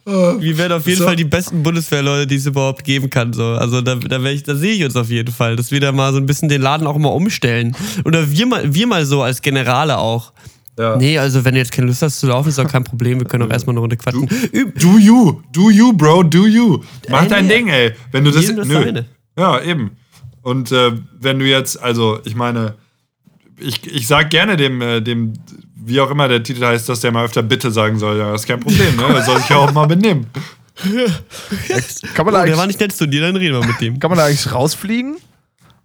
Wir 0.05 0.57
werden 0.57 0.73
auf 0.73 0.85
jeden 0.85 0.99
so. 0.99 1.05
Fall 1.05 1.15
die 1.15 1.23
besten 1.23 1.63
Bundeswehrleute, 1.63 2.27
die 2.27 2.35
es 2.35 2.45
überhaupt 2.45 2.83
geben 2.83 3.09
kann. 3.09 3.33
So. 3.33 3.43
Also 3.43 3.81
da, 3.81 3.95
da, 3.95 4.17
da 4.19 4.55
sehe 4.55 4.73
ich 4.73 4.83
uns 4.83 4.95
auf 4.95 5.09
jeden 5.09 5.33
Fall, 5.33 5.55
dass 5.55 5.71
wir 5.71 5.79
da 5.79 5.91
mal 5.91 6.11
so 6.11 6.19
ein 6.19 6.25
bisschen 6.25 6.49
den 6.49 6.61
Laden 6.61 6.87
auch 6.87 6.97
mal 6.97 7.09
umstellen. 7.09 7.75
Oder 8.05 8.29
wir 8.31 8.45
mal, 8.45 8.73
wir 8.73 8.87
mal 8.87 9.05
so 9.05 9.21
als 9.21 9.41
Generale 9.41 9.97
auch. 9.97 10.33
Ja. 10.77 10.95
Nee, 10.97 11.19
also 11.19 11.45
wenn 11.45 11.53
du 11.53 11.59
jetzt 11.59 11.71
keine 11.71 11.87
Lust 11.87 12.01
hast 12.01 12.19
zu 12.19 12.27
laufen, 12.27 12.49
ist 12.49 12.57
auch 12.59 12.67
kein 12.67 12.83
Problem. 12.83 13.19
Wir 13.19 13.27
können 13.27 13.43
auch 13.47 13.51
erstmal 13.53 13.73
eine 13.73 13.81
Runde 13.81 13.95
quatschen. 13.97 14.27
Üb 14.51 14.79
Do 14.79 14.97
you, 14.97 15.41
do 15.51 15.69
you, 15.69 15.93
Bro, 15.93 16.23
do 16.23 16.47
you. 16.47 16.79
Mach 17.09 17.25
Äh, 17.25 17.27
dein. 17.27 17.47
Ding, 17.47 17.67
ey. 17.67 17.91
Wenn 18.11 18.23
du 18.23 18.31
das. 18.31 18.47
Das 18.55 18.67
nö. 18.67 19.03
Ja, 19.37 19.61
eben. 19.61 19.91
Und 20.41 20.71
äh, 20.71 20.91
wenn 21.19 21.39
du 21.39 21.45
jetzt, 21.45 21.81
also 21.81 22.19
ich 22.25 22.35
meine, 22.35 22.73
ich, 23.59 23.85
ich 23.85 24.07
sag 24.07 24.29
gerne 24.31 24.57
dem, 24.57 24.81
äh, 24.81 24.99
dem, 25.01 25.33
wie 25.85 25.99
auch 26.01 26.09
immer 26.11 26.27
der 26.27 26.41
Titel 26.43 26.63
heißt, 26.65 26.87
dass 26.89 26.99
der 27.01 27.11
mal 27.11 27.25
öfter 27.25 27.43
Bitte 27.43 27.71
sagen 27.71 27.97
soll. 27.99 28.17
Ja, 28.17 28.31
das 28.31 28.41
ist 28.41 28.47
kein 28.47 28.59
Problem, 28.59 28.95
ne? 28.95 29.23
Soll 29.25 29.37
sich 29.39 29.49
ja 29.49 29.57
auch 29.57 29.71
mal 29.73 29.85
benehmen. 29.87 30.27
Kann 32.15 32.25
man, 32.25 32.35
Oh, 32.35 32.37
da 32.37 32.45
der 32.45 32.55
war 32.57 32.63
eigentlich, 32.63 32.67
nicht 32.67 32.79
nett 32.79 32.95
zu 32.95 33.05
dir, 33.07 33.21
dann 33.21 33.35
reden 33.35 33.59
wir 33.59 33.65
mit 33.67 33.79
dem. 33.81 33.99
kann 33.99 34.09
man 34.09 34.17
da 34.17 34.25
eigentlich 34.25 34.51
rausfliegen? 34.51 35.17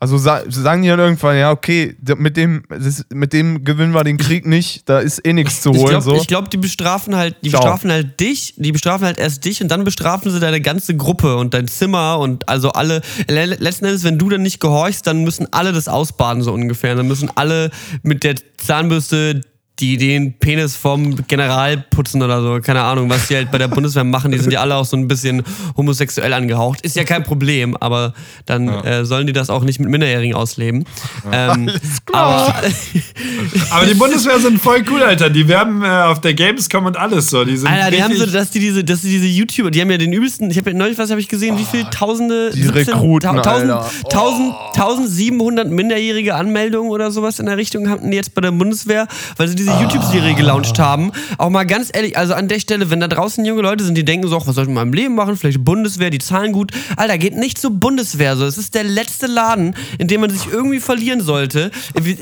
Also 0.01 0.17
sa 0.17 0.43
sagen 0.49 0.83
die 0.83 0.89
dann 0.89 1.01
irgendwann, 1.01 1.37
ja, 1.37 1.51
okay, 1.51 1.97
mit 2.19 2.37
dem, 2.37 2.63
das, 2.69 3.05
mit 3.13 3.33
dem 3.33 3.65
gewinnen 3.65 3.93
wir 3.93 4.05
den 4.05 4.17
Krieg 4.17 4.47
nicht, 4.47 4.89
da 4.89 5.01
ist 5.01 5.27
eh 5.27 5.33
nichts 5.33 5.61
zu 5.61 5.73
Ich 5.73 5.79
holen. 5.79 5.89
glaube, 5.89 6.05
so. 6.05 6.25
glaub, 6.25 6.51
die 6.51 6.57
bestrafen 6.57 7.17
halt, 7.17 7.35
die 7.43 7.51
Ciao. 7.51 7.61
bestrafen 7.63 7.91
halt 7.91 8.21
dich, 8.21 8.55
die 8.59 8.71
bestrafen 8.71 9.05
halt 9.07 9.19
erst 9.19 9.45
dich 9.45 9.61
und 9.61 9.67
dann 9.69 9.83
bestrafen 9.83 10.31
sie 10.31 10.39
deine 10.39 10.61
ganze 10.61 10.97
Gruppe 10.97 11.37
und 11.37 11.53
dein 11.53 11.67
Zimmer 11.67 12.21
und 12.21 12.49
also 12.49 12.71
alle. 12.71 13.03
Le 13.29 13.47
letzten 13.47 13.87
Endes, 13.87 14.05
wenn 14.05 14.19
du 14.19 14.29
dann 14.29 14.43
nicht 14.43 14.61
gehorchst, 14.61 15.05
dann 15.05 15.25
müssen 15.25 15.53
alle 15.53 15.73
das 15.73 15.89
ausbaden, 15.89 16.43
so 16.45 16.53
ungefähr. 16.53 16.95
Dann 16.95 17.09
müssen 17.09 17.29
alle 17.35 17.73
mit 18.05 18.23
der 18.23 18.37
Zahnbürste 18.57 19.41
die 19.81 19.97
den 19.97 20.33
Penis 20.38 20.75
vom 20.77 21.17
General 21.29 21.77
putzen 21.91 22.23
oder 22.23 22.43
so. 22.43 22.59
Keine 22.61 22.83
Ahnung, 22.83 23.09
was 23.11 23.29
die 23.29 23.37
halt 23.37 23.51
bei 23.51 23.59
der 23.59 23.69
Bundeswehr 23.69 24.05
machen. 24.05 24.33
Die 24.33 24.38
sind 24.38 24.53
ja 24.53 24.61
alle 24.61 24.75
auch 24.77 24.85
so 24.85 24.97
ein 24.97 25.07
bisschen 25.09 25.43
homosexuell 25.77 26.33
angehaucht. 26.33 26.81
Ist 26.83 26.97
ja 26.97 27.05
kein 27.05 27.23
Problem, 27.23 27.77
aber 27.77 28.12
dann 28.47 28.69
äh, 28.69 29.05
sollen 29.05 29.27
die 29.27 29.33
das 29.33 29.51
auch 29.51 29.62
nicht 29.62 29.79
mit 29.81 29.88
Minderjährigen 29.88 30.35
ausleben. 30.35 30.85
Ähm, 31.33 31.71
aber 32.12 32.55
Aber 33.71 33.87
die 33.87 33.95
Bundeswehr 33.95 34.38
sind 34.38 34.61
voll 34.61 34.85
cool, 34.91 35.03
Alter. 35.03 35.31
Die 35.31 35.47
werben 35.49 35.83
äh, 35.83 35.87
auf 35.88 36.21
der 36.21 36.35
Gamescom 36.35 36.87
und 36.87 36.97
alles 36.97 37.31
so. 37.31 37.45
Die 37.45 37.57
sind 37.57 37.69
Alter, 37.69 37.91
die 37.91 38.03
haben 38.03 38.17
so, 38.17 38.27
dass 38.27 38.51
die 38.51 38.61
diese, 38.61 38.85
dass 38.85 39.01
die 39.03 39.09
diese 39.11 39.27
YouTuber, 39.27 39.71
die 39.71 39.81
haben 39.81 39.91
ja 39.91 39.99
den 39.99 40.12
übelsten, 40.12 40.51
ich 40.51 40.57
habe 40.59 40.71
ja 40.71 40.77
neulich 40.77 40.99
was 40.99 41.11
habe 41.11 41.21
ich 41.21 41.29
gesehen, 41.29 41.59
wie 41.59 41.64
viel 41.64 41.85
Tausende, 41.91 42.51
die 42.53 42.67
Rekruten, 42.67 43.29
ta- 43.37 43.41
tausend, 43.43 43.71
Alter. 43.71 43.91
tausend, 44.11 44.53
1700 44.75 45.69
minderjährige 45.71 46.35
Anmeldungen 46.35 46.91
oder 46.91 47.11
sowas 47.11 47.38
in 47.38 47.47
der 47.47 47.57
Richtung 47.57 47.88
hatten 47.88 48.11
die 48.11 48.17
jetzt 48.17 48.35
bei 48.35 48.41
der 48.41 48.53
Bundeswehr, 48.53 49.07
weil 49.37 49.49
sie 49.49 49.55
diese 49.55 49.68
YouTube-Serie 49.71 50.35
gelauncht 50.35 50.79
haben. 50.79 51.13
Auch 51.37 51.51
mal 51.51 51.65
ganz 51.65 51.91
ehrlich, 51.93 52.17
also 52.17 52.35
an 52.35 52.49
der 52.49 52.61
Stelle, 52.61 52.91
wenn 52.91 53.01
da 53.01 53.09
draußen 53.09 53.45
junge 53.45 53.63
Leute 53.63 53.85
sind, 53.85 53.97
die 53.97 54.05
denken 54.05 54.27
so, 54.29 54.37
ach, 54.37 54.47
was 54.47 54.55
soll 54.55 54.65
ich 54.65 54.69
mit 54.69 54.77
meinem 54.77 54.93
Leben 54.93 55.15
machen? 55.15 55.37
Vielleicht 55.37 55.65
Bundeswehr, 55.65 56.11
die 56.11 56.19
zahlen 56.19 56.53
gut. 56.53 56.73
Alter, 56.97 57.19
geht 57.19 57.37
nicht 57.37 57.59
zur 57.59 57.71
Bundeswehr 57.71 58.37
so. 58.37 58.45
Es 58.47 58.59
ist 58.59 58.75
der 58.75 58.85
letzte 58.85 59.27
Laden, 59.27 59.75
in 59.99 60.09
dem 60.09 60.21
man 60.21 60.31
sich 60.31 60.47
irgendwie 60.51 60.81
verlieren 60.81 61.21
sollte. 61.21 61.71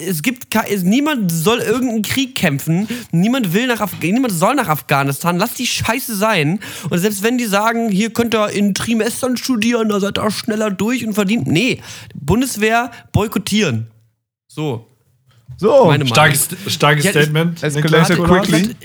Es 0.06 0.22
gibt 0.22 0.46
niemand 0.82 1.30
soll 1.30 1.58
irgendeinen 1.58 2.02
Krieg 2.02 2.34
kämpfen. 2.34 2.88
Niemand 3.12 3.54
will 3.54 3.66
nach 3.66 3.80
Af 3.80 3.92
niemand 4.00 4.32
soll 4.32 4.54
nach 4.54 4.68
Afghanistan. 4.68 5.36
Lass 5.38 5.54
die 5.54 5.66
Scheiße 5.66 6.16
sein. 6.16 6.60
Und 6.90 6.98
selbst 6.98 7.22
wenn 7.22 7.38
die 7.38 7.46
sagen, 7.46 7.88
hier 7.90 8.10
könnt 8.10 8.34
ihr 8.34 8.50
in 8.50 8.74
Trimestern 8.74 9.36
studieren, 9.36 9.88
da 9.88 10.00
seid 10.00 10.18
ihr 10.18 10.30
schneller 10.30 10.70
durch 10.70 11.06
und 11.06 11.14
verdient. 11.14 11.46
Nee, 11.46 11.80
Bundeswehr 12.14 12.90
boykottieren. 13.12 13.88
So. 14.48 14.86
So, 15.56 15.86
Meine. 15.86 16.06
Starkes, 16.06 16.48
starkes 16.68 17.04
ich- 17.04 17.10
Statement. 17.10 17.62
Escalated 17.62 18.18
Niklas. 18.18 18.46
quickly. 18.48 18.76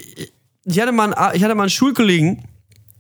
ich 0.65 0.79
hatte 0.79 0.91
mal 0.91 1.13
einen, 1.13 1.35
ich 1.35 1.43
hatte 1.43 1.55
mal 1.55 1.63
einen 1.63 1.69
Schulkollegen, 1.69 2.43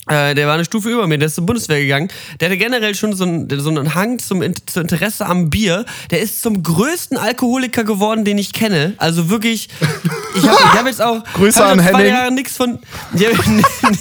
äh, 0.07 0.33
der 0.33 0.47
war 0.47 0.55
eine 0.55 0.65
Stufe 0.65 0.89
über 0.89 1.05
mir, 1.07 1.17
der 1.19 1.27
ist 1.27 1.35
zur 1.35 1.45
Bundeswehr 1.45 1.79
gegangen. 1.79 2.09
Der 2.39 2.49
hatte 2.49 2.57
generell 2.57 2.95
schon 2.95 3.13
so 3.15 3.23
einen, 3.23 3.47
so 3.59 3.69
einen 3.69 3.93
Hang 3.93 4.17
zum, 4.19 4.41
zum 4.65 4.81
Interesse 4.81 5.25
am 5.27 5.49
Bier. 5.51 5.85
Der 6.09 6.21
ist 6.21 6.41
zum 6.41 6.63
größten 6.63 7.17
Alkoholiker 7.17 7.83
geworden, 7.83 8.25
den 8.25 8.37
ich 8.39 8.51
kenne. 8.51 8.93
Also 8.97 9.29
wirklich, 9.29 9.69
ich 10.35 10.47
habe 10.47 10.57
ich 10.59 10.79
hab 10.79 10.85
jetzt 10.87 11.01
auch 11.03 11.23
Grüße 11.35 11.59
hab 11.63 11.71
an 11.73 11.79
Henning. 11.79 12.07
Jahre 12.07 12.31
nichts 12.31 12.57
von. 12.57 12.79
Ich 13.13 13.25
hab, 13.27 13.33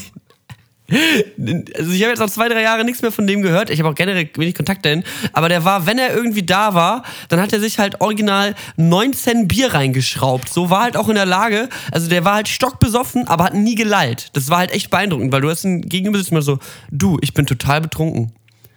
also 1.76 1.92
ich 1.92 2.02
habe 2.02 2.10
jetzt 2.10 2.22
auch 2.22 2.30
zwei, 2.30 2.48
drei 2.48 2.62
Jahre 2.62 2.84
nichts 2.84 3.02
mehr 3.02 3.12
von 3.12 3.26
dem 3.26 3.42
gehört. 3.42 3.70
Ich 3.70 3.78
habe 3.78 3.88
auch 3.88 3.94
generell 3.94 4.28
wenig 4.34 4.54
Kontakt 4.54 4.84
dahin. 4.84 5.04
Aber 5.32 5.48
der 5.48 5.64
war, 5.64 5.86
wenn 5.86 5.98
er 5.98 6.14
irgendwie 6.14 6.42
da 6.42 6.74
war, 6.74 7.02
dann 7.28 7.40
hat 7.40 7.52
er 7.52 7.60
sich 7.60 7.78
halt 7.78 8.00
original 8.00 8.54
19 8.76 9.48
Bier 9.48 9.74
reingeschraubt. 9.74 10.48
So 10.48 10.70
war 10.70 10.82
halt 10.82 10.96
auch 10.96 11.08
in 11.08 11.14
der 11.14 11.26
Lage. 11.26 11.68
Also 11.92 12.08
der 12.08 12.24
war 12.24 12.34
halt 12.34 12.48
stockbesoffen, 12.48 13.28
aber 13.28 13.44
hat 13.44 13.54
nie 13.54 13.74
gelallt. 13.74 14.30
Das 14.32 14.48
war 14.50 14.58
halt 14.58 14.72
echt 14.72 14.90
beeindruckend, 14.90 15.32
weil 15.32 15.40
du 15.40 15.50
hast 15.50 15.64
ein 15.64 15.82
Gegenüber 15.82 16.18
sitzt 16.18 16.30
immer 16.30 16.42
so, 16.42 16.58
du, 16.90 17.18
ich 17.20 17.34
bin 17.34 17.46
total 17.46 17.80
betrunken. 17.80 18.32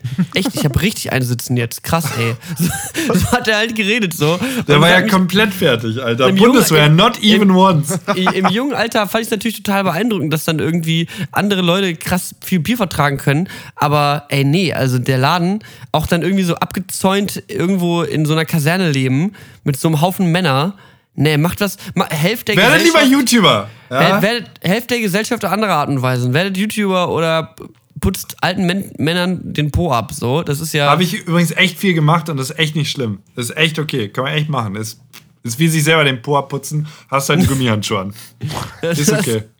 Echt, 0.33 0.49
ich 0.55 0.63
habe 0.65 0.81
richtig 0.81 1.11
einsitzen 1.11 1.57
jetzt. 1.57 1.83
Krass, 1.83 2.05
ey. 2.17 2.35
So, 3.07 3.13
so 3.13 3.31
hat 3.31 3.47
er 3.47 3.57
halt 3.57 3.75
geredet 3.75 4.13
so. 4.13 4.39
Der 4.67 4.75
Und 4.75 4.81
war 4.81 4.89
ja 4.89 5.01
komplett 5.01 5.53
fertig, 5.53 6.01
Alter. 6.01 6.27
Im 6.29 6.35
Bundeswehr, 6.35 6.85
Jungen- 6.85 6.95
not 6.95 7.21
even 7.23 7.49
im- 7.49 7.55
once. 7.57 7.99
Im 8.15 8.47
jungen 8.49 8.73
Alter 8.73 9.07
fand 9.07 9.23
ich 9.23 9.27
es 9.27 9.31
natürlich 9.31 9.57
total 9.61 9.83
beeindruckend, 9.83 10.31
dass 10.33 10.45
dann 10.45 10.59
irgendwie 10.59 11.07
andere 11.31 11.61
Leute 11.61 11.95
krass 11.95 12.35
viel 12.43 12.59
Bier 12.59 12.77
vertragen 12.77 13.17
können. 13.17 13.49
Aber 13.75 14.25
ey, 14.29 14.43
nee, 14.43 14.73
also 14.73 14.99
der 14.99 15.17
Laden 15.17 15.59
auch 15.91 16.07
dann 16.07 16.21
irgendwie 16.21 16.43
so 16.43 16.55
abgezäunt 16.55 17.43
irgendwo 17.47 18.03
in 18.03 18.25
so 18.25 18.33
einer 18.33 18.45
Kaserne 18.45 18.91
leben 18.91 19.33
mit 19.63 19.77
so 19.77 19.87
einem 19.87 20.01
Haufen 20.01 20.31
Männer. 20.31 20.75
Nee, 21.15 21.37
macht 21.37 21.61
was, 21.61 21.77
helft 22.09 22.47
der 22.47 22.55
Werde 22.55 22.83
lieber 22.83 23.01
Gesellschaft. 23.01 23.31
YouTuber. 23.31 23.69
Ja? 23.91 24.21
Werdet, 24.21 24.49
helft 24.61 24.89
der 24.89 24.99
Gesellschaft 24.99 25.45
auf 25.45 25.51
andere 25.51 25.71
Art 25.71 25.89
und 25.89 26.01
Weise. 26.01 26.33
Werdet 26.33 26.57
YouTuber 26.57 27.09
oder 27.09 27.55
putzt 27.99 28.37
alten 28.41 28.65
Men 28.65 28.91
Männern 28.97 29.53
den 29.53 29.71
Po 29.71 29.91
ab. 29.91 30.11
So, 30.13 30.43
das 30.43 30.59
ist 30.59 30.73
ja. 30.73 30.89
Habe 30.89 31.03
ich 31.03 31.13
übrigens 31.13 31.51
echt 31.51 31.77
viel 31.79 31.93
gemacht 31.93 32.29
und 32.29 32.37
das 32.37 32.51
ist 32.51 32.59
echt 32.59 32.75
nicht 32.75 32.91
schlimm. 32.91 33.19
Das 33.35 33.49
ist 33.49 33.57
echt 33.57 33.79
okay. 33.79 34.09
Kann 34.09 34.25
man 34.25 34.33
echt 34.33 34.49
machen. 34.49 34.75
Ist, 34.75 35.01
ist 35.43 35.59
wie 35.59 35.67
sich 35.67 35.83
selber 35.83 36.03
den 36.03 36.21
Po 36.21 36.37
abputzen. 36.37 36.87
Hast 37.09 37.29
halt 37.29 37.39
einen 37.39 37.47
Gummihandschuh 37.47 37.97
an. 37.97 38.13
Ist 38.81 39.11
okay. 39.11 39.43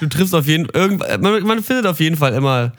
Du 0.00 0.06
triffst 0.06 0.34
auf 0.34 0.46
jeden 0.46 0.66
Fall. 0.70 1.18
Man, 1.18 1.42
man 1.42 1.62
findet 1.62 1.86
auf 1.86 2.00
jeden 2.00 2.16
Fall 2.16 2.32
immer. 2.32 2.72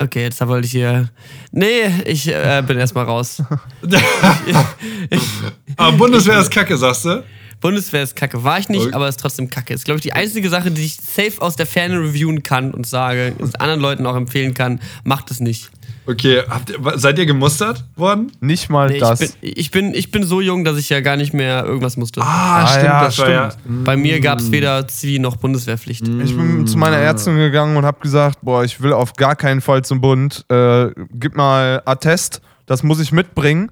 Okay, 0.00 0.22
jetzt 0.22 0.46
wollte 0.46 0.64
ich 0.64 0.70
hier. 0.70 1.10
Nee, 1.50 1.86
ich 2.06 2.28
äh, 2.28 2.62
bin 2.66 2.78
erstmal 2.78 3.04
raus. 3.04 3.42
Aber 5.76 5.96
Bundeswehr 5.96 6.40
ist 6.40 6.50
kacke, 6.50 6.76
sagst 6.78 7.04
du? 7.04 7.24
Bundeswehr 7.60 8.02
ist 8.02 8.14
kacke. 8.16 8.44
War 8.44 8.58
ich 8.58 8.68
nicht, 8.68 8.86
Okay. 8.86 8.94
aber 8.94 9.08
ist 9.08 9.18
trotzdem 9.20 9.50
kacke. 9.50 9.74
Ist, 9.74 9.84
glaube 9.84 9.98
ich, 9.98 10.02
die 10.02 10.12
einzige 10.12 10.48
Sache, 10.48 10.70
die 10.70 10.84
ich 10.84 10.96
safe 10.96 11.40
aus 11.40 11.56
der 11.56 11.66
Ferne 11.66 11.98
reviewen 11.98 12.42
kann 12.42 12.72
und 12.72 12.86
sage, 12.86 13.34
und 13.38 13.60
anderen 13.60 13.80
Leuten 13.80 14.06
auch 14.06 14.16
empfehlen 14.16 14.54
kann, 14.54 14.80
macht 15.04 15.30
es 15.30 15.40
nicht. 15.40 15.70
Okay, 16.06 16.42
habt 16.48 16.70
ihr, 16.70 16.78
seid 16.98 17.18
ihr 17.18 17.26
gemustert 17.26 17.84
worden? 17.96 18.32
nicht 18.40 18.70
mal 18.70 18.88
Nee, 18.88 18.94
ich, 18.94 19.00
das. 19.00 19.18
bin, 19.18 19.30
ich, 19.42 19.70
bin, 19.70 19.92
ich 19.94 20.10
bin 20.10 20.22
so 20.24 20.40
jung, 20.40 20.64
dass 20.64 20.78
ich 20.78 20.88
ja 20.88 21.00
gar 21.00 21.16
nicht 21.16 21.34
mehr 21.34 21.64
irgendwas 21.64 21.96
musste. 21.98 22.22
Ah, 22.22 22.66
stimmt, 22.66 22.86
das 22.86 23.16
das 23.16 23.18
war 23.18 23.30
ja. 23.30 23.48
Bei 23.66 23.96
mir 23.96 24.20
gab 24.20 24.38
es 24.38 24.50
weder 24.50 24.86
Zivi 24.88 25.18
noch 25.18 25.36
Bundeswehrpflicht. 25.36 26.06
Ich 26.08 26.34
bin 26.36 26.66
zu 26.66 26.78
meiner 26.78 26.96
Ärztin 26.96 27.36
gegangen 27.36 27.76
und 27.76 27.84
habe 27.84 28.00
gesagt, 28.00 28.38
boah, 28.42 28.64
ich 28.64 28.80
will 28.80 28.92
auf 28.94 29.14
gar 29.14 29.36
keinen 29.36 29.60
Fall 29.60 29.84
zum 29.84 30.00
Bund. 30.00 30.46
Äh, 30.50 30.90
gib 31.12 31.36
mal 31.36 31.82
Attest, 31.84 32.40
das 32.66 32.82
muss 32.82 33.00
ich 33.00 33.12
mitbringen. 33.12 33.70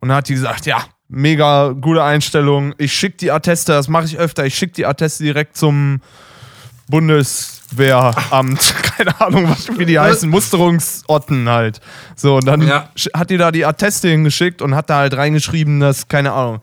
Und 0.00 0.08
dann 0.08 0.18
hat 0.18 0.28
die 0.28 0.34
gesagt, 0.34 0.66
ja, 0.66 0.82
mega 1.08 1.70
gute 1.72 2.02
Einstellung. 2.02 2.74
Ich 2.78 2.92
schicke 2.92 3.16
die 3.18 3.30
Atteste, 3.32 3.72
das 3.72 3.88
mache 3.88 4.04
ich 4.04 4.18
öfter. 4.18 4.44
Ich 4.46 4.54
schicke 4.54 4.74
die 4.74 4.86
Atteste 4.86 5.24
direkt 5.24 5.56
zum 5.56 6.00
Bundeswehramt. 6.88 8.74
Keine 8.96 9.20
Ahnung, 9.20 9.48
was, 9.48 9.68
wie 9.78 9.84
die 9.86 9.98
heißen. 9.98 10.28
Musterungsorten 10.28 11.48
halt. 11.48 11.80
So, 12.16 12.36
und 12.36 12.46
dann 12.46 12.62
Ja. 12.66 12.90
hat 13.14 13.30
die 13.30 13.36
da 13.36 13.50
die 13.50 13.64
Atteste 13.64 14.08
hingeschickt 14.08 14.62
und 14.62 14.74
hat 14.74 14.90
da 14.90 14.96
halt 14.98 15.16
reingeschrieben, 15.16 15.80
dass, 15.80 16.08
keine 16.08 16.32
Ahnung, 16.32 16.60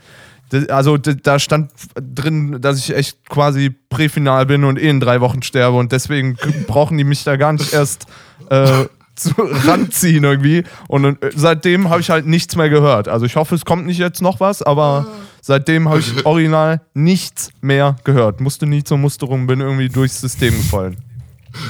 also 0.69 0.97
da 0.97 1.39
stand 1.39 1.71
drin, 1.95 2.61
dass 2.61 2.77
ich 2.77 2.95
echt 2.95 3.27
quasi 3.27 3.71
präfinal 3.89 4.45
bin 4.45 4.63
und 4.63 4.77
eh 4.79 4.89
in 4.89 4.99
drei 4.99 5.19
Wochen 5.19 5.41
sterbe 5.41 5.75
und 5.77 5.91
deswegen 5.91 6.37
brauchen 6.67 6.97
die 6.97 7.03
mich 7.03 7.23
da 7.23 7.35
gar 7.35 7.51
nicht 7.53 7.73
erst 7.73 8.05
äh, 8.49 8.85
zu 9.15 9.31
ranziehen 9.37 10.23
irgendwie. 10.23 10.63
Und 10.87 11.05
äh, 11.23 11.31
seitdem 11.35 11.89
habe 11.89 12.01
ich 12.01 12.09
halt 12.09 12.25
nichts 12.25 12.55
mehr 12.55 12.69
gehört. 12.69 13.07
Also 13.07 13.25
ich 13.25 13.35
hoffe, 13.35 13.55
es 13.55 13.65
kommt 13.65 13.85
nicht 13.85 13.97
jetzt 13.99 14.21
noch 14.21 14.39
was, 14.39 14.61
aber 14.61 15.07
seitdem 15.41 15.87
habe 15.89 15.99
ich 15.99 16.25
original 16.25 16.81
nichts 16.93 17.49
mehr 17.61 17.95
gehört. 18.03 18.41
Musste 18.41 18.65
nie 18.65 18.83
zur 18.83 18.97
Musterung, 18.97 19.47
bin 19.47 19.61
irgendwie 19.61 19.89
durchs 19.89 20.19
System 20.21 20.55
gefallen. 20.55 20.97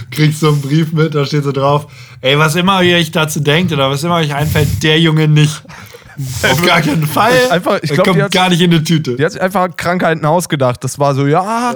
Kriegst 0.09 0.39
so 0.39 0.47
einen 0.49 0.61
Brief 0.61 0.91
mit, 0.93 1.13
da 1.13 1.25
steht 1.25 1.43
so 1.43 1.51
drauf, 1.51 1.85
ey, 2.21 2.39
was 2.39 2.55
immer 2.55 2.81
ihr 2.81 2.97
euch 2.97 3.11
dazu 3.11 3.39
denkt 3.39 3.71
oder 3.71 3.89
was 3.91 4.03
immer 4.03 4.15
euch 4.15 4.33
einfällt, 4.33 4.81
der 4.81 4.99
Junge 4.99 5.27
nicht. 5.27 5.61
Auf 6.49 6.65
gar 6.65 6.81
keinen 6.81 7.05
Fall. 7.05 7.33
Einfach, 7.51 7.79
ich 7.83 7.89
Er 7.91 7.95
glaub, 7.97 8.07
kommt 8.07 8.21
hat- 8.21 8.31
gar 8.31 8.49
nicht 8.49 8.61
in 8.61 8.71
die 8.71 8.83
Tüte. 8.83 9.15
Die 9.17 9.23
hat 9.25 9.33
sich 9.33 9.41
einfach 9.41 9.67
Krankheiten 9.75 10.25
ausgedacht. 10.25 10.83
Das 10.83 10.97
war 10.97 11.13
so, 11.13 11.27
ja, 11.27 11.75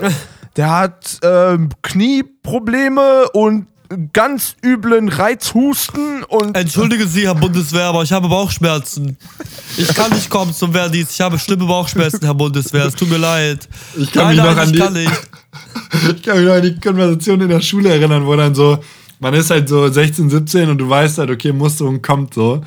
der 0.56 0.70
hat 0.76 1.20
ähm, 1.24 1.70
Knieprobleme 1.84 3.30
und 3.34 3.68
ganz 4.14 4.56
üblen 4.64 5.10
Reizhusten 5.10 6.24
und 6.24 6.56
Entschuldige 6.56 7.08
Sie, 7.08 7.24
Herr 7.26 7.36
Bundeswehr, 7.36 7.86
aber 7.86 8.04
ich 8.04 8.12
habe 8.12 8.30
Bauchschmerzen. 8.30 9.18
Ich 9.78 9.88
kann 9.94 10.12
nicht 10.12 10.30
kommen 10.30 10.54
zum 10.54 10.74
Wehrdienst. 10.74 11.14
Ich 11.14 11.22
habe 11.22 11.40
schlimme 11.40 11.66
Bauchschmerzen, 11.66 12.22
Herr 12.24 12.34
Bundeswehr. 12.36 12.86
Es 12.86 12.96
tut 12.96 13.10
mir 13.10 13.18
leid. 13.18 13.68
Ich 13.98 14.12
kann 14.12 14.36
nein, 14.36 14.36
mich 14.36 14.46
nein, 14.46 14.56
noch 14.56 14.62
an 14.62 14.68
ich 14.68 14.74
die- 14.74 14.80
kann 14.80 14.94
nicht. 14.94 15.12
Ich 16.16 16.22
kann 16.22 16.38
mich 16.38 16.46
noch 16.48 16.54
an 16.54 16.62
die 16.62 16.80
Konversation 16.80 17.42
in 17.42 17.50
der 17.50 17.62
Schule 17.62 17.90
erinnern, 17.90 18.26
wo 18.28 18.36
dann 18.36 18.54
so, 18.54 18.78
man 19.20 19.34
ist 19.34 19.50
halt 19.50 19.68
so 19.68 19.88
16, 19.88 20.30
17 20.30 20.70
und 20.70 20.78
du 20.78 20.88
weißt 20.88 21.18
halt, 21.18 21.32
okay, 21.32 21.52
Musterung 21.52 22.02
kommt 22.04 22.36
so. 22.36 22.62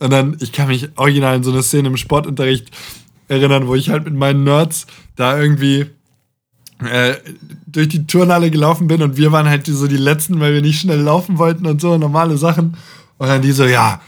Und 0.00 0.10
dann, 0.10 0.36
ich 0.40 0.50
kann 0.52 0.68
mich 0.68 0.88
original 0.96 1.36
in 1.36 1.42
so 1.44 1.52
eine 1.52 1.62
Szene 1.62 1.88
im 1.88 1.96
Sportunterricht 1.98 2.70
erinnern, 3.28 3.66
wo 3.66 3.74
ich 3.74 3.90
halt 3.90 4.04
mit 4.04 4.14
meinen 4.14 4.44
Nerds 4.44 4.86
da 5.16 5.38
irgendwie 5.38 5.86
äh, 6.82 7.14
durch 7.72 7.88
die 7.88 8.06
Turnhalle 8.06 8.50
gelaufen 8.50 8.86
bin 8.86 9.02
und 9.02 9.16
wir 9.16 9.32
waren 9.32 9.48
halt 9.48 9.66
so 9.66 9.86
die 9.86 9.96
Letzten, 9.96 10.40
weil 10.40 10.54
wir 10.54 10.62
nicht 10.62 10.80
schnell 10.80 11.00
laufen 11.00 11.38
wollten 11.38 11.66
und 11.66 11.80
so, 11.80 11.96
normale 11.98 12.36
Sachen. 12.36 12.76
Und 13.18 13.28
dann 13.28 13.42
die 13.42 13.52
so, 13.52 13.64
ja, 13.64 14.00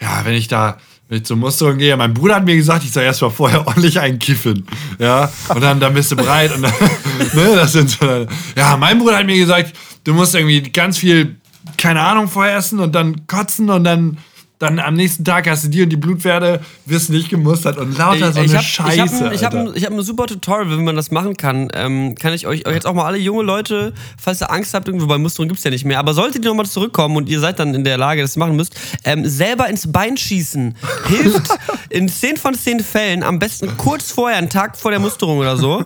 ja, 0.00 0.20
wenn 0.24 0.34
ich 0.34 0.48
da 0.48 0.76
wenn 1.08 1.18
ich 1.18 1.24
zur 1.24 1.36
Musterung 1.36 1.78
gehe, 1.78 1.96
mein 1.96 2.14
Bruder 2.14 2.36
hat 2.36 2.44
mir 2.44 2.56
gesagt, 2.56 2.84
ich 2.84 2.92
soll 2.92 3.04
erstmal 3.04 3.30
vorher 3.30 3.66
ordentlich 3.66 4.00
einkiffen. 4.00 4.66
Ja, 4.98 5.30
und 5.48 5.60
dann, 5.62 5.78
dann 5.78 5.94
bist 5.94 6.10
du 6.10 6.16
bereit. 6.16 6.54
Und 6.54 6.62
dann, 6.62 6.72
ne, 7.34 7.54
das 7.54 7.72
sind 7.72 7.90
so, 7.90 8.26
ja, 8.56 8.76
mein 8.76 8.98
Bruder 8.98 9.18
hat 9.18 9.26
mir 9.26 9.36
gesagt, 9.36 9.72
du 10.04 10.14
musst 10.14 10.34
irgendwie 10.34 10.62
ganz 10.62 10.98
viel, 10.98 11.36
keine 11.76 12.00
Ahnung, 12.00 12.28
vorher 12.28 12.56
essen 12.56 12.80
und 12.80 12.92
dann 12.94 13.26
kotzen 13.26 13.70
und 13.70 13.84
dann 13.84 14.18
dann 14.58 14.78
am 14.78 14.94
nächsten 14.94 15.22
Tag 15.22 15.48
hast 15.50 15.64
du 15.64 15.68
die 15.68 15.82
und 15.82 15.90
die 15.90 15.96
Blutwerte, 15.96 16.60
wirst 16.86 17.10
nicht 17.10 17.28
gemustert 17.28 17.76
und 17.76 17.96
lauter 17.98 18.32
so 18.32 18.40
ich 18.40 18.50
eine 18.50 18.58
hab, 18.58 18.64
Scheiße. 18.64 19.30
Ich 19.34 19.44
habe 19.44 19.74
hab, 19.74 19.76
hab 19.76 19.92
ein 19.92 20.02
super 20.02 20.26
Tutorial, 20.26 20.78
wie 20.78 20.82
man 20.82 20.96
das 20.96 21.10
machen 21.10 21.36
kann. 21.36 21.68
Ähm, 21.74 22.14
kann 22.14 22.32
ich 22.32 22.46
euch, 22.46 22.64
jetzt 22.66 22.86
auch 22.86 22.94
mal 22.94 23.04
alle 23.04 23.18
junge 23.18 23.42
Leute, 23.42 23.92
falls 24.18 24.40
ihr 24.40 24.50
Angst 24.50 24.72
habt, 24.72 24.88
irgendwie 24.88 25.06
bei 25.06 25.18
Musterung 25.18 25.48
gibt's 25.48 25.62
ja 25.64 25.70
nicht 25.70 25.84
mehr, 25.84 25.98
aber 25.98 26.14
solltet 26.14 26.42
ihr 26.42 26.50
nochmal 26.50 26.64
zurückkommen 26.64 27.16
und 27.16 27.28
ihr 27.28 27.38
seid 27.38 27.58
dann 27.58 27.74
in 27.74 27.84
der 27.84 27.98
Lage, 27.98 28.22
das 28.22 28.36
machen 28.36 28.56
müsst, 28.56 28.74
ähm, 29.04 29.26
selber 29.26 29.68
ins 29.68 29.92
Bein 29.92 30.16
schießen 30.16 30.74
hilft 31.08 31.50
in 31.90 32.08
10 32.08 32.38
von 32.38 32.54
10 32.54 32.80
Fällen, 32.80 33.22
am 33.22 33.38
besten 33.38 33.76
kurz 33.76 34.10
vorher, 34.10 34.38
einen 34.38 34.48
Tag 34.48 34.78
vor 34.78 34.90
der 34.90 35.00
Musterung 35.00 35.38
oder 35.38 35.58
so. 35.58 35.84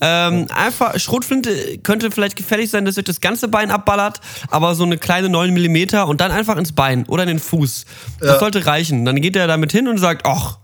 Ähm, 0.00 0.46
einfach, 0.52 0.98
Schrotflinte 0.98 1.78
könnte 1.84 2.10
vielleicht 2.10 2.34
gefährlich 2.34 2.70
sein, 2.70 2.84
dass 2.84 2.96
ihr 2.96 3.00
euch 3.00 3.04
das 3.04 3.20
ganze 3.20 3.46
Bein 3.46 3.70
abballert, 3.70 4.20
aber 4.50 4.74
so 4.74 4.82
eine 4.82 4.98
kleine 4.98 5.28
9 5.28 5.54
mm 5.54 6.08
und 6.08 6.20
dann 6.20 6.32
einfach 6.32 6.56
ins 6.56 6.72
Bein 6.72 7.06
oder 7.06 7.22
in 7.22 7.28
den 7.28 7.38
Fuß. 7.38 7.84
Das 8.20 8.40
sollte 8.40 8.66
reichen. 8.66 9.04
Dann 9.04 9.20
geht 9.20 9.36
er 9.36 9.46
damit 9.46 9.72
hin 9.72 9.88
und 9.88 9.98
sagt, 9.98 10.26
ach, 10.26 10.58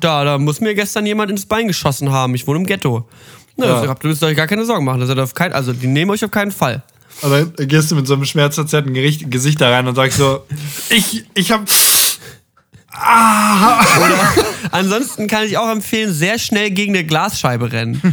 da, 0.00 0.24
da 0.24 0.38
muss 0.38 0.60
mir 0.60 0.74
gestern 0.74 1.06
jemand 1.06 1.30
ins 1.30 1.46
Bein 1.46 1.68
geschossen 1.68 2.10
haben. 2.12 2.34
Ich 2.34 2.46
wohne 2.46 2.60
im 2.60 2.66
Ghetto. 2.66 3.08
Na, 3.56 3.66
Ja. 3.66 3.82
ja. 3.84 3.88
Habt 3.88 4.04
ihr 4.04 4.08
müsst 4.08 4.22
euch 4.22 4.36
gar 4.36 4.46
keine 4.46 4.64
Sorgen 4.64 4.84
machen. 4.84 5.00
Das 5.00 5.10
auf 5.10 5.34
kein, 5.34 5.52
also 5.52 5.72
die 5.72 5.86
nehmen 5.86 6.10
euch 6.10 6.24
auf 6.24 6.30
keinen 6.30 6.52
Fall. 6.52 6.82
Und 7.22 7.32
dann 7.32 7.68
gehst 7.68 7.90
du 7.90 7.96
mit 7.96 8.06
so 8.06 8.14
einem 8.14 8.24
schmerzverzerrten 8.26 8.92
Gesicht 8.94 9.60
da 9.60 9.70
rein 9.70 9.88
und 9.88 9.94
sagst 9.94 10.18
so, 10.18 10.44
ich, 10.90 11.24
ich 11.34 11.50
hab. 11.50 11.62
Ah! 12.92 13.84
Ansonsten 14.70 15.26
kann 15.26 15.44
ich 15.44 15.58
auch 15.58 15.70
empfehlen, 15.70 16.12
sehr 16.12 16.38
schnell 16.38 16.70
gegen 16.70 16.94
eine 16.94 17.04
Glasscheibe 17.04 17.70
rennen. 17.72 18.00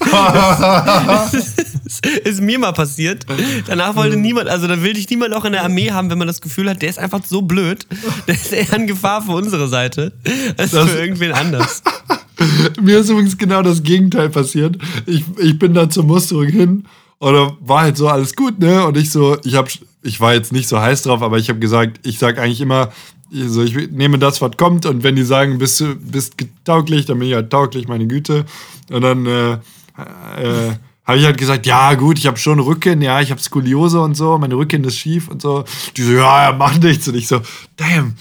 ist, 1.90 2.06
ist 2.06 2.40
mir 2.40 2.58
mal 2.58 2.72
passiert. 2.72 3.26
Danach 3.66 3.96
wollte 3.96 4.16
niemand, 4.16 4.48
also 4.48 4.66
da 4.68 4.82
will 4.82 4.92
dich 4.94 5.08
niemand 5.10 5.34
auch 5.34 5.44
in 5.44 5.52
der 5.52 5.64
Armee 5.64 5.90
haben, 5.90 6.10
wenn 6.10 6.18
man 6.18 6.26
das 6.28 6.40
Gefühl 6.40 6.70
hat, 6.70 6.80
der 6.82 6.88
ist 6.88 6.98
einfach 6.98 7.20
so 7.26 7.42
blöd. 7.42 7.86
Der 8.26 8.34
ist 8.34 8.52
eher 8.52 8.72
in 8.74 8.86
Gefahr 8.86 9.22
für 9.22 9.32
unsere 9.32 9.68
Seite 9.68 10.12
als 10.56 10.70
Das- 10.70 10.90
für 10.90 10.98
irgendwen 11.00 11.32
anders. 11.32 11.82
Mir 12.80 13.00
ist 13.00 13.10
übrigens 13.10 13.36
genau 13.36 13.60
das 13.62 13.82
Gegenteil 13.82 14.30
passiert. 14.30 14.76
Ich, 15.06 15.24
ich 15.38 15.58
bin 15.58 15.74
da 15.74 15.90
zur 15.90 16.04
Musterung 16.04 16.46
hin 16.46 16.84
und 17.18 17.34
da 17.34 17.52
war 17.60 17.82
halt 17.82 17.96
so 17.98 18.08
alles 18.08 18.34
gut, 18.34 18.58
ne? 18.58 18.86
Und 18.86 18.96
ich 18.96 19.10
so, 19.10 19.36
ich 19.44 19.54
hab, 19.56 19.68
ich 20.02 20.20
war 20.20 20.32
jetzt 20.32 20.50
nicht 20.52 20.66
so 20.68 20.80
heiß 20.80 21.02
drauf, 21.02 21.20
aber 21.20 21.36
ich 21.38 21.50
habe 21.50 21.58
gesagt, 21.58 22.00
ich 22.06 22.18
sag 22.18 22.38
eigentlich 22.38 22.62
immer, 22.62 22.92
so, 23.30 23.62
ich 23.62 23.74
nehme 23.90 24.18
das, 24.18 24.40
was 24.40 24.56
kommt 24.56 24.86
und 24.86 25.02
wenn 25.02 25.16
die 25.16 25.22
sagen, 25.22 25.58
bist 25.58 25.78
du 25.80 25.94
bist 25.96 26.34
tauglich, 26.64 27.04
dann 27.04 27.18
bin 27.18 27.28
ich 27.28 27.34
halt 27.34 27.50
tauglich, 27.50 27.86
meine 27.88 28.06
Güte. 28.06 28.46
Und 28.90 29.02
dann 29.02 29.26
äh, 29.26 29.52
äh, 29.52 30.72
habe 31.04 31.18
ich 31.18 31.24
halt 31.24 31.38
gesagt, 31.38 31.66
ja 31.66 31.94
gut, 31.94 32.18
ich 32.18 32.26
habe 32.26 32.36
schon 32.36 32.60
Rücken, 32.60 33.02
ja, 33.02 33.20
ich 33.20 33.30
habe 33.30 33.40
Skoliose 33.40 34.00
und 34.00 34.14
so, 34.14 34.38
meine 34.38 34.54
Rücken 34.54 34.84
ist 34.84 34.96
schief 34.96 35.28
und 35.28 35.42
so. 35.42 35.64
Die 35.96 36.02
so, 36.02 36.12
ja, 36.12 36.50
ja, 36.50 36.52
mach 36.56 36.78
nichts. 36.78 37.08
Und 37.08 37.16
ich 37.16 37.26
so, 37.26 37.40
damn, 37.76 38.14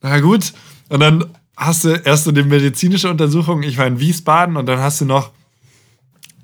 na 0.00 0.20
gut. 0.20 0.52
Und 0.88 1.00
dann 1.00 1.24
hast 1.56 1.84
du 1.84 1.90
erst 1.90 2.24
so 2.24 2.30
eine 2.30 2.42
medizinische 2.42 3.10
Untersuchung, 3.10 3.62
ich 3.62 3.76
war 3.76 3.86
in 3.86 4.00
Wiesbaden 4.00 4.56
und 4.56 4.66
dann 4.66 4.78
hast 4.78 5.00
du 5.00 5.04
noch, 5.04 5.30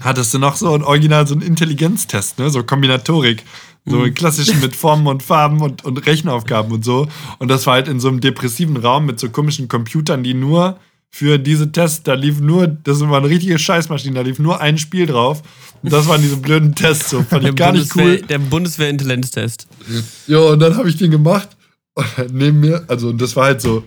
hattest 0.01 0.35
du 0.35 0.39
noch 0.39 0.57
so 0.57 0.75
ein 0.75 0.83
Original, 0.83 1.27
so 1.27 1.35
einen 1.35 1.43
Intelligenztest, 1.43 2.39
ne, 2.39 2.51
so 2.51 2.63
Kombinatorik. 2.63 3.45
So 3.89 4.03
klassischen 4.11 4.59
mit 4.59 4.75
Formen 4.75 5.07
und 5.07 5.23
Farben 5.23 5.61
und, 5.61 5.85
und 5.85 6.05
Rechenaufgaben 6.07 6.73
und 6.73 6.85
so. 6.85 7.07
Und 7.39 7.47
das 7.47 7.69
war 7.69 7.75
halt 7.75 7.87
in 7.87 8.01
so 8.01 8.09
einem 8.09 8.21
depressiven 8.21 8.77
Raum 8.77 9.07
mit 9.07 9.21
so 9.21 9.31
komischen 9.31 9.69
Computern, 9.69 10.25
die 10.25 10.35
nur 10.35 10.77
für 11.11 11.39
diese 11.39 11.73
Tests, 11.73 12.03
da 12.03 12.15
lief 12.15 12.41
nur, 12.41 12.67
das 12.67 13.01
war 13.01 13.19
eine 13.19 13.29
richtige 13.29 13.59
Scheißmaschine, 13.59 14.15
da 14.15 14.21
lief 14.21 14.39
nur 14.39 14.61
ein 14.61 14.77
Spiel 14.77 15.07
drauf. 15.07 15.43
Und 15.83 15.93
das 15.93 16.07
waren 16.09 16.21
diese 16.21 16.37
blöden 16.37 16.75
Tests, 16.75 17.11
so 17.11 17.23
fand 17.23 17.45
ich 17.45 17.55
gar 17.55 17.73
nicht 17.73 17.93
Bundeswehr, 17.93 18.21
cool. 18.21 18.27
Der 18.27 18.39
Bundeswehr-Intelligenztest. 18.39 19.67
Ja, 20.27 20.39
und 20.39 20.61
dann 20.61 20.77
habe 20.77 20.89
ich 20.89 20.97
den 20.97 21.11
gemacht. 21.11 21.57
Und 21.95 22.35
neben 22.35 22.61
mir, 22.61 22.85
also 22.89 23.09
und 23.09 23.21
das 23.21 23.35
war 23.37 23.47
halt 23.47 23.61
so, 23.61 23.85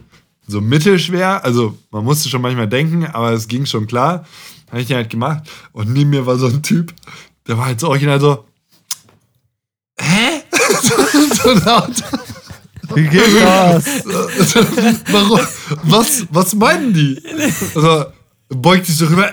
so 0.48 0.62
mittelschwer. 0.62 1.44
Also 1.44 1.78
man 1.92 2.04
musste 2.04 2.30
schon 2.30 2.42
manchmal 2.42 2.68
denken, 2.68 3.06
aber 3.06 3.32
es 3.32 3.48
ging 3.48 3.66
schon 3.66 3.86
klar. 3.86 4.26
Habe 4.70 4.82
ich 4.82 4.88
den 4.88 4.98
halt 4.98 5.10
gemacht. 5.10 5.44
Und 5.72 5.94
neben 5.94 6.10
mir 6.10 6.26
war 6.26 6.38
so 6.38 6.48
ein 6.48 6.64
Typ, 6.64 6.94
der 7.48 7.58
war 7.58 7.66
halt 7.66 7.80
so 7.80 7.90
original 7.90 8.20
so. 8.20 8.46
Hä? 10.00 10.42
so 11.44 11.52
laut. 11.52 12.04
Wie 12.96 13.08
geht 13.08 13.22
das? 13.42 13.86
Warum? 15.12 15.40
Was, 15.84 16.26
was 16.32 16.56
meinen 16.56 16.94
die? 16.94 17.22
Also, 17.76 18.06
beugt 18.50 18.86
sich 18.86 18.98
so 18.98 19.06
rüber. 19.06 19.32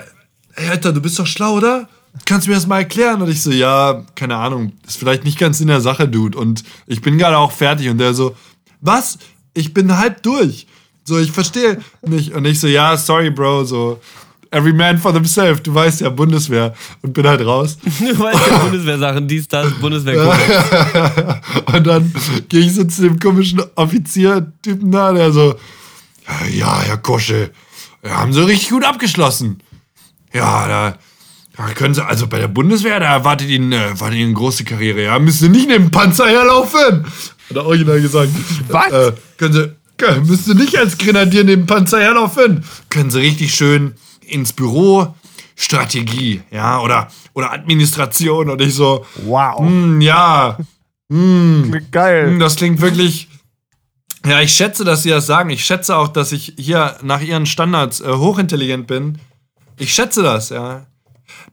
Ey, 0.55 0.69
Alter, 0.69 0.93
du 0.93 1.01
bist 1.01 1.17
doch 1.19 1.27
schlau, 1.27 1.55
oder? 1.55 1.87
Kannst 2.25 2.47
du 2.47 2.51
mir 2.51 2.55
das 2.55 2.67
mal 2.67 2.79
erklären? 2.79 3.21
Und 3.21 3.29
ich 3.29 3.41
so, 3.41 3.51
ja, 3.51 4.03
keine 4.15 4.37
Ahnung, 4.37 4.73
ist 4.87 4.97
vielleicht 4.97 5.23
nicht 5.23 5.37
ganz 5.37 5.59
in 5.61 5.67
der 5.67 5.81
Sache, 5.81 6.07
Dude. 6.07 6.37
Und 6.37 6.63
ich 6.87 7.01
bin 7.01 7.17
gerade 7.17 7.37
auch 7.37 7.51
fertig. 7.51 7.89
Und 7.89 7.99
der 7.99 8.13
so, 8.13 8.35
was? 8.81 9.17
Ich 9.53 9.73
bin 9.73 9.97
halb 9.97 10.23
durch. 10.23 10.67
So, 11.03 11.19
ich 11.19 11.31
verstehe 11.31 11.79
nicht. 12.01 12.33
Und 12.33 12.45
ich 12.45 12.59
so, 12.59 12.67
ja, 12.67 12.97
sorry, 12.97 13.29
Bro, 13.29 13.65
so, 13.65 13.99
every 14.51 14.73
man 14.73 14.97
for 14.97 15.13
themselves. 15.13 15.61
Du 15.61 15.73
weißt 15.73 16.01
ja, 16.01 16.09
Bundeswehr. 16.09 16.73
Und 17.01 17.13
bin 17.13 17.27
halt 17.27 17.41
raus. 17.41 17.77
Du 17.99 18.19
weißt 18.19 18.51
ja 18.51 18.57
Bundeswehrsachen, 18.57 19.27
dies, 19.27 19.47
das, 19.47 19.71
Bundeswehr. 19.75 20.17
Und 21.65 21.87
dann 21.87 22.13
gehe 22.49 22.61
ich 22.61 22.75
so 22.75 22.83
zu 22.83 23.03
dem 23.03 23.19
komischen 23.19 23.61
Offizier-Typen 23.75 24.91
da, 24.91 25.13
der 25.13 25.31
so, 25.31 25.55
ja, 26.51 26.81
Herr 26.81 26.97
Kosche, 26.97 27.51
haben 28.03 28.33
Sie 28.33 28.45
richtig 28.45 28.69
gut 28.69 28.85
abgeschlossen. 28.85 29.59
Ja, 30.33 30.67
da, 30.67 30.97
da 31.55 31.73
können 31.73 31.93
Sie, 31.93 32.05
also 32.05 32.27
bei 32.27 32.39
der 32.39 32.47
Bundeswehr, 32.47 32.99
da 32.99 33.13
erwartet 33.13 33.49
Ihnen, 33.49 33.71
äh, 33.71 33.87
erwartet 33.87 34.17
Ihnen 34.17 34.27
eine 34.27 34.33
große 34.33 34.63
Karriere, 34.63 35.03
ja, 35.03 35.19
müssen 35.19 35.39
Sie 35.39 35.49
nicht 35.49 35.67
neben 35.67 35.85
dem 35.85 35.91
Panzer 35.91 36.27
herlaufen. 36.27 37.05
Hat 37.49 37.55
er 37.55 37.65
original 37.65 38.01
gesagt. 38.01 38.29
Was? 38.69 38.91
Äh, 38.91 39.13
können 39.37 39.53
Sie, 39.53 40.19
müssen 40.25 40.43
Sie 40.43 40.55
nicht 40.55 40.77
als 40.77 40.97
Grenadier 40.97 41.43
neben 41.43 41.63
dem 41.63 41.67
Panzer 41.67 41.99
herlaufen. 41.99 42.63
Können 42.89 43.09
Sie 43.09 43.19
richtig 43.19 43.53
schön 43.55 43.93
ins 44.27 44.53
Büro, 44.53 45.15
Strategie, 45.55 46.41
ja, 46.51 46.79
oder, 46.81 47.07
oder 47.33 47.51
Administration. 47.51 48.49
Und 48.49 48.61
ich 48.61 48.73
so, 48.75 49.05
Wow. 49.25 49.59
hm, 49.59 50.01
ja, 50.01 50.57
Klingt 51.09 51.91
geil. 51.91 52.27
hm, 52.31 52.39
das 52.39 52.55
klingt 52.57 52.81
wirklich. 52.81 53.29
Ja, 54.25 54.41
ich 54.41 54.51
schätze, 54.53 54.83
dass 54.83 55.03
Sie 55.03 55.09
das 55.09 55.25
sagen. 55.25 55.49
Ich 55.49 55.63
schätze 55.63 55.95
auch, 55.95 56.09
dass 56.09 56.31
ich 56.33 56.53
hier 56.57 56.97
nach 57.01 57.21
Ihren 57.21 57.45
Standards 57.45 58.01
äh, 58.01 58.11
hochintelligent 58.11 58.85
bin. 58.87 59.19
Ich 59.77 59.93
schätze 59.93 60.21
das, 60.21 60.49
ja. 60.49 60.85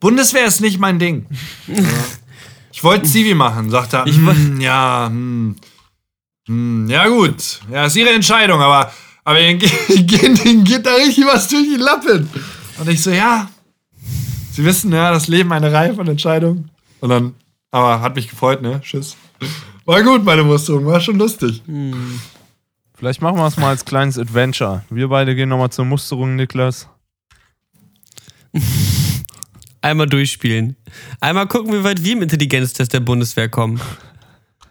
Bundeswehr 0.01 0.47
ist 0.47 0.61
nicht 0.61 0.79
mein 0.81 0.99
Ding. 0.99 1.27
ja. 1.67 1.83
Ich 2.77 2.83
wollte 2.83 3.07
Zivi 3.07 3.35
machen, 3.35 3.71
sagt 3.71 3.93
er. 3.93 4.05
Ich 4.09 4.17
hm, 4.17 4.61
ja, 4.61 5.07
hm, 5.07 5.55
hm, 6.49 6.91
ja 6.91 7.07
gut. 7.07 7.61
Ja, 7.71 7.85
ist 7.87 7.95
Ihre 7.95 8.11
Entscheidung, 8.11 8.61
aber, 8.61 8.93
aber 9.23 9.41
Ihnen, 9.41 9.59
ge- 9.89 10.03
geht, 10.03 10.45
Ihnen 10.45 10.65
geht 10.65 10.85
da 10.85 10.93
richtig 10.97 11.25
was 11.25 11.47
durch 11.47 11.63
die 11.69 11.77
Lappen. 11.81 12.29
Und 12.79 12.89
ich 12.89 13.03
so, 13.03 13.11
ja. 13.11 13.49
Sie 14.53 14.65
wissen, 14.65 14.93
ja, 14.93 15.11
das 15.11 15.29
Leben 15.29 15.53
eine 15.53 15.73
Reihe 15.73 15.95
von 15.95 16.07
Entscheidungen. 16.07 16.71
Und 17.01 17.09
dann, 17.09 17.35
aber 17.71 18.01
hat 18.01 18.15
mich 18.15 18.29
gefreut, 18.29 18.63
ne? 18.63 18.81
Tschüss. 18.83 19.17
War 19.85 20.03
gut, 20.03 20.25
meine 20.25 20.43
Musterung, 20.43 20.87
war 20.87 21.01
schon 21.01 21.19
lustig. 21.19 21.63
Vielleicht 22.97 23.21
machen 23.21 23.37
wir 23.37 23.47
es 23.47 23.57
mal 23.57 23.71
als 23.71 23.85
kleines 23.85 24.19
Adventure. 24.19 24.85
Wir 24.89 25.09
beide 25.09 25.35
gehen 25.35 25.49
nochmal 25.49 25.71
zur 25.71 25.85
Musterung, 25.85 26.37
Niklas. 26.37 26.89
Einmal 29.83 30.07
durchspielen. 30.07 30.77
Einmal 31.21 31.47
gucken, 31.47 31.73
wie 31.75 31.85
weit 31.85 32.03
wir 32.03 32.13
im 32.13 32.23
Intelligenztest 32.23 32.93
der 32.93 33.01
Bundeswehr 33.01 33.49
kommen. 33.49 33.81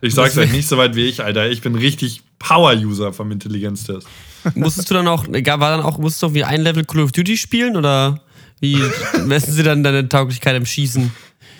Ich 0.01 0.15
sag's 0.15 0.37
euch 0.37 0.51
nicht 0.51 0.67
so 0.67 0.77
weit 0.77 0.95
wie 0.95 1.05
ich, 1.05 1.23
Alter. 1.23 1.49
Ich 1.49 1.61
bin 1.61 1.75
richtig 1.75 2.23
Power-User 2.39 3.13
vom 3.13 3.31
Intelligenztest. 3.31 4.07
Musstest 4.55 4.89
du 4.89 4.93
dann 4.93 5.07
auch, 5.07 5.27
war 5.27 5.77
dann 5.77 5.81
auch, 5.81 5.97
musstest 5.97 6.23
du 6.23 6.27
auch 6.27 6.33
wie 6.33 6.43
ein 6.43 6.61
Level 6.61 6.83
Call 6.85 7.01
of 7.01 7.11
Duty 7.11 7.37
spielen 7.37 7.75
oder 7.75 8.21
wie 8.59 8.81
messen 9.25 9.53
sie 9.53 9.63
dann 9.63 9.83
deine 9.83 10.07
Tauglichkeit 10.07 10.55
im 10.55 10.65
Schießen? 10.65 11.11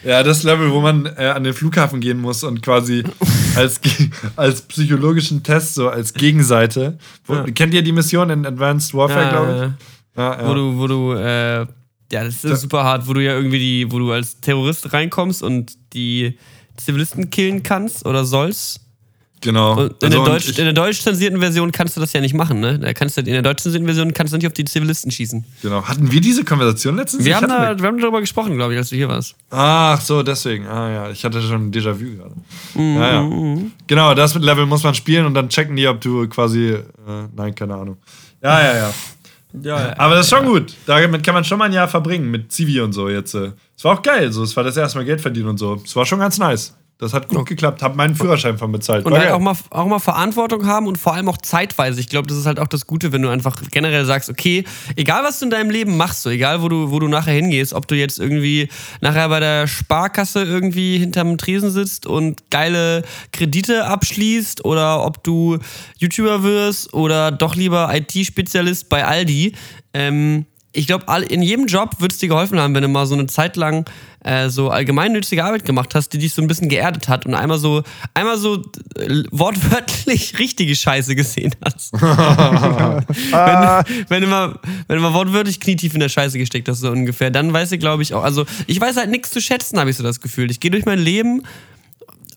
Ja, 0.04 0.22
das 0.22 0.44
Level, 0.44 0.72
wo 0.72 0.82
man 0.82 1.06
äh, 1.18 1.28
an 1.28 1.44
den 1.44 1.54
Flughafen 1.54 2.02
gehen 2.02 2.20
muss 2.20 2.44
und 2.44 2.62
quasi 2.62 3.04
als, 3.56 3.80
als 4.36 4.62
psychologischen 4.64 5.44
Test, 5.44 5.76
so 5.76 5.90
als 5.90 6.14
Gegenseite. 6.14 6.98
Wo, 7.26 7.36
Ja. 7.36 7.44
Kennt 7.44 7.74
ihr 7.74 7.82
die 7.82 7.94
Mission 7.94 8.30
in 8.30 8.46
Advanced 8.46 8.94
Warfare, 8.94 9.30
glaube 9.30 9.52
ich? 9.52 10.18
Ja, 10.18 10.42
ja. 10.42 10.50
Wo 10.50 10.54
du, 10.54 10.78
wo 10.78 10.88
du, 10.88 11.14
äh, 11.14 11.60
ja, 11.60 12.24
das 12.24 12.44
ist 12.44 12.62
super 12.62 12.84
hart, 12.84 13.08
wo 13.08 13.14
du 13.14 13.24
ja 13.24 13.34
irgendwie 13.34 13.60
die, 13.60 13.92
wo 13.92 13.98
du 13.98 14.12
als 14.12 14.40
Terrorist 14.42 14.92
reinkommst 14.92 15.42
und 15.42 15.74
die 15.94 16.38
Zivilisten 16.78 17.30
killen 17.30 17.64
kannst 17.64 18.06
oder 18.06 18.26
sollst. 18.26 18.82
Genau. 19.44 19.74
Und 19.78 20.02
in, 20.04 20.14
Also, 20.14 20.24
der 20.24 20.34
Deutsch, 20.34 20.48
in 20.58 20.64
der 20.64 20.74
deutsch 20.74 21.02
zensierten 21.02 21.40
Version 21.40 21.72
kannst 21.72 21.96
du 21.98 22.00
das 22.02 22.14
ja 22.14 22.22
nicht 22.22 22.34
machen, 22.34 22.60
ne? 22.62 22.80
Da 22.80 22.94
kannst 22.94 23.18
du, 23.18 23.22
in 23.22 23.28
der 23.28 23.42
deutsch 23.42 23.62
zensierten 23.62 23.86
Version 23.86 24.14
kannst 24.14 24.32
du 24.34 24.38
nicht 24.38 24.48
auf 24.48 24.54
die 24.54 24.64
Zivilisten 24.64 25.12
schießen. 25.12 25.44
Genau. 25.62 25.84
Hatten 25.84 26.12
wir 26.12 26.22
diese 26.22 26.44
Konversation 26.46 26.96
letztens? 26.96 27.26
Wir 27.26 27.36
haben, 27.36 27.48
da, 27.50 27.78
wir 27.78 27.88
haben 27.88 28.00
darüber 28.00 28.22
gesprochen, 28.22 28.56
glaube 28.56 28.74
ich, 28.74 28.80
als 28.80 28.90
du 28.90 28.96
hier 28.96 29.10
warst. 29.10 29.36
Ach 29.50 30.00
so, 30.00 30.24
deswegen. 30.24 30.66
Ah 30.66 30.90
ja, 30.90 31.10
ich 31.12 31.24
hatte 31.26 31.42
schon 31.42 31.68
ein 31.68 31.72
Déjà-vu 31.74 32.18
gerade. 32.18 32.36
Mhm, 32.74 32.96
Ja, 32.98 33.14
ja. 33.14 33.58
Genau, 33.88 34.14
das 34.16 34.34
mit 34.34 34.44
Level 34.44 34.66
muss 34.66 34.84
man 34.84 34.96
spielen 34.96 35.26
und 35.26 35.34
dann 35.34 35.50
checken 35.50 35.76
die, 35.76 35.88
ob 35.88 36.00
du 36.02 36.28
quasi. 36.30 36.70
Äh, 36.70 36.82
nein, 37.36 37.54
keine 37.54 37.76
Ahnung. 37.76 37.98
Ja, 38.42 38.62
ja, 38.64 38.78
ja. 38.78 38.94
Ja, 39.62 39.94
Aber 40.00 40.16
das 40.16 40.26
ist 40.26 40.36
schon 40.36 40.46
gut. 40.48 40.74
Damit 40.88 41.24
kann 41.24 41.36
man 41.36 41.44
schon 41.44 41.60
mal 41.60 41.66
ein 41.66 41.74
Jahr 41.74 41.88
verbringen 41.88 42.32
mit 42.32 42.52
Zivi 42.52 42.82
und 42.82 42.94
so 42.94 43.08
jetzt. 43.08 43.36
äh. 43.36 43.52
Es 43.78 43.84
war 43.84 43.94
auch 43.98 44.02
geil. 44.02 44.32
So, 44.32 44.42
es 44.42 44.56
war 44.56 44.64
das 44.64 44.76
erste 44.78 44.98
Mal 44.98 45.04
Geld 45.06 45.22
verdienen 45.22 45.50
und 45.50 45.58
so. 45.60 45.80
Es 45.86 45.96
war 45.96 46.06
schon 46.08 46.18
ganz 46.20 46.40
nice. 46.40 46.76
Das 47.00 47.14
hat 47.14 47.28
gut 47.28 47.48
geklappt. 47.48 47.82
Hab 47.82 47.96
meinen 47.96 48.16
Führerschein 48.16 48.58
von 48.58 48.72
bezahlt. 48.72 49.06
Und 49.06 49.14
halt 49.14 49.32
auch 49.32 49.40
mal, 49.40 49.56
auch 49.72 49.88
mal 49.88 50.00
Verantwortung 50.00 50.68
haben 50.68 50.88
und 50.88 50.98
vor 50.98 51.14
allem 51.14 51.28
auch 51.28 51.38
zeitweise. 51.38 52.00
Ich 52.00 52.08
glaube, 52.08 52.28
das 52.28 52.38
ist 52.38 52.46
halt 52.46 52.60
auch 52.60 52.68
das 52.68 52.88
Gute, 52.88 53.12
wenn 53.12 53.22
du 53.22 53.30
einfach 53.30 53.58
generell 53.72 54.06
sagst, 54.06 54.30
okay, 54.30 54.64
egal 54.96 55.24
was 55.24 55.40
du 55.40 55.46
in 55.46 55.52
deinem 55.52 55.70
Leben 55.70 55.98
machst, 55.98 56.22
so 56.22 56.30
egal 56.30 56.62
wo 56.62 56.70
du, 56.70 56.92
wo 56.92 57.00
du 57.00 57.08
nachher 57.08 57.34
hingehst, 57.34 57.74
ob 57.74 57.88
du 57.88 57.96
jetzt 57.96 58.20
irgendwie 58.20 58.70
nachher 59.02 59.28
bei 59.28 59.40
der 59.40 59.68
Sparkasse 59.68 60.44
irgendwie 60.44 60.98
hinterm 61.00 61.38
Tresen 61.38 61.72
sitzt 61.72 62.06
und 62.06 62.50
geile 62.52 63.04
Kredite 63.32 63.86
abschließt 63.86 64.64
oder 64.64 65.04
ob 65.04 65.24
du 65.24 65.58
YouTuber 65.98 66.44
wirst 66.44 66.94
oder 66.94 67.32
doch 67.32 67.56
lieber 67.56 67.94
IT-Spezialist 67.94 68.88
bei 68.88 69.04
Aldi. 69.04 69.54
Ähm, 69.96 70.46
ich 70.74 70.88
glaube, 70.88 71.06
in 71.30 71.42
jedem 71.44 71.68
Job 71.68 71.96
wird 72.00 72.12
es 72.12 72.18
dir 72.18 72.28
geholfen 72.28 72.60
haben, 72.60 72.74
wenn 72.74 72.82
du 72.82 72.88
mal 72.88 73.06
so 73.06 73.14
eine 73.14 73.28
Zeit 73.28 73.56
lang 73.56 73.86
äh, 74.24 74.50
so 74.50 74.70
allgemeinnützige 74.70 75.44
Arbeit 75.44 75.66
gemacht 75.66 75.94
hast, 75.94 76.10
die 76.10 76.18
dich 76.18 76.34
so 76.34 76.42
ein 76.42 76.48
bisschen 76.48 76.68
geerdet 76.68 77.08
hat 77.08 77.26
und 77.28 77.36
einmal 77.36 77.60
so, 77.60 77.84
einmal 78.16 78.38
so 78.38 78.64
äh, 78.98 79.24
wortwörtlich 79.32 80.40
richtige 80.40 80.76
Scheiße 80.76 81.16
gesehen 81.16 81.56
hast. 81.64 81.94
wenn, 81.94 83.06
wenn, 84.10 84.22
du 84.22 84.28
mal, 84.28 84.60
wenn 84.88 84.98
du 84.98 85.04
mal 85.04 85.14
wortwörtlich 85.14 85.60
knietief 85.60 85.94
in 85.94 86.00
der 86.00 86.10
Scheiße 86.10 86.40
gesteckt 86.40 86.68
hast, 86.68 86.80
so 86.80 86.90
ungefähr, 86.90 87.30
dann 87.30 87.54
weißt 87.54 87.74
du, 87.74 87.78
glaube 87.78 88.02
ich, 88.02 88.14
auch. 88.16 88.24
Also, 88.24 88.46
ich 88.66 88.82
weiß 88.82 88.98
halt 88.98 89.12
nichts 89.12 89.30
zu 89.30 89.42
schätzen, 89.42 89.80
habe 89.80 89.92
ich 89.92 89.98
so 89.98 90.04
das 90.04 90.22
Gefühl. 90.22 90.50
Ich 90.50 90.60
gehe 90.60 90.72
durch 90.72 90.86
mein 90.86 91.00
Leben 91.00 91.44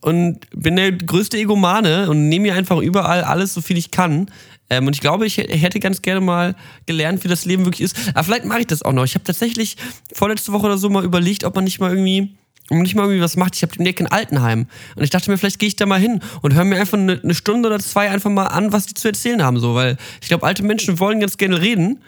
und 0.03 0.41
bin 0.55 0.76
der 0.76 0.93
größte 0.93 1.39
Egomane 1.39 2.11
und 2.11 2.28
nehme 2.28 2.49
mir 2.49 2.55
einfach 2.55 2.78
überall 2.78 3.24
alles, 3.24 3.55
so 3.55 3.61
viel 3.61 3.78
ich 3.78 3.91
kann. 3.91 4.30
Ähm, 4.71 4.87
und 4.87 4.95
ich 4.95 5.01
glaube, 5.01 5.27
ich 5.27 5.39
hätte 5.39 5.81
ganz 5.81 6.03
gerne 6.03 6.21
mal 6.21 6.55
gelernt, 6.87 7.23
wie 7.25 7.29
das 7.29 7.45
Leben 7.45 7.64
wirklich 7.64 7.83
ist. 7.83 7.97
Aber 8.14 8.25
vielleicht 8.25 8.45
mache 8.45 8.61
ich 8.61 8.67
das 8.67 8.83
auch 8.83 8.93
noch. 8.93 9.05
Ich 9.05 9.14
habe 9.14 9.25
tatsächlich 9.25 9.77
vorletzte 10.12 10.53
Woche 10.53 10.67
oder 10.67 10.79
so 10.79 10.89
mal 10.89 11.05
überlegt, 11.05 11.45
ob 11.45 11.55
man 11.55 11.64
nicht 11.64 11.79
mal 11.79 11.91
irgendwie, 11.91 12.37
man 12.71 12.83
nicht 12.83 12.95
mal 12.95 13.05
irgendwie 13.05 13.23
was 13.23 13.37
macht. 13.37 13.55
Ich 13.55 13.62
habe 13.62 13.75
den 13.75 13.85
Nick 13.85 14.01
in 14.01 14.07
Altenheim. 14.07 14.67
Und 14.97 15.03
ich 15.05 15.11
dachte 15.11 15.31
mir, 15.31 15.39
vielleicht 15.39 15.59
gehe 15.59 15.69
ich 15.69 15.77
da 15.77 15.87
mal 15.87 16.01
hin 16.01 16.21
und 16.43 16.55
höre 16.55 16.64
mir 16.64 16.81
einfach 16.81 16.99
eine, 16.99 17.21
eine 17.23 17.35
Stunde 17.35 17.69
oder 17.69 17.79
zwei 17.79 18.11
einfach 18.11 18.31
mal 18.31 18.47
an, 18.47 18.73
was 18.73 18.87
die 18.87 18.95
zu 18.95 19.09
erzählen 19.09 19.43
haben. 19.43 19.59
So, 19.59 19.75
weil 19.75 19.97
ich 20.21 20.29
glaube, 20.29 20.47
alte 20.47 20.64
Menschen 20.64 20.99
wollen 20.99 21.21
ganz 21.21 21.37
gerne 21.37 21.61
reden. 21.61 22.03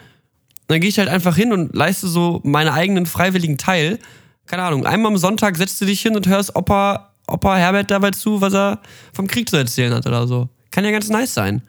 Dann 0.67 0.81
gehe 0.81 0.91
ich 0.91 0.99
halt 0.99 1.09
einfach 1.09 1.37
hin 1.37 1.53
und 1.53 1.75
leiste 1.75 2.09
so 2.09 2.41
meinen 2.45 2.69
eigenen 2.69 3.07
freiwilligen 3.07 3.57
Teil. 3.57 3.99
Keine 4.47 4.63
Ahnung, 4.65 4.85
einmal 4.85 5.13
am 5.13 5.19
Sonntag 5.19 5.57
setzt 5.57 5.81
du 5.81 5.85
dich 5.85 6.01
hin 6.01 6.17
und 6.17 6.27
hörst 6.27 6.57
Opa, 6.57 7.13
Opa 7.27 7.57
Herbert 7.57 7.91
dabei 7.91 8.11
zu, 8.11 8.41
was 8.41 8.53
er 8.53 8.81
vom 9.13 9.27
Krieg 9.29 9.49
zu 9.49 9.57
erzählen 9.57 9.95
hat 9.95 10.07
oder 10.07 10.27
so. 10.27 10.49
Kann 10.71 10.85
ja 10.85 10.91
ganz 10.91 11.09
nice 11.09 11.33
sein. 11.33 11.63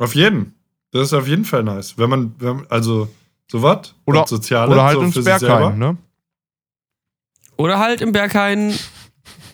Auf 0.00 0.14
jeden. 0.16 0.54
Das 0.92 1.02
ist 1.02 1.12
auf 1.14 1.28
jeden 1.28 1.44
Fall 1.44 1.62
nice. 1.62 1.96
Wenn 1.96 2.10
man, 2.10 2.34
wenn, 2.38 2.56
man- 2.56 2.66
also, 2.68 3.08
so 3.50 3.62
was? 3.62 3.94
Oder, 4.06 4.22
Was 4.22 4.30
Soziales, 4.30 4.72
oder 4.72 4.82
halt 4.82 4.94
so 4.98 5.02
ins. 5.02 5.24
Bergheim, 5.24 5.78
ne? 5.78 5.96
Oder 7.56 7.78
halt 7.78 8.00
im 8.00 8.12
Berghain 8.12 8.74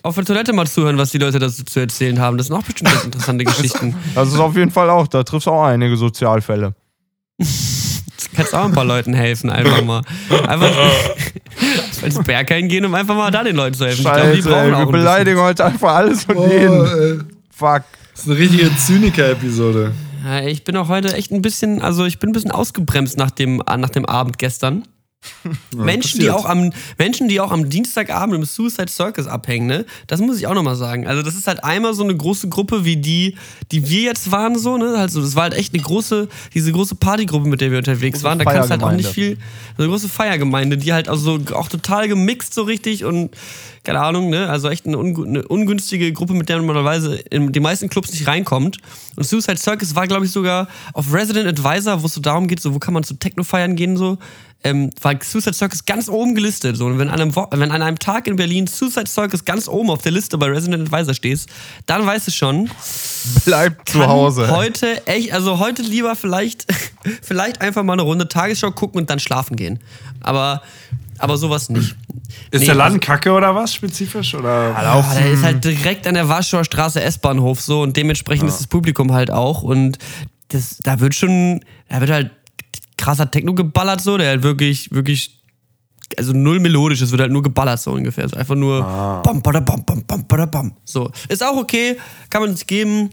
auf 0.01 0.15
der 0.15 0.23
Toilette 0.25 0.53
mal 0.53 0.65
zuhören, 0.67 0.97
was 0.97 1.11
die 1.11 1.17
Leute 1.17 1.39
dazu 1.39 1.63
zu 1.65 1.79
erzählen 1.81 2.19
haben. 2.19 2.37
Das 2.37 2.47
sind 2.47 2.55
auch 2.55 2.63
bestimmt 2.63 2.89
ganz 2.91 3.03
interessante 3.03 3.43
Geschichten. 3.45 3.95
Das 4.15 4.29
ist 4.29 4.39
auf 4.39 4.55
jeden 4.55 4.71
Fall 4.71 4.89
auch, 4.89 5.07
da 5.07 5.23
triffst 5.23 5.47
du 5.47 5.51
auch 5.51 5.65
einige 5.65 5.97
Sozialfälle. 5.97 6.73
Du 7.37 7.45
kannst 8.35 8.55
auch 8.55 8.63
ein 8.65 8.71
paar 8.71 8.85
Leuten 8.85 9.13
helfen, 9.13 9.49
einfach 9.49 9.83
mal. 9.83 10.01
Einfach 10.47 10.71
ins 12.03 12.23
Berghain 12.23 12.69
gehen, 12.69 12.85
um 12.85 12.95
einfach 12.95 13.15
mal 13.15 13.29
da 13.31 13.43
den 13.43 13.55
Leuten 13.57 13.75
zu 13.75 13.85
helfen. 13.85 14.05
Ich 14.05 14.11
glaube, 14.11 14.31
die 14.31 14.37
Scheiße, 14.37 14.49
brauchen 14.49 14.65
ey, 14.67 14.73
auch 14.73 14.79
wir 14.87 14.91
beleidigen 14.91 15.39
heute 15.41 15.65
einfach 15.65 15.95
alles 15.95 16.25
und 16.25 16.37
Oh, 16.37 16.47
jeden. 16.49 16.85
ey. 16.85 17.19
Fuck. 17.51 17.83
Das 18.13 18.21
ist 18.23 18.29
eine 18.29 18.37
richtige 18.39 18.75
Zyniker-Episode. 18.77 19.91
Ja, 20.27 20.41
ich 20.41 20.65
bin 20.65 20.75
auch 20.75 20.89
heute 20.89 21.13
echt 21.13 21.31
ein 21.31 21.41
bisschen, 21.41 21.81
also 21.81 22.03
ich 22.03 22.19
bin 22.19 22.31
ein 22.31 22.33
bisschen 22.33 22.51
ausgebremst 22.51 23.17
nach 23.17 23.31
dem, 23.31 23.63
nach 23.65 23.89
dem 23.89 24.05
Abend 24.05 24.37
gestern. 24.37 24.83
Menschen, 25.75 26.19
die 26.19 26.29
auch 26.29 26.45
am, 26.45 26.71
Menschen, 26.97 27.27
die 27.27 27.39
auch 27.39 27.51
am 27.51 27.69
Dienstagabend 27.69 28.35
im 28.35 28.45
Suicide 28.45 28.89
Circus 28.89 29.27
abhängen, 29.27 29.67
ne? 29.67 29.85
Das 30.07 30.19
muss 30.19 30.37
ich 30.37 30.47
auch 30.47 30.53
nochmal 30.53 30.75
sagen. 30.75 31.07
Also, 31.07 31.21
das 31.21 31.35
ist 31.35 31.47
halt 31.47 31.63
einmal 31.63 31.93
so 31.93 32.03
eine 32.03 32.15
große 32.15 32.49
Gruppe 32.49 32.85
wie 32.85 32.97
die, 32.97 33.35
die 33.71 33.89
wir 33.89 34.01
jetzt 34.01 34.31
waren, 34.31 34.57
so, 34.57 34.77
ne? 34.77 34.95
Also, 34.95 35.21
das 35.21 35.35
war 35.35 35.43
halt 35.43 35.53
echt 35.53 35.73
eine 35.73 35.83
große, 35.83 36.27
diese 36.53 36.71
große 36.71 36.95
Partygruppe, 36.95 37.47
mit 37.47 37.61
der 37.61 37.71
wir 37.71 37.77
unterwegs 37.77 38.23
waren. 38.23 38.39
Da 38.39 38.45
kannst 38.45 38.69
du 38.69 38.71
halt 38.71 38.83
auch 38.83 38.91
nicht 38.91 39.09
viel, 39.09 39.37
so 39.75 39.83
eine 39.83 39.91
große 39.91 40.09
Feiergemeinde, 40.09 40.77
die 40.77 40.93
halt 40.93 41.09
also 41.09 41.39
auch 41.53 41.69
total 41.69 42.07
gemixt 42.07 42.53
so 42.53 42.63
richtig 42.63 43.03
und 43.03 43.31
keine 43.83 44.01
Ahnung, 44.01 44.29
ne? 44.29 44.49
Also 44.49 44.69
echt 44.69 44.85
eine, 44.85 44.97
ungünstige 44.97 46.11
Gruppe, 46.11 46.33
mit 46.33 46.49
der 46.49 46.57
man 46.57 46.65
normalerweise 46.65 47.15
in 47.15 47.51
die 47.53 47.59
meisten 47.59 47.89
Clubs 47.89 48.11
nicht 48.11 48.27
reinkommt. 48.27 48.77
Und 49.15 49.23
Suicide 49.23 49.57
Circus 49.57 49.95
war, 49.95 50.07
glaube 50.07 50.25
ich, 50.25 50.31
sogar 50.31 50.67
auf 50.93 51.13
Resident 51.13 51.47
Advisor, 51.47 52.01
wo 52.01 52.07
es 52.07 52.13
so 52.13 52.21
darum 52.21 52.47
geht, 52.47 52.59
so 52.59 52.73
wo 52.73 52.79
kann 52.79 52.93
man 52.93 53.03
zu 53.03 53.13
Techno 53.13 53.43
feiern 53.43 53.75
gehen, 53.75 53.95
so. 53.95 54.17
Ähm, 54.67 54.89
war 55.01 55.15
Suicide 55.21 55.53
Circus 55.53 55.85
ganz 55.85 56.09
oben 56.09 56.35
gelistet. 56.35 56.77
So. 56.77 56.85
Und 56.85 56.99
wenn 56.99 57.09
an, 57.09 57.21
einem 57.21 57.35
Wo 57.35 57.47
wenn 57.51 57.71
an 57.71 57.81
einem 57.81 57.99
Tag 57.99 58.27
in 58.27 58.35
Berlin 58.35 58.67
Suicide 58.67 59.07
Circus 59.07 59.45
ganz 59.45 59.67
oben 59.67 59.89
auf 59.89 60.01
der 60.01 60.11
Liste 60.11 60.37
bei 60.37 60.47
Resident 60.47 60.83
Advisor 60.91 61.13
stehst, 61.13 61.49
dann 61.85 62.05
weißt 62.05 62.27
du 62.27 62.31
schon, 62.31 62.69
Bleib 63.45 63.87
zu 63.87 64.05
Hause. 64.05 64.49
Heute 64.49 65.05
echt, 65.07 65.31
also 65.33 65.59
heute 65.59 65.81
lieber 65.81 66.15
vielleicht, 66.15 66.65
vielleicht 67.21 67.61
einfach 67.61 67.83
mal 67.83 67.93
eine 67.93 68.01
Runde 68.03 68.27
Tagesschau 68.27 68.71
gucken 68.71 69.01
und 69.01 69.09
dann 69.09 69.19
schlafen 69.19 69.55
gehen. 69.55 69.79
Aber, 70.21 70.61
aber 71.17 71.37
sowas 71.37 71.69
nicht. 71.69 71.95
Ist 72.51 72.61
Nee, 72.61 72.65
der 72.67 72.75
Laden 72.75 72.93
also- 72.95 73.05
kacke 73.05 73.31
oder 73.31 73.55
was 73.55 73.73
spezifisch? 73.73 74.33
Oder? 74.35 74.71
Ja, 74.71 75.01
der 75.13 75.31
ist 75.31 75.43
halt 75.43 75.63
direkt 75.63 76.07
an 76.07 76.13
der 76.15 76.27
Warschauer 76.29 76.63
Straße 76.65 77.01
S-Bahnhof 77.01 77.61
so 77.61 77.81
und 77.81 77.95
dementsprechend 77.97 78.49
ist 78.49 78.59
das 78.59 78.67
Publikum 78.67 79.13
halt 79.13 79.31
auch 79.31 79.61
und 79.63 79.97
das, 80.49 80.77
da 80.83 80.99
wird 80.99 81.13
schon, 81.15 81.61
da 81.89 81.99
wird 82.01 82.09
halt 82.11 82.31
krasser 82.97 83.29
Techno 83.29 83.53
geballert 83.53 84.01
so, 84.01 84.17
der 84.17 84.29
halt 84.29 84.43
wirklich, 84.43 84.91
wirklich, 84.91 85.39
also 86.17 86.33
null 86.33 86.59
melodisch, 86.59 87.01
es 87.01 87.11
wird 87.11 87.21
halt 87.21 87.31
nur 87.31 87.43
geballert 87.43 87.79
so 87.79 87.91
ungefähr, 87.91 88.23
also 88.23 88.35
einfach 88.35 88.55
nur 88.55 88.81
bam, 89.23 89.41
bada, 89.41 89.59
bam, 89.59 89.83
bam, 89.85 90.03
bam, 90.05 90.27
bada, 90.27 90.45
bam. 90.45 90.73
So, 90.83 91.11
ist 91.29 91.43
auch 91.43 91.57
okay, 91.57 91.97
kann 92.29 92.41
man 92.41 92.55
sich 92.55 92.67
geben 92.67 93.11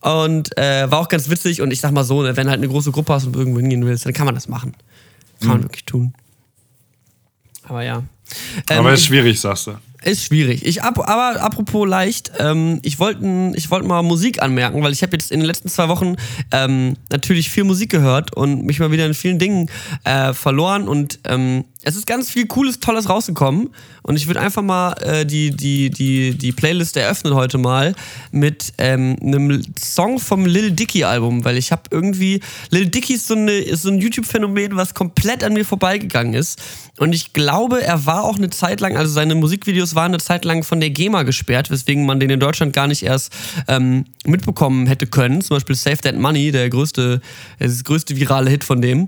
und 0.00 0.56
äh, 0.56 0.90
war 0.90 1.00
auch 1.00 1.08
ganz 1.08 1.28
witzig 1.28 1.60
und 1.60 1.72
ich 1.72 1.80
sag 1.80 1.92
mal 1.92 2.04
so, 2.04 2.22
ne, 2.22 2.36
wenn 2.36 2.48
halt 2.48 2.58
eine 2.58 2.68
große 2.68 2.92
Gruppe 2.92 3.14
hast 3.14 3.26
und 3.26 3.36
irgendwo 3.36 3.58
hingehen 3.58 3.84
willst, 3.84 4.06
dann 4.06 4.12
kann 4.12 4.26
man 4.26 4.34
das 4.34 4.48
machen. 4.48 4.74
Kann 5.40 5.48
man 5.48 5.62
wirklich 5.64 5.84
tun. 5.84 6.14
Aber 7.64 7.82
ja. 7.82 8.02
Ähm, 8.70 8.78
Aber 8.78 8.92
ist 8.92 9.04
schwierig, 9.04 9.40
sagst 9.40 9.66
du. 9.66 9.76
Ist 10.06 10.24
schwierig. 10.24 10.64
Ich 10.64 10.82
ab, 10.82 10.98
aber 10.98 11.42
apropos 11.42 11.86
leicht, 11.86 12.32
ähm, 12.38 12.78
ich 12.82 12.98
wollte 12.98 13.52
ich 13.54 13.70
wollt 13.70 13.84
mal 13.84 14.02
Musik 14.02 14.42
anmerken, 14.42 14.82
weil 14.82 14.92
ich 14.92 15.02
habe 15.02 15.12
jetzt 15.12 15.32
in 15.32 15.40
den 15.40 15.46
letzten 15.46 15.68
zwei 15.68 15.88
Wochen 15.88 16.16
ähm, 16.52 16.94
natürlich 17.10 17.50
viel 17.50 17.64
Musik 17.64 17.90
gehört 17.90 18.34
und 18.36 18.64
mich 18.64 18.78
mal 18.78 18.92
wieder 18.92 19.04
in 19.04 19.14
vielen 19.14 19.38
Dingen 19.38 19.68
äh, 20.04 20.32
verloren 20.32 20.86
und 20.88 21.18
ähm, 21.24 21.64
es 21.86 21.94
ist 21.94 22.08
ganz 22.08 22.30
viel 22.30 22.48
Cooles, 22.48 22.80
Tolles 22.80 23.08
rausgekommen 23.08 23.70
und 24.02 24.16
ich 24.16 24.26
würde 24.26 24.40
einfach 24.40 24.62
mal 24.62 24.94
äh, 24.94 25.24
die, 25.24 25.52
die, 25.52 25.88
die, 25.88 26.36
die 26.36 26.50
Playlist 26.50 26.96
eröffnen 26.96 27.34
heute 27.34 27.58
mal 27.58 27.94
mit 28.32 28.72
ähm, 28.78 29.16
einem 29.22 29.62
Song 29.78 30.18
vom 30.18 30.46
Lil 30.46 30.72
Dicky 30.72 31.04
Album, 31.04 31.44
weil 31.44 31.56
ich 31.56 31.70
habe 31.70 31.82
irgendwie, 31.92 32.40
Lil 32.70 32.86
Dicky 32.86 33.14
ist 33.14 33.28
so, 33.28 33.34
eine, 33.34 33.52
ist 33.52 33.82
so 33.82 33.90
ein 33.90 33.98
YouTube-Phänomen, 33.98 34.74
was 34.74 34.94
komplett 34.94 35.44
an 35.44 35.52
mir 35.52 35.64
vorbeigegangen 35.64 36.34
ist 36.34 36.60
und 36.98 37.14
ich 37.14 37.32
glaube, 37.32 37.84
er 37.84 38.04
war 38.04 38.24
auch 38.24 38.36
eine 38.36 38.50
Zeit 38.50 38.80
lang, 38.80 38.96
also 38.96 39.12
seine 39.12 39.36
Musikvideos 39.36 39.94
waren 39.94 40.06
eine 40.06 40.18
Zeit 40.18 40.44
lang 40.44 40.64
von 40.64 40.80
der 40.80 40.90
GEMA 40.90 41.22
gesperrt, 41.22 41.70
weswegen 41.70 42.04
man 42.04 42.18
den 42.18 42.30
in 42.30 42.40
Deutschland 42.40 42.72
gar 42.72 42.88
nicht 42.88 43.04
erst 43.04 43.32
ähm, 43.68 44.06
mitbekommen 44.24 44.88
hätte 44.88 45.06
können. 45.06 45.40
Zum 45.40 45.54
Beispiel 45.54 45.76
Save 45.76 45.98
That 45.98 46.16
Money, 46.16 46.50
der 46.50 46.68
größte, 46.68 47.20
das 47.60 47.84
größte 47.84 48.16
virale 48.16 48.50
Hit 48.50 48.64
von 48.64 48.82
dem. 48.82 49.06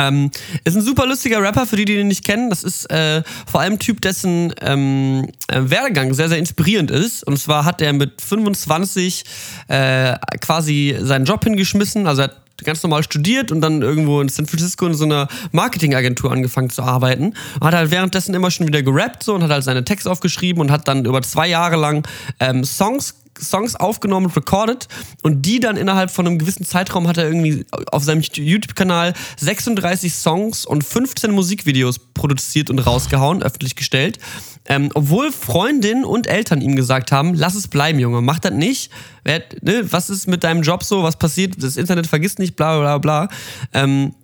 Ähm, 0.00 0.30
ist 0.64 0.76
ein 0.76 0.82
super 0.82 1.06
lustiger 1.06 1.42
Rapper, 1.42 1.66
für 1.66 1.76
die, 1.76 1.84
die 1.84 1.96
den 1.96 2.08
nicht 2.08 2.24
kennen. 2.24 2.50
Das 2.50 2.62
ist 2.62 2.90
äh, 2.90 3.22
vor 3.46 3.60
allem 3.60 3.74
ein 3.74 3.78
Typ, 3.78 4.00
dessen 4.00 4.54
ähm, 4.60 5.28
äh, 5.48 5.60
Werdegang 5.62 6.14
sehr, 6.14 6.28
sehr 6.28 6.38
inspirierend 6.38 6.90
ist. 6.90 7.26
Und 7.26 7.38
zwar 7.38 7.64
hat 7.64 7.82
er 7.82 7.92
mit 7.92 8.20
25 8.20 9.24
äh, 9.68 10.16
quasi 10.40 10.96
seinen 11.00 11.24
Job 11.24 11.44
hingeschmissen. 11.44 12.06
Also 12.06 12.22
er 12.22 12.28
hat 12.28 12.36
ganz 12.64 12.82
normal 12.82 13.02
studiert 13.02 13.52
und 13.52 13.60
dann 13.60 13.82
irgendwo 13.82 14.20
in 14.20 14.28
San 14.28 14.46
Francisco 14.46 14.86
in 14.86 14.94
so 14.94 15.04
einer 15.04 15.28
Marketingagentur 15.52 16.30
angefangen 16.30 16.70
zu 16.70 16.82
arbeiten. 16.82 17.34
Und 17.60 17.66
hat 17.66 17.74
halt 17.74 17.90
währenddessen 17.90 18.34
immer 18.34 18.50
schon 18.50 18.66
wieder 18.66 18.82
gerappt 18.82 19.22
so 19.22 19.34
und 19.34 19.42
hat 19.42 19.50
halt 19.50 19.64
seine 19.64 19.84
Texte 19.84 20.10
aufgeschrieben 20.10 20.60
und 20.60 20.70
hat 20.70 20.88
dann 20.88 21.04
über 21.04 21.22
zwei 21.22 21.48
Jahre 21.48 21.76
lang 21.76 22.06
ähm, 22.38 22.64
Songs 22.64 23.14
Songs 23.40 23.76
aufgenommen 23.76 24.26
und 24.26 24.36
recorded 24.36 24.88
und 25.22 25.42
die 25.46 25.60
dann 25.60 25.76
innerhalb 25.76 26.10
von 26.10 26.26
einem 26.26 26.38
gewissen 26.38 26.64
Zeitraum 26.64 27.08
hat 27.08 27.18
er 27.18 27.24
irgendwie 27.24 27.66
auf 27.90 28.04
seinem 28.04 28.20
YouTube-Kanal 28.20 29.14
36 29.38 30.12
Songs 30.12 30.66
und 30.66 30.84
15 30.84 31.30
Musikvideos 31.30 31.98
produziert 31.98 32.70
und 32.70 32.78
rausgehauen, 32.78 33.42
öffentlich 33.42 33.76
gestellt. 33.76 34.18
Ähm, 34.66 34.90
obwohl 34.94 35.32
Freundinnen 35.32 36.04
und 36.04 36.26
Eltern 36.26 36.60
ihm 36.60 36.76
gesagt 36.76 37.12
haben, 37.12 37.34
lass 37.34 37.54
es 37.54 37.68
bleiben, 37.68 37.98
Junge, 37.98 38.20
mach 38.20 38.38
das 38.38 38.52
nicht. 38.52 38.92
Wer, 39.24 39.42
ne, 39.62 39.90
was 39.90 40.10
ist 40.10 40.28
mit 40.28 40.44
deinem 40.44 40.62
Job 40.62 40.84
so? 40.84 41.02
Was 41.02 41.16
passiert? 41.16 41.62
Das 41.62 41.76
Internet 41.76 42.06
vergisst 42.06 42.38
nicht, 42.38 42.56
bla 42.56 42.78
bla 42.78 42.98
bla. 42.98 43.28
Ähm, 43.72 44.14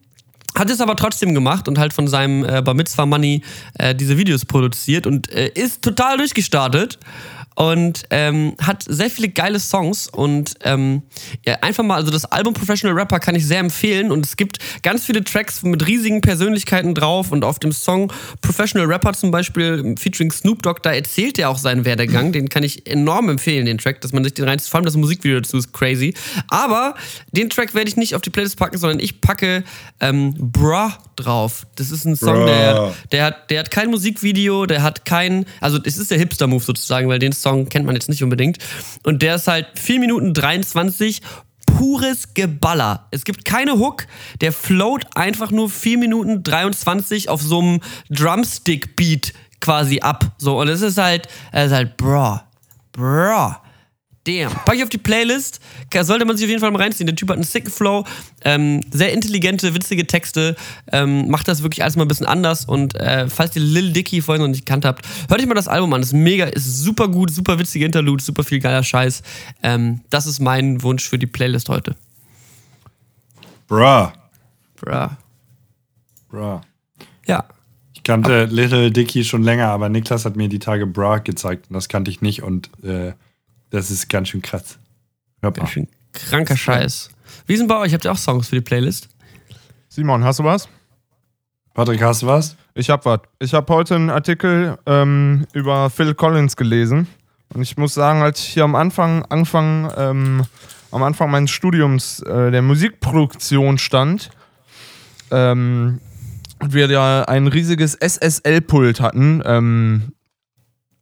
hat 0.57 0.71
es 0.71 0.81
aber 0.81 0.97
trotzdem 0.97 1.35
gemacht 1.35 1.69
und 1.69 1.79
halt 1.79 1.93
von 1.93 2.09
seinem 2.09 2.45
äh, 2.45 2.63
Bar 2.63 2.75
Mitzvah 2.75 3.07
Money 3.07 3.43
äh, 3.79 3.95
diese 3.95 4.17
Videos 4.17 4.45
produziert 4.45 5.07
und 5.07 5.31
äh, 5.31 5.51
ist 5.55 5.83
total 5.83 6.17
durchgestartet 6.17 6.99
und 7.57 8.05
ähm, 8.11 8.55
hat 8.63 8.85
sehr 8.87 9.11
viele 9.11 9.31
geile 9.31 9.59
Songs 9.59 10.09
und 10.09 10.55
ähm, 10.63 11.03
ja, 11.45 11.55
einfach 11.63 11.83
mal, 11.83 11.97
also 11.97 12.11
das 12.11 12.27
Album 12.27 12.53
Professional 12.53 12.97
Rapper 12.97 13.19
kann 13.19 13.35
ich 13.35 13.47
sehr 13.47 13.61
empfehlen 13.61 14.13
und 14.13 14.25
es 14.25 14.37
gibt 14.37 14.59
ganz 14.83 15.07
viele 15.07 15.25
Tracks 15.25 15.63
mit 15.63 15.87
riesigen 15.87 16.21
Persönlichkeiten 16.21 16.95
drauf 16.95 17.33
und 17.33 17.45
auf 17.45 17.59
dem 17.59 17.73
Song 17.73 18.13
Professional 18.43 18.87
Rapper 18.87 19.15
zum 19.15 19.31
Beispiel 19.31 19.95
featuring 19.99 20.31
Snoop 20.31 20.63
Dogg, 20.63 20.81
da 20.83 20.93
erzählt 20.93 21.39
er 21.39 21.49
auch 21.49 21.57
seinen 21.57 21.87
Werdegang, 21.87 22.31
den 22.31 22.51
kann 22.51 22.63
ich 22.63 22.87
enorm 22.87 23.31
empfehlen, 23.31 23.65
den 23.65 23.79
Track, 23.79 24.03
dass 24.03 24.13
man 24.13 24.23
sich 24.23 24.35
den 24.35 24.47
rein, 24.47 24.61
vor 24.61 24.77
allem 24.77 24.85
das 24.85 24.97
Musikvideo 24.97 25.41
dazu 25.41 25.57
ist 25.57 25.73
crazy, 25.73 26.13
aber 26.49 26.95
den 27.33 27.49
Track 27.49 27.75
werde 27.75 27.89
ich 27.89 27.97
nicht 27.97 28.15
auf 28.15 28.21
die 28.21 28.31
Playlist 28.31 28.59
packen, 28.59 28.77
sondern 28.77 29.01
ich 29.01 29.23
packe 29.23 29.65
ähm, 30.01 30.35
Bra 30.37 30.99
drauf. 31.17 31.67
Das 31.77 31.91
ist 31.91 32.05
ein 32.05 32.17
Song, 32.17 32.45
der, 32.45 32.93
der, 33.13 33.25
hat, 33.25 33.51
der 33.51 33.61
hat 33.61 33.71
kein 33.71 33.91
Musikvideo, 33.91 34.67
der 34.67 34.83
hat 34.83 35.07
kein, 35.07 35.47
also 35.63 35.79
es 35.83 35.97
ist 35.97 36.11
der 36.11 36.19
Hipster-Move 36.19 36.63
sozusagen, 36.63 37.09
weil 37.09 37.19
den 37.19 37.33
Song 37.33 37.46
Song 37.47 37.69
kennt 37.69 37.87
man 37.87 37.95
jetzt 37.95 38.09
nicht 38.09 38.25
unbedingt. 38.25 38.59
Und 39.05 39.23
der 39.23 39.37
ist 39.37 39.47
halt 39.47 39.67
4 39.79 40.01
Minuten 40.01 40.35
23 40.35 41.23
pures 41.65 42.35
Geballer. 42.35 43.07
Es 43.13 43.25
gibt 43.25 43.45
keine 43.45 43.79
Hook, 43.79 44.07
der 44.41 44.53
float 44.53 45.07
einfach 45.15 45.53
nur 45.53 45.71
4 45.71 45.99
Minuten 45.99 46.43
23 46.43 47.29
auf 47.29 47.41
so 47.41 47.61
einem 47.61 47.81
Drumstick-Beat 48.11 49.33
quasi 49.61 50.01
ab. 50.01 50.25
So, 50.39 50.61
und 50.61 50.69
es 50.69 50.83
ist 50.83 50.99
halt, 50.99 51.29
es 51.53 51.67
ist 51.67 51.73
halt, 51.73 51.97
bro, 51.97 52.41
bro. 52.93 53.55
Damn. 54.27 54.53
Pack 54.65 54.75
ich 54.75 54.83
auf 54.83 54.89
die 54.89 54.99
Playlist. 54.99 55.61
Sollte 56.03 56.25
man 56.25 56.37
sich 56.37 56.47
auf 56.47 56.51
jeden 56.51 56.61
Fall 56.61 56.71
mal 56.73 56.83
reinziehen. 56.83 57.07
Der 57.07 57.15
Typ 57.15 57.29
hat 57.29 57.37
einen 57.37 57.45
sicken 57.45 57.71
Flow, 57.71 58.05
ähm, 58.45 58.81
sehr 58.91 59.13
intelligente, 59.13 59.73
witzige 59.75 60.07
Texte, 60.07 60.57
ähm, 60.93 61.29
macht 61.31 61.47
das 61.49 61.63
wirklich 61.63 61.83
alles 61.83 61.97
mal 61.97 62.05
ein 62.05 62.09
bisschen 62.09 62.27
anders. 62.27 62.65
Und 62.65 62.97
äh, 62.97 63.29
falls 63.29 63.55
ihr 63.55 63.63
Lil 63.63 63.93
Dicky 63.93 64.21
vorhin 64.21 64.43
noch 64.43 64.49
nicht 64.49 64.67
gekannt 64.67 64.85
habt, 64.85 65.07
hört 65.29 65.41
euch 65.41 65.47
mal 65.47 65.55
das 65.55 65.69
Album 65.69 65.93
an. 65.95 66.01
Das 66.01 66.09
ist 66.09 66.15
mega, 66.15 66.45
ist 66.47 66.83
super 66.83 67.09
gut, 67.09 67.31
super 67.31 67.59
witzige 67.59 67.85
Interlude, 67.87 68.23
super 68.23 68.43
viel 68.43 68.59
geiler 68.59 68.83
Scheiß. 68.83 69.23
Ähm, 69.63 70.01
das 70.11 70.27
ist 70.27 70.41
mein 70.41 70.83
Wunsch 70.83 71.09
für 71.09 71.19
die 71.19 71.27
Playlist 71.27 71.69
heute. 71.69 71.95
Bruh. 73.69 74.09
Bruh. 74.77 75.09
Bruh. 76.29 76.61
Ja. 77.27 77.45
Ich 77.95 78.03
kannte 78.03 78.45
Little 78.45 78.91
Dicky 78.91 79.25
schon 79.25 79.43
länger, 79.43 79.69
aber 79.69 79.89
Niklas 79.89 80.25
hat 80.25 80.37
mir 80.37 80.49
die 80.49 80.59
Tage 80.59 80.87
Bra 80.87 81.19
gezeigt 81.19 81.67
und 81.71 81.75
das 81.75 81.89
kannte 81.89 82.11
ich 82.11 82.21
nicht 82.21 82.43
und 82.43 82.71
äh, 82.85 83.13
das 83.71 83.91
ist 83.91 84.09
ganz 84.09 84.29
schön 84.29 84.43
krass. 84.43 84.79
Hört 85.43 85.57
Ganz 85.57 85.71
schön 85.71 85.89
kranker 86.17 86.57
Scheiß. 86.57 87.11
Wie 87.47 87.57
denn 87.57 87.67
bei 87.67 87.79
euch? 87.79 87.93
Habt 87.93 88.05
ihr 88.05 88.13
auch 88.13 88.17
Songs 88.17 88.49
für 88.49 88.57
die 88.57 88.63
Playlist? 88.63 89.09
Simon, 89.89 90.25
hast 90.25 90.41
du 90.41 90.45
was? 90.45 90.69
Patrick, 91.75 92.03
hast 92.03 92.23
du 92.23 92.27
was? 92.27 92.57
Ich 92.75 92.91
hab 92.91 93.05
was. 93.05 93.21
Ich 93.39 93.53
habe 93.55 93.73
heute 93.73 93.95
einen 93.95 94.11
Artikel 94.11 94.79
ähm, 94.87 95.47
über 95.53 95.91
Phil 95.91 96.15
Collins 96.15 96.57
gelesen. 96.57 97.07
Und 97.55 97.63
ich 97.63 97.77
muss 97.77 97.95
sagen, 97.95 98.23
als 98.23 98.41
ich 98.41 98.49
hier 98.49 98.65
am 98.65 98.75
Anfang, 98.75 99.25
Anfang, 99.27 99.93
ähm, 99.97 100.45
am 100.91 101.03
Anfang 101.03 101.31
meines 101.31 101.51
Studiums 101.51 102.21
äh, 102.21 102.51
der 102.51 102.63
Musikproduktion 102.63 103.79
stand, 103.79 104.31
ähm, 105.31 106.01
wir 106.61 106.89
ja 106.89 107.23
ein 107.25 107.47
riesiges 107.47 107.95
SSL-Pult 107.95 109.01
hatten, 109.01 109.43
ähm, 109.45 110.13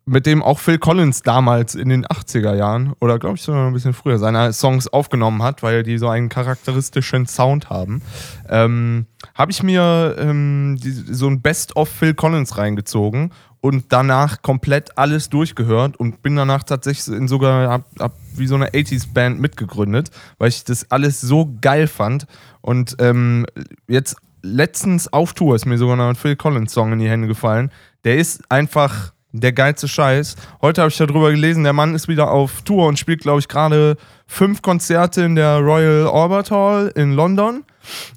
mit 0.07 0.27
dem 0.27 0.43
auch 0.43 0.59
Phil 0.59 0.79
Collins 0.79 1.23
damals 1.23 1.75
in 1.75 1.89
den 1.89 2.05
80er 2.05 2.55
Jahren 2.55 2.93
oder 3.01 3.19
glaube 3.19 3.37
ich 3.37 3.43
sogar 3.43 3.63
noch 3.63 3.69
ein 3.69 3.73
bisschen 3.75 3.95
früher 3.95 4.19
seine 4.19 4.53
Songs 4.53 4.87
aufgenommen 4.89 5.43
hat, 5.43 5.63
weil 5.63 5.83
die 5.83 5.97
so 5.99 6.09
einen 6.09 6.29
charakteristischen 6.29 7.27
Sound 7.27 7.71
haben, 7.71 8.03
ähm, 8.49 9.07
habe 9.35 9.51
ich 9.51 9.63
mir 9.63 10.17
ähm, 10.19 10.77
die, 10.79 10.91
so 10.91 11.27
ein 11.27 11.41
Best-of 11.41 11.89
Phil 11.89 12.13
Collins 12.13 12.59
reingezogen 12.59 13.33
und 13.61 13.87
danach 13.89 14.43
komplett 14.43 14.99
alles 14.99 15.31
durchgehört 15.31 15.97
und 15.97 16.21
bin 16.21 16.37
danach 16.37 16.65
tatsächlich 16.65 17.17
in 17.17 17.27
sogar 17.27 17.71
hab, 17.71 17.85
hab 17.99 18.15
wie 18.35 18.47
so 18.47 18.57
eine 18.57 18.69
80s 18.71 19.13
Band 19.15 19.41
mitgegründet, 19.41 20.11
weil 20.37 20.51
ich 20.51 20.65
das 20.65 20.91
alles 20.91 21.23
so 21.23 21.57
geil 21.63 21.87
fand 21.87 22.27
und 22.61 22.97
ähm, 22.99 23.47
jetzt 23.89 24.17
letztens 24.43 25.11
auf 25.11 25.33
Tour 25.33 25.57
ist 25.57 25.65
mir 25.65 25.79
sogar 25.79 25.97
noch 25.97 26.09
ein 26.09 26.15
Phil 26.15 26.37
Collins 26.37 26.73
Song 26.73 26.93
in 26.93 26.99
die 26.99 27.09
Hände 27.09 27.27
gefallen. 27.27 27.71
Der 28.05 28.19
ist 28.19 28.51
einfach 28.51 29.15
der 29.41 29.53
geilste 29.53 29.89
Scheiß. 29.89 30.37
Heute 30.62 30.82
habe 30.82 30.91
ich 30.91 30.97
darüber 30.97 31.30
gelesen, 31.32 31.64
der 31.64 31.72
Mann 31.72 31.95
ist 31.95 32.07
wieder 32.07 32.30
auf 32.30 32.62
Tour 32.62 32.87
und 32.87 32.99
spielt, 32.99 33.22
glaube 33.22 33.41
ich, 33.41 33.49
gerade 33.49 33.97
fünf 34.26 34.62
Konzerte 34.62 35.22
in 35.22 35.35
der 35.35 35.59
Royal 35.59 36.07
Albert 36.07 36.53
Hall 36.53 36.93
in 36.95 37.14
London. 37.14 37.64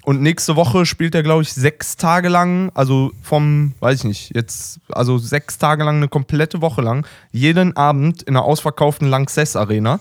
Und 0.04 0.22
nächste 0.22 0.56
Woche 0.56 0.86
spielt 0.86 1.16
er, 1.16 1.24
glaube 1.24 1.42
ich, 1.42 1.52
sechs 1.52 1.98
Tage 1.98 2.30
lang, 2.30 2.72
also 2.76 3.12
vom, 3.24 3.74
weiß 3.80 4.00
ich 4.00 4.04
nicht, 4.06 4.36
jetzt, 4.36 4.80
also 4.90 5.18
sechs 5.18 5.58
Tage 5.58 5.84
lang, 5.84 5.98
eine 5.98 6.08
komplette 6.08 6.62
Woche 6.62 6.82
lang, 6.82 7.06
jeden 7.32 7.76
Abend 7.76 8.22
in 8.24 8.36
einer 8.36 8.46
ausverkauften 8.46 9.10
Lanxess 9.10 9.56
Arena. 9.56 10.00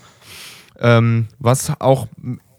Ähm, 0.79 1.29
was 1.39 1.73
auch 1.81 2.07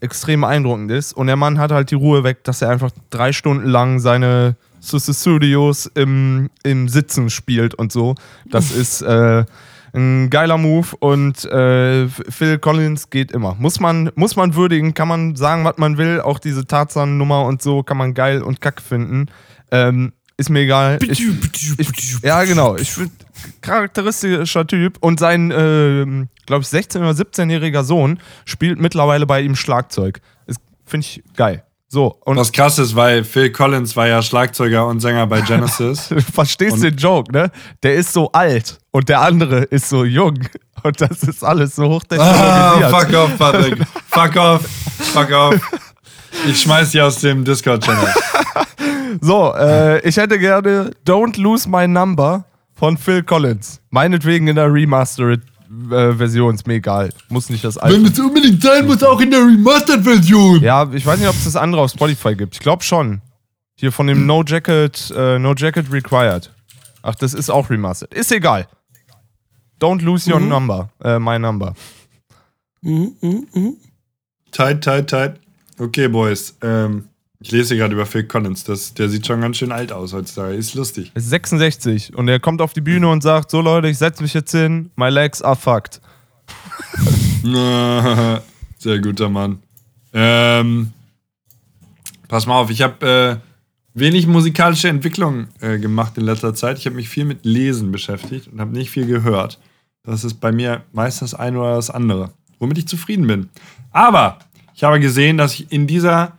extrem 0.02 0.42
beeindruckend 0.42 0.92
ist. 0.92 1.14
Und 1.14 1.28
der 1.28 1.36
Mann 1.36 1.60
hat 1.60 1.72
halt 1.72 1.92
die 1.92 1.96
Ruhe 1.96 2.24
weg, 2.24 2.44
dass 2.44 2.64
er 2.64 2.70
einfach 2.70 2.90
drei 3.12 3.32
Stunden 3.32 3.68
lang 3.68 4.00
seine 4.00 4.56
Studios 4.90 5.86
im, 5.94 6.50
im 6.64 6.88
Sitzen 6.90 7.30
spielt 7.30 7.76
und 7.76 7.92
so. 7.92 8.16
Das 8.50 8.72
ist 8.76 9.02
äh, 9.02 9.46
ein 9.94 10.30
geiler 10.30 10.58
Move 10.58 10.88
und 11.00 11.44
äh, 11.46 12.08
Phil 12.08 12.60
Collins 12.60 13.10
geht 13.10 13.32
immer. 13.32 13.56
Muss 13.60 13.80
man, 13.80 14.12
muss 14.16 14.36
man 14.36 14.56
würdigen, 14.56 14.94
kann 14.94 15.08
man 15.08 15.36
sagen, 15.36 15.66
was 15.66 15.78
man 15.78 15.98
will. 15.98 16.22
Auch 16.22 16.40
diese 16.40 16.66
Tarzan-Nummer 16.66 17.46
und 17.46 17.62
so 17.62 17.84
kann 17.84 17.98
man 17.98 18.14
geil 18.14 18.42
und 18.42 18.62
kack 18.62 18.82
finden. 18.82 19.28
Ähm, 19.72 20.14
ist 20.38 20.52
mir 20.52 20.60
egal. 20.60 21.00
Ich, 21.02 21.26
ich, 21.80 22.22
ja, 22.22 22.44
genau. 22.44 22.76
Ich 22.76 22.96
bin 22.96 23.10
charakteristischer 23.62 24.68
Typ 24.68 24.98
und 25.02 25.20
sein, 25.20 25.50
äh, 25.50 26.28
glaube 26.46 26.62
ich, 26.62 26.68
16- 26.68 27.00
oder 27.00 27.12
17-jähriger 27.12 27.84
Sohn 27.84 28.20
spielt 28.46 28.80
mittlerweile 28.80 29.26
bei 29.26 29.42
ihm 29.42 29.56
Schlagzeug. 29.56 30.22
Finde 30.86 31.06
ich 31.06 31.24
geil. 31.36 31.64
So, 31.90 32.18
und 32.26 32.36
Was 32.36 32.52
krass 32.52 32.80
ist, 32.80 32.96
weil 32.98 33.24
Phil 33.24 33.50
Collins 33.52 33.96
war 33.96 34.08
ja 34.08 34.22
Schlagzeuger 34.22 34.86
und 34.88 35.00
Sänger 35.00 35.26
bei 35.26 35.40
Genesis. 35.40 36.08
du 36.10 36.22
verstehst 36.22 36.74
und 36.74 36.84
den 36.84 36.98
Joke, 36.98 37.32
ne? 37.32 37.50
Der 37.82 37.96
ist 37.96 38.12
so 38.12 38.30
alt 38.34 38.78
und 38.92 39.08
der 39.08 39.22
andere 39.22 39.60
ist 39.64 39.88
so 39.90 40.04
jung. 40.04 40.38
Und 40.84 41.02
das 41.02 41.24
ist 41.24 41.44
alles 41.44 41.76
so 41.76 41.90
hochtechnologisiert. 41.90 42.94
Ah, 42.94 43.00
fuck 43.00 43.14
off, 43.14 43.38
Patrick. 43.38 43.80
fuck 44.10 44.36
off. 44.36 44.62
Fuck 45.14 45.32
off. 45.32 45.56
Ich 46.48 46.62
schmeiß 46.62 46.92
dich 46.92 47.02
aus 47.02 47.20
dem 47.20 47.44
Discord-Channel. 47.44 48.14
so, 49.22 49.54
äh, 49.56 50.08
ich 50.08 50.18
hätte 50.18 50.38
gerne 50.38 50.92
Don't 51.06 51.42
Lose 51.42 51.68
My 51.68 51.88
Number 51.88 52.46
von 52.76 52.98
Phil 52.98 53.24
Collins. 53.24 53.82
Meinetwegen 53.90 54.48
in 54.48 54.56
der 54.56 54.72
Remastered 54.72 55.42
äh, 55.92 56.14
Version, 56.14 56.56
ist 56.56 56.68
mir 56.68 56.76
egal. 56.76 57.10
Muss 57.30 57.50
nicht 57.50 57.64
das 57.64 57.78
alte. 57.78 57.96
Wenn 57.96 58.06
es 58.06 58.20
unbedingt 58.20 58.62
sein 58.62 58.86
muss, 58.86 59.04
auch 59.04 59.20
in 59.20 59.32
der 59.32 59.42
Remastered-Version. 59.42 60.62
Ja, 60.62 60.90
ich 60.92 61.06
weiß 61.06 61.20
nicht, 61.20 61.30
ob 61.30 61.36
es 61.36 61.46
das 61.46 61.56
andere 61.56 61.82
auf 61.82 61.92
Spotify 61.92 62.36
gibt. 62.36 62.56
Ich 62.56 62.60
glaube 62.60 62.84
schon. 62.84 63.22
Hier 63.76 63.92
von 63.92 64.08
dem 64.08 64.26
No 64.26 64.44
Jacket, 64.44 65.14
äh, 65.16 65.38
No 65.38 65.54
Jacket 65.54 65.92
Required. 65.92 66.52
Ach, 67.04 67.16
das 67.16 67.34
ist 67.34 67.50
auch 67.50 67.70
remastered. 67.70 68.14
Ist 68.14 68.32
egal. 68.32 68.68
Don't 69.80 70.02
lose 70.04 70.32
your 70.32 70.40
mhm. 70.40 70.50
number. 70.50 70.90
Äh, 71.04 71.20
my 71.20 71.38
number. 71.38 71.76
Mhm, 72.82 73.16
mhm, 73.22 73.48
mhm. 73.54 73.78
Tight, 74.52 74.84
tight, 74.84 75.10
tight. 75.10 75.40
Okay, 75.78 76.08
Boys. 76.08 76.56
Ähm, 76.62 77.10
ich 77.40 77.52
lese 77.52 77.78
gerade 77.78 77.94
über 77.94 78.06
Phil 78.06 78.24
Collins. 78.24 78.64
Das, 78.64 78.94
der 78.94 79.10
sieht 79.10 79.28
schon 79.28 79.42
ganz 79.42 79.58
schön 79.58 79.72
alt 79.72 79.92
aus 79.92 80.14
heutzutage. 80.14 80.56
Ist 80.56 80.74
lustig. 80.74 81.12
Ist 81.14 81.30
66 81.30 82.16
und 82.16 82.28
er 82.28 82.40
kommt 82.40 82.62
auf 82.62 82.74
die 82.74 82.82
Bühne 82.82 83.08
und 83.10 83.22
sagt: 83.22 83.52
So 83.52 83.62
Leute, 83.62 83.88
ich 83.88 83.98
setze 83.98 84.24
mich 84.24 84.34
jetzt 84.34 84.52
hin. 84.52 84.92
My 84.96 85.10
legs 85.10 85.42
are 85.42 85.56
fucked. 85.56 86.02
Sehr 88.80 89.00
guter 89.00 89.30
Mann. 89.30 89.60
Ähm, 90.14 90.94
pass 92.28 92.48
mal 92.48 92.60
auf, 92.60 92.70
ich 92.70 92.82
habe 92.82 93.42
äh, 93.44 94.00
wenig 94.00 94.28
musikalische 94.28 94.88
Entwicklung 94.88 95.48
äh, 95.60 95.78
gemacht 95.78 96.18
in 96.18 96.24
letzter 96.24 96.54
Zeit. 96.54 96.78
Ich 96.78 96.86
habe 96.86 96.96
mich 96.96 97.10
viel 97.10 97.26
mit 97.26 97.46
Lesen 97.46 97.92
beschäftigt 97.92 98.48
und 98.48 98.60
habe 98.60 98.72
nicht 98.72 98.90
viel 98.90 99.06
gehört. 99.06 99.60
Das 100.04 100.24
ist 100.24 100.36
bei 100.36 100.52
mir 100.52 100.84
meistens 100.94 101.32
das 101.32 101.40
eine 101.40 101.60
oder 101.60 101.76
das 101.76 101.90
andere, 101.90 102.32
womit 102.60 102.78
ich 102.78 102.88
zufrieden 102.88 103.28
bin. 103.28 103.50
Aber 103.92 104.40
ich 104.74 104.84
habe 104.84 105.00
gesehen, 105.00 105.38
dass 105.38 105.54
ich 105.54 105.72
in 105.72 105.88
dieser 105.88 106.38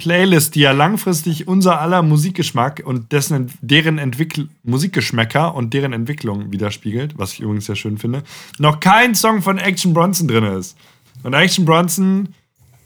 Playlist, 0.00 0.54
die 0.54 0.60
ja 0.60 0.72
langfristig 0.72 1.46
unser 1.46 1.78
aller 1.78 2.00
Musikgeschmack 2.00 2.82
und 2.82 3.12
dessen, 3.12 3.52
deren 3.60 3.98
Entwickl 3.98 4.48
Musikgeschmäcker 4.62 5.54
und 5.54 5.74
deren 5.74 5.92
Entwicklung 5.92 6.50
widerspiegelt, 6.50 7.18
was 7.18 7.34
ich 7.34 7.40
übrigens 7.40 7.66
sehr 7.66 7.76
schön 7.76 7.98
finde, 7.98 8.22
noch 8.58 8.80
kein 8.80 9.14
Song 9.14 9.42
von 9.42 9.58
Action 9.58 9.92
Bronson 9.92 10.26
drin 10.26 10.44
ist. 10.44 10.74
Und 11.22 11.34
Action 11.34 11.66
Bronson 11.66 12.30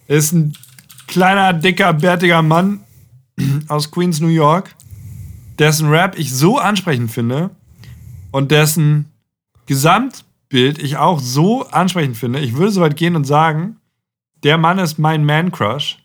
ist 0.09 0.33
ein 0.33 0.55
kleiner, 1.07 1.53
dicker, 1.53 1.93
bärtiger 1.93 2.43
Mann 2.43 2.81
aus 3.69 3.93
Queens, 3.93 4.19
New 4.21 4.27
York, 4.27 4.75
dessen 5.61 5.89
Rap 5.89 6.19
ich 6.19 6.35
so 6.35 6.59
ansprechend 6.59 7.13
finde 7.13 7.51
und 8.33 8.51
dessen 8.51 9.07
Gesamtbild 9.67 10.83
ich 10.83 10.97
auch 10.97 11.21
so 11.21 11.69
ansprechend 11.69 12.17
finde. 12.17 12.41
Ich 12.41 12.55
würde 12.57 12.73
so 12.73 12.81
weit 12.81 12.97
gehen 12.97 13.15
und 13.15 13.25
sagen, 13.25 13.77
der 14.43 14.59
Mann 14.59 14.81
ist 14.81 14.99
mein 14.99 15.25
Man-Crush. 15.25 15.99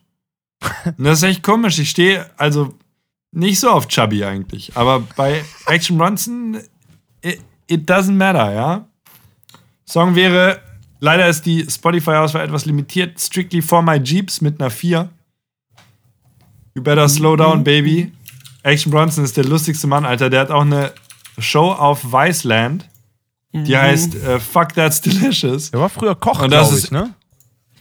Und 0.86 1.04
das 1.06 1.20
ist 1.20 1.24
echt 1.24 1.44
komisch. 1.44 1.80
Ich 1.80 1.90
stehe 1.90 2.30
also 2.38 2.74
nicht 3.32 3.60
so 3.60 3.70
auf 3.70 3.88
Chubby 3.88 4.24
eigentlich. 4.24 4.76
Aber 4.76 5.02
bei 5.16 5.44
Action 5.68 5.98
Bronson, 5.98 6.60
it, 7.22 7.42
it 7.68 7.90
doesn't 7.90 8.12
matter, 8.14 8.54
ja. 8.54 8.86
Song 9.88 10.16
wäre, 10.16 10.60
leider 11.00 11.28
ist 11.28 11.46
die 11.46 11.66
Spotify-Auswahl 11.70 12.44
etwas 12.46 12.66
limitiert, 12.66 13.20
Strictly 13.20 13.62
for 13.62 13.82
My 13.82 13.98
Jeeps 13.98 14.42
mit 14.42 14.60
einer 14.62 14.70
4. 14.70 15.10
You 16.76 16.84
better 16.84 17.08
slow 17.10 17.36
down, 17.36 17.64
baby. 17.64 18.12
Action 18.64 18.92
Bronson 18.92 19.24
ist 19.24 19.38
der 19.38 19.46
lustigste 19.46 19.88
Mann, 19.88 20.06
Alter. 20.06 20.30
Der 20.30 20.42
hat 20.42 20.52
auch 20.52 20.62
eine 20.62 20.94
Show 21.40 21.72
auf 21.72 22.04
Viceland. 22.04 22.88
Die 23.52 23.76
heißt 23.76 24.14
äh, 24.16 24.40
Fuck 24.40 24.74
That's 24.76 25.02
Delicious. 25.02 25.72
Der 25.72 25.80
war 25.80 25.90
früher 25.90 26.14
Koch, 26.14 26.42
Und 26.42 26.52
das 26.52 26.68
glaube 26.68 26.78
ist- 26.78 26.84
ich, 26.86 26.92
ne? 26.92 27.16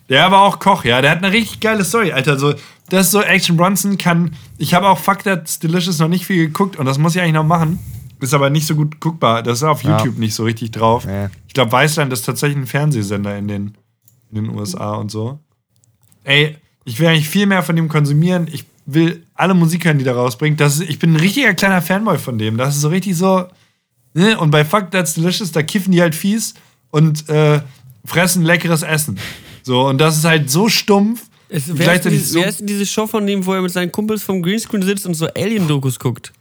Der 0.09 0.31
war 0.31 0.43
auch 0.43 0.59
Koch, 0.59 0.85
ja. 0.85 1.01
Der 1.03 1.11
hat 1.11 1.19
eine 1.23 1.33
richtig 1.33 1.61
geile 1.61 1.85
Story, 1.85 2.13
Alter. 2.13 2.39
So, 2.39 2.55
das 2.89 3.07
ist 3.07 3.11
so 3.13 3.23
Action 3.23 3.57
Bronson 3.57 3.99
kann. 3.99 4.35
Ich 4.57 4.73
habe 4.75 4.89
auch 4.89 4.99
Fuck 4.99 5.23
That's 5.25 5.59
Delicious 5.59 5.99
noch 5.99 6.09
nicht 6.09 6.25
viel 6.27 6.47
geguckt 6.47 6.77
und 6.77 6.87
das 6.87 6.99
muss 6.99 7.15
ich 7.15 7.21
eigentlich 7.21 7.35
noch 7.35 7.45
machen. 7.45 7.79
Ist 8.21 8.35
aber 8.35 8.51
nicht 8.51 8.67
so 8.67 8.75
gut 8.75 9.01
guckbar. 9.01 9.43
Das 9.43 9.59
ist 9.59 9.65
auf 9.65 9.83
Ja. 9.85 9.99
YouTube 9.99 10.19
nicht 10.19 10.35
so 10.35 10.45
richtig 10.45 10.71
drauf. 10.73 11.05
Nee. 11.05 11.29
Ich 11.47 11.55
glaube, 11.55 11.71
Weißland 11.73 12.13
ist 12.13 12.23
tatsächlich 12.25 12.59
ein 12.59 12.67
Fernsehsender 12.67 13.37
in 13.37 13.47
den, 13.49 13.75
in 14.33 14.45
den 14.45 14.49
USA 14.51 14.95
und 14.95 15.11
so. 15.11 15.39
Ey, 16.25 16.57
ich 16.85 16.99
will 16.99 17.07
eigentlich 17.09 17.29
viel 17.29 17.47
mehr 17.47 17.63
von 17.63 17.77
dem 17.77 17.89
konsumieren. 17.89 18.49
Ich 18.51 18.65
will 18.87 19.23
alle 19.35 19.55
Musik 19.55 19.85
hören, 19.85 19.99
die 19.99 20.05
da 20.05 20.15
rausbringt. 20.15 20.59
Das 20.59 20.77
ist, 20.81 20.89
ich 20.89 20.99
bin 20.99 21.13
ein 21.13 21.17
richtiger 21.21 21.53
kleiner 21.55 21.83
Fanboy 21.83 22.19
von 22.19 22.39
dem. 22.39 22.57
Das 22.57 22.75
ist 22.75 22.81
so 22.81 22.89
richtig 22.89 23.17
so. 23.17 23.47
Ne? 24.15 24.39
Und 24.39 24.51
bei 24.51 24.65
Fuck 24.65 24.91
That's 24.91 25.15
Delicious, 25.15 25.53
da 25.53 25.63
kiffen 25.63 25.93
die 25.93 26.01
halt 26.01 26.15
fies 26.15 26.55
und 26.91 27.29
äh, 27.29 27.61
fressen 28.05 28.43
leckeres 28.43 28.83
Essen. 28.83 29.19
So, 29.69 29.87
und 29.87 29.99
das 29.99 30.17
ist 30.17 30.25
halt 30.25 30.51
so 30.51 30.71
stumpf. 30.71 31.25
Es, 31.51 31.69
wer, 31.69 31.75
ist 31.75 31.83
gleichzeitig 31.83 32.21
die, 32.21 32.25
so, 32.25 32.41
wer 32.41 32.49
ist 32.49 32.61
denn 32.61 32.67
diese 32.67 32.87
Show 32.87 33.07
von 33.07 33.27
dem, 33.27 33.45
wo 33.45 33.53
er 33.53 33.61
mit 33.61 33.71
seinen 33.71 33.93
Kumpels 33.93 34.23
vom 34.23 34.43
Greenscreen 34.43 34.81
sitzt 34.83 35.05
und 35.05 35.13
so 35.13 35.27
Alien-Dokus 35.37 35.99
guckt? 35.99 36.33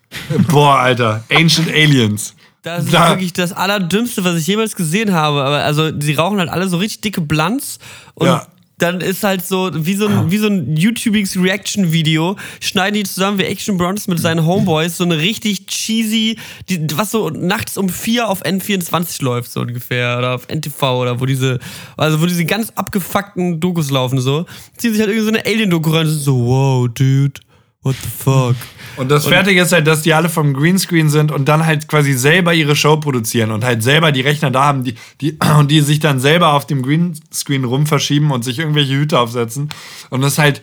Boah, 0.49 0.77
Alter. 0.79 1.25
Ancient 1.29 1.67
Aliens. 1.67 2.35
Das 2.61 2.85
ist 2.85 2.93
Da- 2.93 3.09
wirklich 3.09 3.33
das 3.33 3.51
Allerdümmste, 3.51 4.23
was 4.23 4.37
ich 4.37 4.47
jemals 4.47 4.77
gesehen 4.77 5.11
habe. 5.11 5.43
Aber 5.43 5.57
also, 5.57 5.91
die 5.91 6.13
rauchen 6.13 6.39
halt 6.39 6.47
alle 6.49 6.69
so 6.69 6.77
richtig 6.77 7.01
dicke 7.01 7.19
Blunts 7.19 7.79
und 8.13 8.27
Ja. 8.27 8.47
Dann 8.79 9.01
ist 9.01 9.23
halt 9.23 9.45
so, 9.45 9.71
wie 9.73 9.95
so 9.95 10.07
ein, 10.07 10.29
wie 10.29 10.37
so 10.37 10.47
ein 10.47 10.77
YouTubiges 10.77 11.35
Reaction-Video, 11.35 12.35
schneiden 12.61 12.93
die 12.93 13.03
zusammen 13.03 13.39
wie 13.39 13.43
Action 13.43 13.75
Bronson 13.75 14.13
mit 14.13 14.21
seinen 14.21 14.45
Homeboys 14.45 14.97
so 14.97 15.03
eine 15.03 15.17
richtig 15.17 15.65
cheesy, 15.65 16.37
die, 16.69 16.85
was 16.95 17.09
so 17.09 17.29
nachts 17.31 17.77
um 17.77 17.89
vier 17.89 18.29
auf 18.29 18.45
N24 18.45 19.23
läuft, 19.23 19.51
so 19.51 19.61
ungefähr, 19.61 20.19
oder 20.19 20.35
auf 20.35 20.47
NTV 20.47 20.83
oder 21.01 21.19
wo 21.19 21.25
diese, 21.25 21.57
also 21.97 22.21
wo 22.21 22.27
diese 22.27 22.45
ganz 22.45 22.71
abgefuckten 22.75 23.59
Dokus 23.59 23.89
laufen, 23.89 24.19
so. 24.19 24.45
Ziehen 24.77 24.91
sich 24.91 25.01
halt 25.01 25.09
irgendwie 25.09 25.25
so 25.25 25.35
eine 25.35 25.45
Alien-Doku 25.45 25.89
rein 25.89 26.05
und 26.05 26.11
sind 26.11 26.23
so, 26.23 26.45
wow, 26.45 26.87
dude, 26.87 27.41
what 27.87 27.95
the 28.01 28.09
fuck. 28.09 28.55
Und 28.97 29.09
das 29.09 29.27
Fertige 29.27 29.61
ist 29.61 29.71
halt, 29.71 29.85
dass 29.85 30.01
die 30.01 30.13
alle 30.13 30.27
vom 30.27 30.53
Greenscreen 30.53 31.09
sind 31.09 31.31
und 31.31 31.47
dann 31.47 31.65
halt 31.65 31.87
quasi 31.87 32.13
selber 32.13 32.53
ihre 32.53 32.75
Show 32.75 32.97
produzieren 32.97 33.51
und 33.51 33.63
halt 33.63 33.83
selber 33.83 34.11
die 34.11 34.21
Rechner 34.21 34.49
da 34.49 34.63
haben, 34.65 34.83
die, 34.83 34.95
die, 35.21 35.37
und 35.57 35.69
die 35.69 35.81
sich 35.81 35.99
dann 35.99 36.19
selber 36.19 36.53
auf 36.53 36.65
dem 36.65 36.81
Greenscreen 36.81 37.63
rum 37.63 37.85
verschieben 37.85 38.31
und 38.31 38.43
sich 38.43 38.59
irgendwelche 38.59 38.93
Hüte 38.93 39.19
aufsetzen. 39.19 39.69
Und 40.09 40.21
das 40.21 40.33
ist 40.33 40.39
halt, 40.39 40.61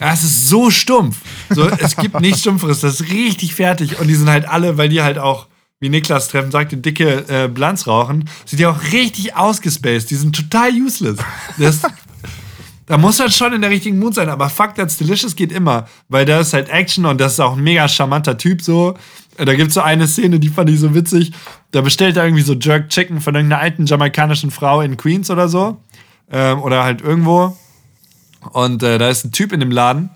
ja, 0.00 0.12
es 0.12 0.22
ist 0.22 0.48
so 0.48 0.70
stumpf. 0.70 1.18
So, 1.50 1.68
es 1.68 1.96
gibt 1.96 2.20
nichts 2.20 2.40
Stumpferes, 2.40 2.80
das 2.80 3.00
ist 3.00 3.10
richtig 3.10 3.54
fertig. 3.54 3.98
Und 3.98 4.06
die 4.08 4.14
sind 4.14 4.30
halt 4.30 4.48
alle, 4.48 4.78
weil 4.78 4.88
die 4.88 5.02
halt 5.02 5.18
auch, 5.18 5.46
wie 5.80 5.88
Niklas 5.88 6.28
treffen 6.28 6.50
sagte, 6.50 6.76
dicke 6.76 7.24
äh, 7.28 7.48
Blanz 7.48 7.86
rauchen, 7.86 8.28
sind 8.44 8.60
die 8.60 8.66
auch 8.66 8.80
richtig 8.92 9.34
ausgespaced. 9.36 10.10
Die 10.10 10.14
sind 10.14 10.36
total 10.36 10.70
useless. 10.72 11.18
Das, 11.58 11.82
da 12.86 12.96
muss 12.96 13.20
halt 13.20 13.32
schon 13.32 13.52
in 13.52 13.60
der 13.60 13.70
richtigen 13.70 13.98
Mut 13.98 14.14
sein, 14.14 14.28
aber 14.28 14.48
Fuck 14.48 14.76
That's 14.76 14.96
Delicious 14.96 15.34
geht 15.34 15.52
immer, 15.52 15.88
weil 16.08 16.24
da 16.24 16.40
ist 16.40 16.52
halt 16.52 16.68
Action 16.68 17.04
und 17.04 17.20
das 17.20 17.34
ist 17.34 17.40
auch 17.40 17.56
ein 17.56 17.62
mega 17.62 17.88
charmanter 17.88 18.38
Typ 18.38 18.62
so. 18.62 18.94
Da 19.36 19.54
gibt 19.54 19.68
es 19.68 19.74
so 19.74 19.80
eine 19.80 20.06
Szene, 20.06 20.40
die 20.40 20.48
fand 20.48 20.70
ich 20.70 20.80
so 20.80 20.94
witzig. 20.94 21.32
Da 21.72 21.82
bestellt 21.82 22.16
er 22.16 22.24
irgendwie 22.24 22.42
so 22.42 22.54
Jerk 22.54 22.88
Chicken 22.88 23.20
von 23.20 23.34
irgendeiner 23.34 23.60
alten 23.60 23.84
jamaikanischen 23.84 24.50
Frau 24.50 24.80
in 24.80 24.96
Queens 24.96 25.30
oder 25.30 25.48
so. 25.48 25.78
Ähm, 26.30 26.62
oder 26.62 26.84
halt 26.84 27.02
irgendwo. 27.02 27.56
Und 28.52 28.82
äh, 28.82 28.98
da 28.98 29.10
ist 29.10 29.24
ein 29.24 29.32
Typ 29.32 29.52
in 29.52 29.60
dem 29.60 29.70
Laden. 29.70 30.10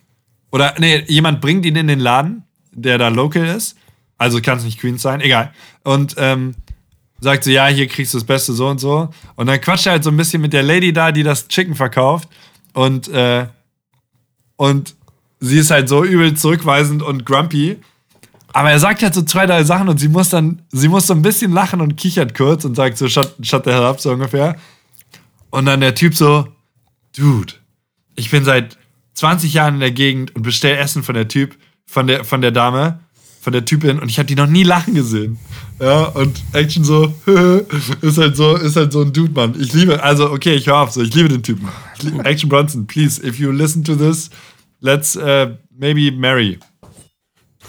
Oder, 0.52 0.74
nee, 0.78 1.04
jemand 1.06 1.40
bringt 1.40 1.66
ihn 1.66 1.76
in 1.76 1.86
den 1.86 2.00
Laden, 2.00 2.44
der 2.72 2.98
da 2.98 3.08
local 3.08 3.44
ist. 3.44 3.76
Also 4.16 4.40
kann 4.40 4.58
es 4.58 4.64
nicht 4.64 4.80
Queens 4.80 5.02
sein, 5.02 5.20
egal. 5.20 5.52
Und 5.82 6.14
ähm, 6.18 6.54
sagt 7.20 7.44
so, 7.44 7.50
ja, 7.50 7.66
hier 7.66 7.86
kriegst 7.86 8.14
du 8.14 8.18
das 8.18 8.26
Beste 8.26 8.52
so 8.52 8.68
und 8.68 8.78
so. 8.78 9.10
Und 9.36 9.46
dann 9.46 9.60
quatscht 9.60 9.86
er 9.86 9.92
halt 9.92 10.04
so 10.04 10.10
ein 10.10 10.16
bisschen 10.16 10.40
mit 10.42 10.52
der 10.52 10.62
Lady 10.62 10.92
da, 10.92 11.12
die 11.12 11.22
das 11.22 11.48
Chicken 11.48 11.74
verkauft. 11.74 12.28
Und, 12.72 13.08
äh, 13.08 13.46
und 14.56 14.94
sie 15.40 15.58
ist 15.58 15.70
halt 15.70 15.88
so 15.88 16.04
übel 16.04 16.34
zurückweisend 16.34 17.02
und 17.02 17.26
grumpy. 17.26 17.78
Aber 18.52 18.70
er 18.70 18.80
sagt 18.80 19.02
halt 19.02 19.14
so 19.14 19.22
zwei, 19.22 19.46
drei 19.46 19.64
Sachen 19.64 19.88
und 19.88 19.98
sie 19.98 20.08
muss 20.08 20.28
dann, 20.28 20.62
sie 20.70 20.88
muss 20.88 21.06
so 21.06 21.14
ein 21.14 21.22
bisschen 21.22 21.52
lachen 21.52 21.80
und 21.80 21.96
kichert 21.96 22.34
kurz 22.34 22.64
und 22.64 22.74
sagt 22.74 22.98
so, 22.98 23.08
shut, 23.08 23.34
shut 23.42 23.64
the 23.64 23.70
hell 23.70 23.84
up, 23.84 24.00
so 24.00 24.10
ungefähr. 24.10 24.56
Und 25.50 25.66
dann 25.66 25.80
der 25.80 25.94
Typ 25.94 26.14
so, 26.14 26.48
Dude, 27.16 27.54
ich 28.16 28.30
bin 28.30 28.44
seit 28.44 28.76
20 29.14 29.54
Jahren 29.54 29.74
in 29.74 29.80
der 29.80 29.92
Gegend 29.92 30.34
und 30.34 30.42
bestell 30.42 30.76
Essen 30.76 31.02
von 31.02 31.14
der 31.14 31.28
Typ, 31.28 31.56
von 31.86 32.06
der, 32.06 32.24
von 32.24 32.40
der 32.40 32.50
Dame, 32.50 33.00
von 33.40 33.52
der 33.52 33.64
Typin 33.64 33.98
und 33.98 34.08
ich 34.08 34.18
habe 34.18 34.26
die 34.26 34.34
noch 34.34 34.46
nie 34.46 34.62
lachen 34.62 34.94
gesehen. 34.94 35.38
Ja, 35.80 36.04
und 36.04 36.42
Action 36.52 36.84
so, 36.84 37.14
ist 38.00 38.18
halt 38.18 38.36
so, 38.36 38.56
ist 38.56 38.76
halt 38.76 38.92
so 38.92 39.02
ein 39.02 39.12
Dude, 39.12 39.32
Mann. 39.32 39.54
Ich 39.58 39.72
liebe, 39.72 40.02
also 40.02 40.30
okay, 40.30 40.54
ich 40.54 40.66
höre 40.66 40.78
auf 40.78 40.92
so, 40.92 41.02
ich 41.02 41.14
liebe 41.14 41.28
den 41.28 41.42
Typen. 41.42 41.68
Action 42.24 42.48
Bronson, 42.48 42.86
please, 42.86 43.20
if 43.22 43.38
you 43.38 43.52
listen 43.52 43.84
to 43.84 43.94
this, 43.94 44.30
let's 44.80 45.16
uh, 45.16 45.56
maybe 45.76 46.10
marry. 46.10 46.58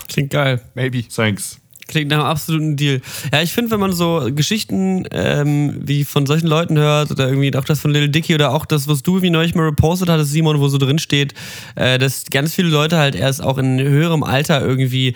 Klingt 0.07 0.31
geil. 0.31 0.61
Maybe. 0.75 1.03
Thanks. 1.03 1.61
Klingt 1.91 2.09
nach 2.09 2.19
einem 2.19 2.27
absoluten 2.27 2.77
Deal. 2.77 3.01
Ja, 3.33 3.41
ich 3.41 3.51
finde, 3.51 3.71
wenn 3.71 3.79
man 3.81 3.91
so 3.91 4.29
Geschichten 4.33 5.05
ähm, 5.11 5.81
wie 5.83 6.05
von 6.05 6.25
solchen 6.25 6.47
Leuten 6.47 6.77
hört 6.77 7.11
oder 7.11 7.27
irgendwie 7.27 7.53
auch 7.57 7.65
das 7.65 7.81
von 7.81 7.91
Little 7.91 8.09
Dicky 8.09 8.33
oder 8.33 8.53
auch 8.53 8.65
das, 8.65 8.87
was 8.87 9.03
du 9.03 9.21
wie 9.21 9.29
neulich 9.29 9.55
mal 9.55 9.65
repostet 9.65 10.07
hattest, 10.07 10.31
Simon, 10.31 10.61
wo 10.61 10.69
so 10.69 10.77
drin 10.77 10.99
steht, 10.99 11.33
äh, 11.75 11.97
dass 11.97 12.25
ganz 12.31 12.53
viele 12.53 12.69
Leute 12.69 12.97
halt 12.97 13.13
erst 13.15 13.43
auch 13.43 13.57
in 13.57 13.77
höherem 13.77 14.23
Alter 14.23 14.61
irgendwie 14.61 15.09
äh, 15.09 15.15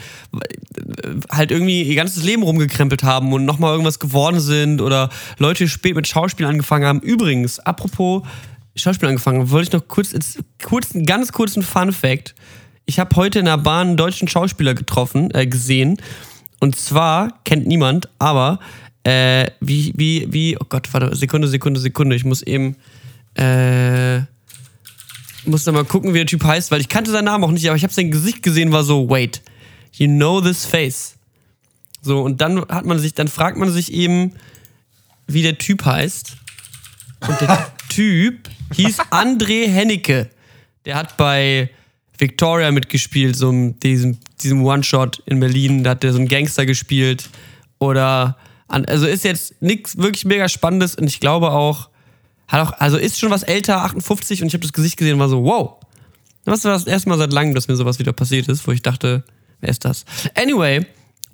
halt 1.31 1.51
irgendwie 1.51 1.83
ihr 1.83 1.95
ganzes 1.95 2.23
Leben 2.23 2.43
rumgekrempelt 2.43 3.03
haben 3.03 3.31
und 3.31 3.45
nochmal 3.45 3.71
irgendwas 3.71 3.99
geworden 3.99 4.41
sind 4.41 4.81
oder 4.81 5.09
Leute 5.37 5.69
spät 5.69 5.95
mit 5.95 6.07
Schauspiel 6.07 6.45
angefangen 6.45 6.85
haben. 6.85 6.99
Übrigens, 6.99 7.59
apropos 7.59 8.23
Schauspiel 8.75 9.09
angefangen, 9.09 9.49
wollte 9.49 9.67
ich 9.67 9.73
noch 9.73 9.87
kurz, 9.87 10.11
jetzt, 10.11 10.39
kurz 10.63 10.93
einen 10.93 11.05
ganz 11.05 11.31
kurzen 11.31 11.63
Fun 11.63 11.93
Fact. 11.93 12.35
Ich 12.85 12.99
habe 12.99 13.15
heute 13.15 13.39
in 13.39 13.45
der 13.45 13.57
Bahn 13.57 13.87
einen 13.87 13.97
deutschen 13.97 14.27
Schauspieler 14.27 14.73
getroffen, 14.73 15.31
äh, 15.33 15.47
gesehen. 15.47 15.97
Und 16.59 16.75
zwar 16.75 17.39
kennt 17.43 17.67
niemand, 17.67 18.09
aber 18.19 18.59
äh, 19.03 19.47
wie, 19.59 19.93
wie, 19.95 20.27
wie, 20.31 20.57
oh 20.59 20.65
Gott, 20.67 20.93
warte, 20.93 21.15
Sekunde, 21.15 21.47
Sekunde, 21.47 21.79
Sekunde. 21.79 22.15
Ich 22.15 22.25
muss 22.25 22.41
eben, 22.41 22.75
äh, 23.35 24.19
muss 25.45 25.65
noch 25.65 25.73
mal 25.73 25.85
gucken, 25.85 26.13
wie 26.13 26.19
der 26.19 26.27
Typ 26.27 26.43
heißt, 26.43 26.71
weil 26.71 26.81
ich 26.81 26.89
kannte 26.89 27.11
seinen 27.11 27.25
Namen 27.25 27.43
auch 27.43 27.51
nicht, 27.51 27.67
aber 27.67 27.77
ich 27.77 27.83
habe 27.83 27.93
sein 27.93 28.11
Gesicht 28.11 28.43
gesehen, 28.43 28.71
war 28.71 28.83
so, 28.83 29.09
wait, 29.09 29.41
you 29.93 30.07
know 30.07 30.41
this 30.41 30.65
face. 30.65 31.15
So, 32.01 32.21
und 32.21 32.41
dann 32.41 32.61
hat 32.67 32.85
man 32.85 32.99
sich, 32.99 33.13
dann 33.13 33.27
fragt 33.27 33.57
man 33.57 33.71
sich 33.71 33.93
eben, 33.93 34.33
wie 35.27 35.41
der 35.41 35.57
Typ 35.57 35.85
heißt. 35.85 36.37
Und 37.27 37.41
der 37.41 37.74
Typ 37.95 38.49
hieß 38.73 38.99
André 39.11 39.67
Hennecke. 39.67 40.29
Der 40.85 40.95
hat 40.95 41.17
bei 41.17 41.69
Victoria 42.17 42.71
mitgespielt, 42.71 43.35
so 43.35 43.49
einem- 43.49 43.79
diesem, 43.79 44.17
diesem 44.41 44.63
One-Shot 44.63 45.21
in 45.25 45.39
Berlin. 45.39 45.83
Da 45.83 45.91
hat 45.91 46.03
der 46.03 46.11
so 46.13 46.19
einen 46.19 46.27
Gangster 46.27 46.65
gespielt. 46.65 47.29
Oder, 47.79 48.37
an, 48.67 48.85
also 48.85 49.05
ist 49.07 49.23
jetzt 49.23 49.61
nichts 49.61 49.97
wirklich 49.97 50.25
mega 50.25 50.47
Spannendes 50.49 50.95
und 50.95 51.07
ich 51.07 51.19
glaube 51.19 51.51
auch, 51.51 51.89
hat 52.47 52.61
auch, 52.67 52.79
also 52.79 52.97
ist 52.97 53.19
schon 53.19 53.31
was 53.31 53.43
älter, 53.43 53.83
58 53.83 54.41
und 54.41 54.47
ich 54.47 54.53
habe 54.53 54.61
das 54.61 54.73
Gesicht 54.73 54.97
gesehen 54.97 55.13
und 55.15 55.19
war 55.19 55.29
so, 55.29 55.43
wow. 55.43 55.75
Das 56.45 56.63
war 56.63 56.73
das 56.73 56.85
erste 56.85 57.09
Mal 57.09 57.17
seit 57.17 57.33
langem, 57.33 57.55
dass 57.55 57.67
mir 57.67 57.75
sowas 57.75 57.97
wieder 57.97 58.13
passiert 58.13 58.47
ist, 58.49 58.67
wo 58.67 58.71
ich 58.71 58.81
dachte, 58.83 59.23
wer 59.61 59.69
ist 59.69 59.83
das? 59.83 60.05
Anyway, 60.35 60.85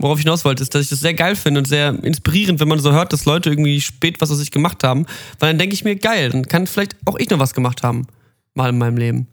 worauf 0.01 0.19
ich 0.19 0.23
hinaus 0.23 0.45
wollte, 0.45 0.63
ist, 0.63 0.73
dass 0.73 0.83
ich 0.83 0.89
das 0.89 0.99
sehr 0.99 1.13
geil 1.13 1.35
finde 1.35 1.59
und 1.59 1.65
sehr 1.65 1.89
inspirierend, 2.03 2.59
wenn 2.59 2.67
man 2.67 2.79
so 2.79 2.91
hört, 2.91 3.13
dass 3.13 3.25
Leute 3.25 3.49
irgendwie 3.49 3.81
spät 3.81 4.21
was 4.21 4.31
aus 4.31 4.37
sich 4.37 4.51
gemacht 4.51 4.83
haben. 4.83 5.05
Weil 5.39 5.49
dann 5.49 5.59
denke 5.59 5.73
ich 5.73 5.83
mir, 5.83 5.95
geil, 5.95 6.29
dann 6.29 6.47
kann 6.47 6.67
vielleicht 6.67 6.95
auch 7.05 7.17
ich 7.17 7.29
noch 7.29 7.39
was 7.39 7.53
gemacht 7.53 7.83
haben. 7.83 8.07
Mal 8.53 8.69
in 8.69 8.77
meinem 8.77 8.97
Leben. 8.97 9.27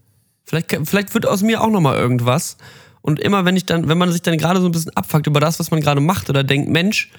Vielleicht, 0.45 0.77
vielleicht 0.85 1.15
wird 1.15 1.27
aus 1.27 1.43
mir 1.43 1.63
auch 1.63 1.71
nochmal 1.71 1.99
irgendwas. 1.99 2.57
Und 3.03 3.21
immer 3.21 3.45
wenn 3.45 3.57
ich 3.57 3.67
dann, 3.67 3.89
wenn 3.89 3.99
man 3.99 4.13
sich 4.13 4.23
dann 4.23 4.39
gerade 4.39 4.61
so 4.61 4.67
ein 4.67 4.73
bisschen 4.73 4.97
abfuckt 4.97 5.27
über 5.27 5.41
das, 5.41 5.59
was 5.59 5.71
man 5.71 5.81
gerade 5.81 6.01
macht 6.01 6.31
oder 6.31 6.45
denkt, 6.45 6.69
Mensch, 6.69 7.11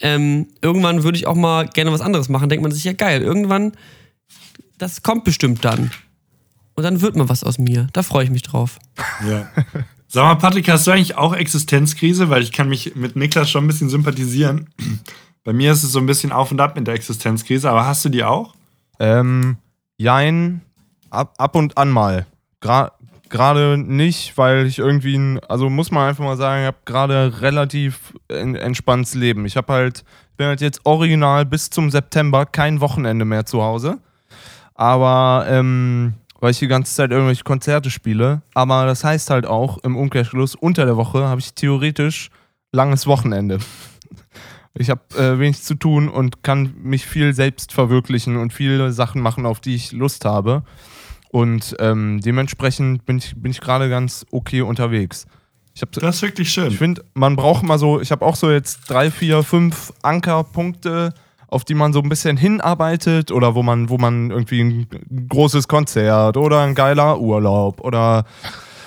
ähm, 0.00 0.48
irgendwann 0.60 1.02
würde 1.02 1.16
ich 1.16 1.26
auch 1.26 1.34
mal 1.34 1.68
gerne 1.68 1.92
was 1.92 2.00
anderes 2.00 2.28
machen, 2.28 2.48
denkt 2.48 2.62
man 2.62 2.72
sich, 2.72 2.84
ja 2.84 2.92
geil, 2.92 3.22
irgendwann, 3.22 3.72
das 4.78 5.02
kommt 5.02 5.24
bestimmt 5.24 5.64
dann. 5.64 5.90
Und 6.74 6.82
dann 6.82 7.00
wird 7.00 7.16
mal 7.16 7.28
was 7.28 7.42
aus 7.42 7.58
mir. 7.58 7.88
Da 7.92 8.02
freue 8.02 8.24
ich 8.24 8.30
mich 8.30 8.42
drauf. 8.42 8.78
Ja. 9.26 9.50
Sag 10.08 10.24
mal, 10.24 10.34
Patrick, 10.36 10.68
hast 10.68 10.86
du 10.86 10.92
eigentlich 10.92 11.16
auch 11.16 11.34
Existenzkrise? 11.34 12.30
Weil 12.30 12.42
ich 12.42 12.52
kann 12.52 12.68
mich 12.68 12.94
mit 12.94 13.16
Niklas 13.16 13.50
schon 13.50 13.64
ein 13.64 13.66
bisschen 13.66 13.88
sympathisieren. 13.88 14.68
Bei 15.44 15.52
mir 15.52 15.72
ist 15.72 15.82
es 15.82 15.92
so 15.92 15.98
ein 15.98 16.06
bisschen 16.06 16.32
auf 16.32 16.50
und 16.50 16.60
ab 16.60 16.76
mit 16.76 16.86
der 16.86 16.94
Existenzkrise, 16.94 17.70
aber 17.70 17.86
hast 17.86 18.04
du 18.04 18.08
die 18.08 18.24
auch? 18.24 18.54
Ähm, 18.98 19.58
jein, 19.96 20.62
ab, 21.10 21.34
ab 21.38 21.54
und 21.54 21.78
an 21.78 21.90
mal. 21.90 22.26
Gra 22.60 22.92
gerade 23.28 23.76
nicht, 23.78 24.36
weil 24.38 24.66
ich 24.66 24.78
irgendwie, 24.78 25.38
also 25.48 25.68
muss 25.68 25.90
man 25.90 26.08
einfach 26.08 26.24
mal 26.24 26.36
sagen, 26.36 26.62
ich 26.62 26.66
habe 26.66 26.76
gerade 26.84 27.40
relativ 27.40 28.12
en 28.28 28.54
entspanntes 28.54 29.14
Leben. 29.14 29.46
Ich 29.46 29.56
habe 29.56 29.72
halt, 29.72 30.04
bin 30.36 30.46
halt 30.46 30.60
jetzt 30.60 30.80
original 30.84 31.44
bis 31.44 31.70
zum 31.70 31.90
September 31.90 32.46
kein 32.46 32.80
Wochenende 32.80 33.24
mehr 33.24 33.46
zu 33.46 33.62
Hause. 33.62 33.98
Aber, 34.74 35.46
ähm, 35.48 36.14
weil 36.40 36.50
ich 36.50 36.58
die 36.58 36.68
ganze 36.68 36.94
Zeit 36.94 37.10
irgendwelche 37.10 37.44
Konzerte 37.44 37.90
spiele. 37.90 38.42
Aber 38.54 38.86
das 38.86 39.04
heißt 39.04 39.30
halt 39.30 39.46
auch 39.46 39.78
im 39.78 39.96
Umkehrschluss, 39.96 40.54
unter 40.54 40.84
der 40.84 40.96
Woche 40.96 41.26
habe 41.26 41.40
ich 41.40 41.54
theoretisch 41.54 42.30
langes 42.72 43.06
Wochenende. 43.06 43.58
Ich 44.78 44.90
habe 44.90 45.00
äh, 45.16 45.38
wenig 45.38 45.62
zu 45.62 45.74
tun 45.74 46.10
und 46.10 46.42
kann 46.42 46.74
mich 46.82 47.06
viel 47.06 47.32
selbst 47.32 47.72
verwirklichen 47.72 48.36
und 48.36 48.52
viele 48.52 48.92
Sachen 48.92 49.22
machen, 49.22 49.46
auf 49.46 49.58
die 49.58 49.74
ich 49.74 49.92
Lust 49.92 50.26
habe. 50.26 50.64
Und 51.30 51.74
ähm, 51.78 52.20
dementsprechend 52.20 53.06
bin 53.06 53.16
ich, 53.16 53.34
bin 53.36 53.50
ich 53.50 53.62
gerade 53.62 53.88
ganz 53.88 54.26
okay 54.32 54.60
unterwegs. 54.60 55.26
Ich 55.74 55.82
hab, 55.82 55.92
Das 55.92 56.16
ist 56.16 56.22
wirklich 56.22 56.50
schön. 56.50 56.68
ich 56.68 56.78
finde, 56.78 57.04
man 57.14 57.36
braucht 57.36 57.62
mal 57.62 57.78
so, 57.78 58.00
ich 58.00 58.12
habe 58.12 58.24
auch 58.24 58.36
so 58.36 58.50
jetzt 58.50 58.80
drei, 58.88 59.10
vier, 59.10 59.42
fünf 59.42 59.92
Ankerpunkte, 60.02 61.12
auf 61.48 61.64
die 61.64 61.74
man 61.74 61.92
so 61.92 62.00
ein 62.00 62.08
bisschen 62.08 62.36
hinarbeitet 62.36 63.30
oder 63.30 63.54
wo 63.54 63.62
man, 63.62 63.88
wo 63.88 63.98
man 63.98 64.30
irgendwie 64.30 64.60
ein 64.62 65.28
großes 65.28 65.68
Konzert 65.68 66.36
oder 66.36 66.62
ein 66.62 66.74
geiler 66.74 67.20
Urlaub 67.20 67.80
oder 67.80 68.24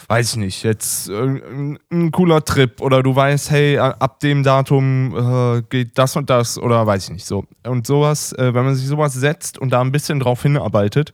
weiß 0.10 0.32
ich 0.32 0.38
nicht, 0.38 0.64
jetzt 0.64 1.08
äh, 1.10 1.78
ein, 1.92 2.12
cooler 2.12 2.44
Trip 2.44 2.82
oder 2.82 3.04
du 3.04 3.16
weißt, 3.16 3.52
hey, 3.52 3.78
ab 3.78 4.20
dem 4.20 4.44
Datum 4.44 5.16
äh, 5.16 5.62
geht 5.70 5.98
das 5.98 6.16
und 6.16 6.30
das 6.32 6.58
oder 6.58 6.86
weiß 6.86 7.06
ich 7.06 7.12
nicht 7.12 7.26
so. 7.26 7.46
Und 7.64 7.86
sowas, 7.86 8.34
äh, 8.34 8.54
wenn 8.54 8.66
man 8.66 8.76
sich 8.76 8.88
sowas 8.88 9.14
setzt 9.14 9.60
und 9.60 9.70
da 9.70 9.82
ein 9.82 9.92
bisschen 9.92 10.20
drauf 10.20 10.42
hinarbeitet, 10.42 11.12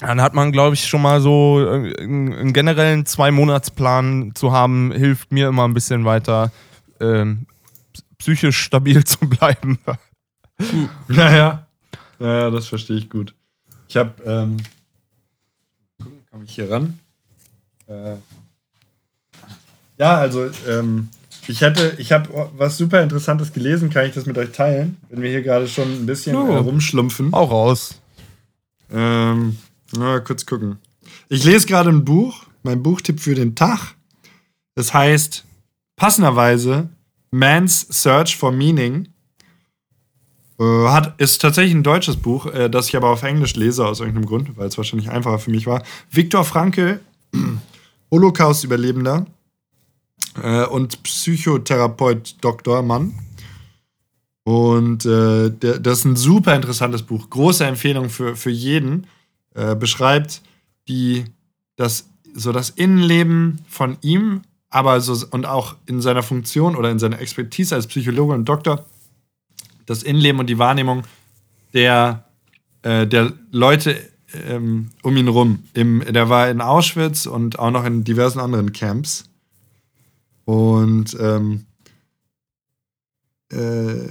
dann 0.00 0.22
hat 0.22 0.32
man, 0.32 0.52
glaube 0.52 0.74
ich, 0.74 0.88
schon 0.88 1.02
mal 1.02 1.20
so 1.20 1.60
äh, 1.60 1.94
einen 2.00 2.32
einen 2.32 2.52
generellen 2.54 3.04
Zwei-Monats-Plan 3.04 4.32
zu 4.34 4.52
haben, 4.52 4.90
hilft 4.92 5.30
mir 5.30 5.48
immer 5.48 5.68
ein 5.68 5.74
bisschen 5.74 6.06
weiter, 6.06 6.50
ähm, 6.98 7.46
psychisch 8.16 8.58
stabil 8.58 9.04
zu 9.04 9.18
bleiben. 9.28 9.78
Naja. 11.08 11.66
Naja, 12.18 12.50
das 12.50 12.66
verstehe 12.68 12.96
ich 12.96 13.10
gut. 13.10 13.34
Ich 13.88 13.96
habe, 13.96 14.10
ähm, 14.24 14.56
komme 16.30 16.44
ich 16.44 16.54
hier 16.54 16.70
ran? 16.70 16.98
Äh, 17.86 18.16
ja, 19.98 20.16
also, 20.16 20.50
ähm, 20.68 21.08
ich 21.48 21.60
hätte, 21.60 21.96
ich 21.98 22.12
habe 22.12 22.50
was 22.56 22.78
super 22.78 23.02
Interessantes 23.02 23.52
gelesen, 23.52 23.90
kann 23.90 24.06
ich 24.06 24.14
das 24.14 24.26
mit 24.26 24.38
euch 24.38 24.52
teilen, 24.52 24.96
wenn 25.10 25.22
wir 25.22 25.30
hier 25.30 25.42
gerade 25.42 25.66
schon 25.68 25.90
ein 25.92 26.06
bisschen 26.06 26.36
Oh. 26.36 26.46
äh, 26.52 26.56
rumschlumpfen. 26.58 27.32
Auch 27.34 27.50
raus. 27.50 28.00
Ähm, 28.92 29.58
na, 29.92 30.20
kurz 30.20 30.46
gucken. 30.46 30.78
Ich 31.28 31.44
lese 31.44 31.66
gerade 31.66 31.90
ein 31.90 32.04
Buch, 32.04 32.44
mein 32.62 32.82
Buchtipp 32.82 33.20
für 33.20 33.34
den 33.34 33.54
Tag. 33.54 33.94
Es 34.74 34.94
heißt 34.94 35.44
passenderweise 35.96 36.88
Man's 37.30 37.80
Search 37.90 38.36
for 38.36 38.52
Meaning. 38.52 39.08
Äh, 40.62 40.88
hat, 40.88 41.20
ist 41.20 41.40
tatsächlich 41.40 41.74
ein 41.74 41.82
deutsches 41.82 42.16
Buch, 42.16 42.46
äh, 42.46 42.70
das 42.70 42.88
ich 42.88 42.96
aber 42.96 43.08
auf 43.08 43.22
Englisch 43.24 43.56
lese 43.56 43.84
aus 43.84 43.98
irgendeinem 43.98 44.26
Grund, 44.26 44.56
weil 44.56 44.68
es 44.68 44.76
wahrscheinlich 44.76 45.10
einfacher 45.10 45.40
für 45.40 45.50
mich 45.50 45.66
war. 45.66 45.82
Viktor 46.10 46.44
Frankl, 46.44 47.00
Holocaust-Überlebender 48.10 49.26
äh, 50.40 50.64
und 50.66 51.02
Psychotherapeut 51.02 52.36
Dr. 52.40 52.82
Mann. 52.82 53.14
Und 54.44 55.04
äh, 55.04 55.50
der, 55.50 55.80
das 55.80 56.00
ist 56.00 56.04
ein 56.04 56.16
super 56.16 56.54
interessantes 56.54 57.02
Buch. 57.02 57.28
Große 57.30 57.64
Empfehlung 57.64 58.08
für, 58.08 58.36
für 58.36 58.50
jeden. 58.50 59.06
Äh, 59.54 59.74
beschreibt 59.74 60.42
die, 60.88 61.24
das, 61.76 62.08
so 62.34 62.52
das 62.52 62.70
Innenleben 62.70 63.60
von 63.68 63.96
ihm, 64.00 64.42
aber 64.70 65.00
so, 65.00 65.26
und 65.30 65.44
auch 65.44 65.76
in 65.86 66.00
seiner 66.00 66.22
Funktion 66.22 66.76
oder 66.76 66.90
in 66.90 66.98
seiner 66.98 67.20
Expertise 67.20 67.74
als 67.74 67.86
Psychologe 67.86 68.32
und 68.32 68.44
Doktor, 68.46 68.86
das 69.86 70.02
Innenleben 70.02 70.40
und 70.40 70.46
die 70.48 70.58
Wahrnehmung 70.58 71.04
der, 71.72 72.24
äh, 72.82 73.06
der 73.06 73.32
Leute 73.50 73.96
ähm, 74.48 74.90
um 75.02 75.16
ihn 75.16 75.28
rum. 75.28 75.64
Im, 75.74 76.02
der 76.08 76.28
war 76.28 76.48
in 76.50 76.60
Auschwitz 76.60 77.26
und 77.26 77.58
auch 77.58 77.70
noch 77.70 77.84
in 77.84 78.04
diversen 78.04 78.40
anderen 78.40 78.72
Camps. 78.72 79.24
Und 80.44 81.16
ähm, 81.20 81.66
äh, 83.50 84.08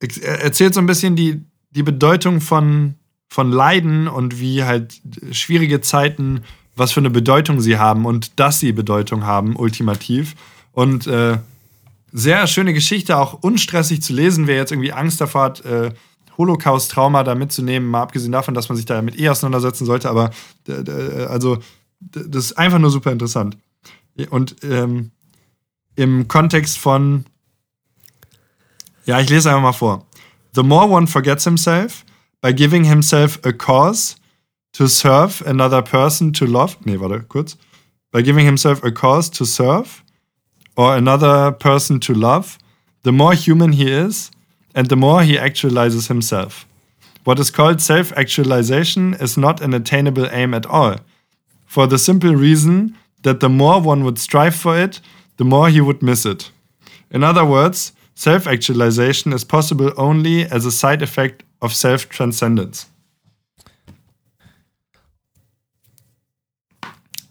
er 0.00 0.40
erzählt 0.42 0.74
so 0.74 0.80
ein 0.80 0.86
bisschen 0.86 1.14
die, 1.16 1.42
die 1.70 1.82
Bedeutung 1.82 2.40
von, 2.40 2.94
von 3.28 3.52
Leiden 3.52 4.08
und 4.08 4.40
wie 4.40 4.64
halt 4.64 5.00
schwierige 5.30 5.80
Zeiten, 5.80 6.42
was 6.74 6.92
für 6.92 7.00
eine 7.00 7.10
Bedeutung 7.10 7.60
sie 7.60 7.78
haben 7.78 8.04
und 8.04 8.40
dass 8.40 8.60
sie 8.60 8.72
Bedeutung 8.72 9.24
haben, 9.24 9.56
ultimativ. 9.56 10.34
Und 10.72 11.06
äh, 11.06 11.38
sehr 12.12 12.46
schöne 12.46 12.74
Geschichte, 12.74 13.16
auch 13.16 13.42
unstressig 13.42 14.02
zu 14.02 14.12
lesen, 14.12 14.46
wer 14.46 14.56
jetzt 14.56 14.72
irgendwie 14.72 14.92
Angst 14.92 15.20
davor 15.20 15.42
hat, 15.42 15.64
äh, 15.64 15.92
Holocaust-Trauma 16.38 17.24
da 17.24 17.34
mitzunehmen, 17.34 17.88
mal 17.88 18.02
abgesehen 18.02 18.32
davon, 18.32 18.54
dass 18.54 18.68
man 18.68 18.76
sich 18.76 18.86
damit 18.86 19.18
eh 19.18 19.28
auseinandersetzen 19.28 19.84
sollte, 19.84 20.08
aber 20.08 20.30
äh, 20.68 20.72
äh, 20.72 21.26
also 21.26 21.58
das 22.00 22.46
ist 22.46 22.58
einfach 22.58 22.78
nur 22.78 22.90
super 22.90 23.12
interessant. 23.12 23.56
Und 24.30 24.56
ähm, 24.62 25.12
im 25.94 26.28
Kontext 26.28 26.78
von 26.78 27.24
ja, 29.04 29.18
ich 29.20 29.30
lese 29.30 29.50
einfach 29.50 29.62
mal 29.62 29.72
vor. 29.72 30.06
The 30.54 30.62
more 30.62 30.88
one 30.88 31.06
forgets 31.06 31.44
himself 31.44 32.04
by 32.40 32.52
giving 32.52 32.84
himself 32.84 33.40
a 33.44 33.52
cause 33.52 34.16
to 34.72 34.86
serve 34.86 35.44
another 35.46 35.82
person 35.82 36.32
to 36.34 36.44
love. 36.44 36.76
Nee, 36.84 37.00
warte, 37.00 37.24
kurz. 37.28 37.56
By 38.12 38.22
giving 38.22 38.44
himself 38.44 38.84
a 38.84 38.90
cause 38.90 39.30
to 39.30 39.44
serve 39.44 40.02
or 40.76 40.96
another 40.96 41.52
person 41.52 42.00
to 42.00 42.14
love, 42.14 42.58
the 43.02 43.12
more 43.12 43.34
human 43.34 43.72
he 43.72 43.90
is 43.90 44.30
and 44.74 44.88
the 44.88 44.96
more 44.96 45.22
he 45.22 45.36
actualizes 45.36 46.08
himself. 46.08 46.66
What 47.24 47.38
is 47.38 47.50
called 47.50 47.80
self 47.80 48.12
actualization 48.12 49.14
is 49.14 49.36
not 49.36 49.60
an 49.60 49.74
attainable 49.74 50.28
aim 50.32 50.54
at 50.54 50.66
all, 50.66 50.96
for 51.66 51.86
the 51.86 51.98
simple 51.98 52.34
reason 52.34 52.96
that 53.22 53.40
the 53.40 53.48
more 53.48 53.80
one 53.80 54.04
would 54.04 54.18
strive 54.18 54.54
for 54.54 54.78
it, 54.78 55.00
the 55.36 55.44
more 55.44 55.68
he 55.68 55.80
would 55.80 56.02
miss 56.02 56.26
it. 56.26 56.50
In 57.10 57.22
other 57.22 57.44
words, 57.44 57.92
self 58.14 58.46
actualization 58.46 59.32
is 59.32 59.44
possible 59.44 59.92
only 59.96 60.44
as 60.44 60.64
a 60.64 60.72
side 60.72 61.02
effect 61.02 61.44
of 61.60 61.74
self 61.74 62.08
transcendence. 62.08 62.86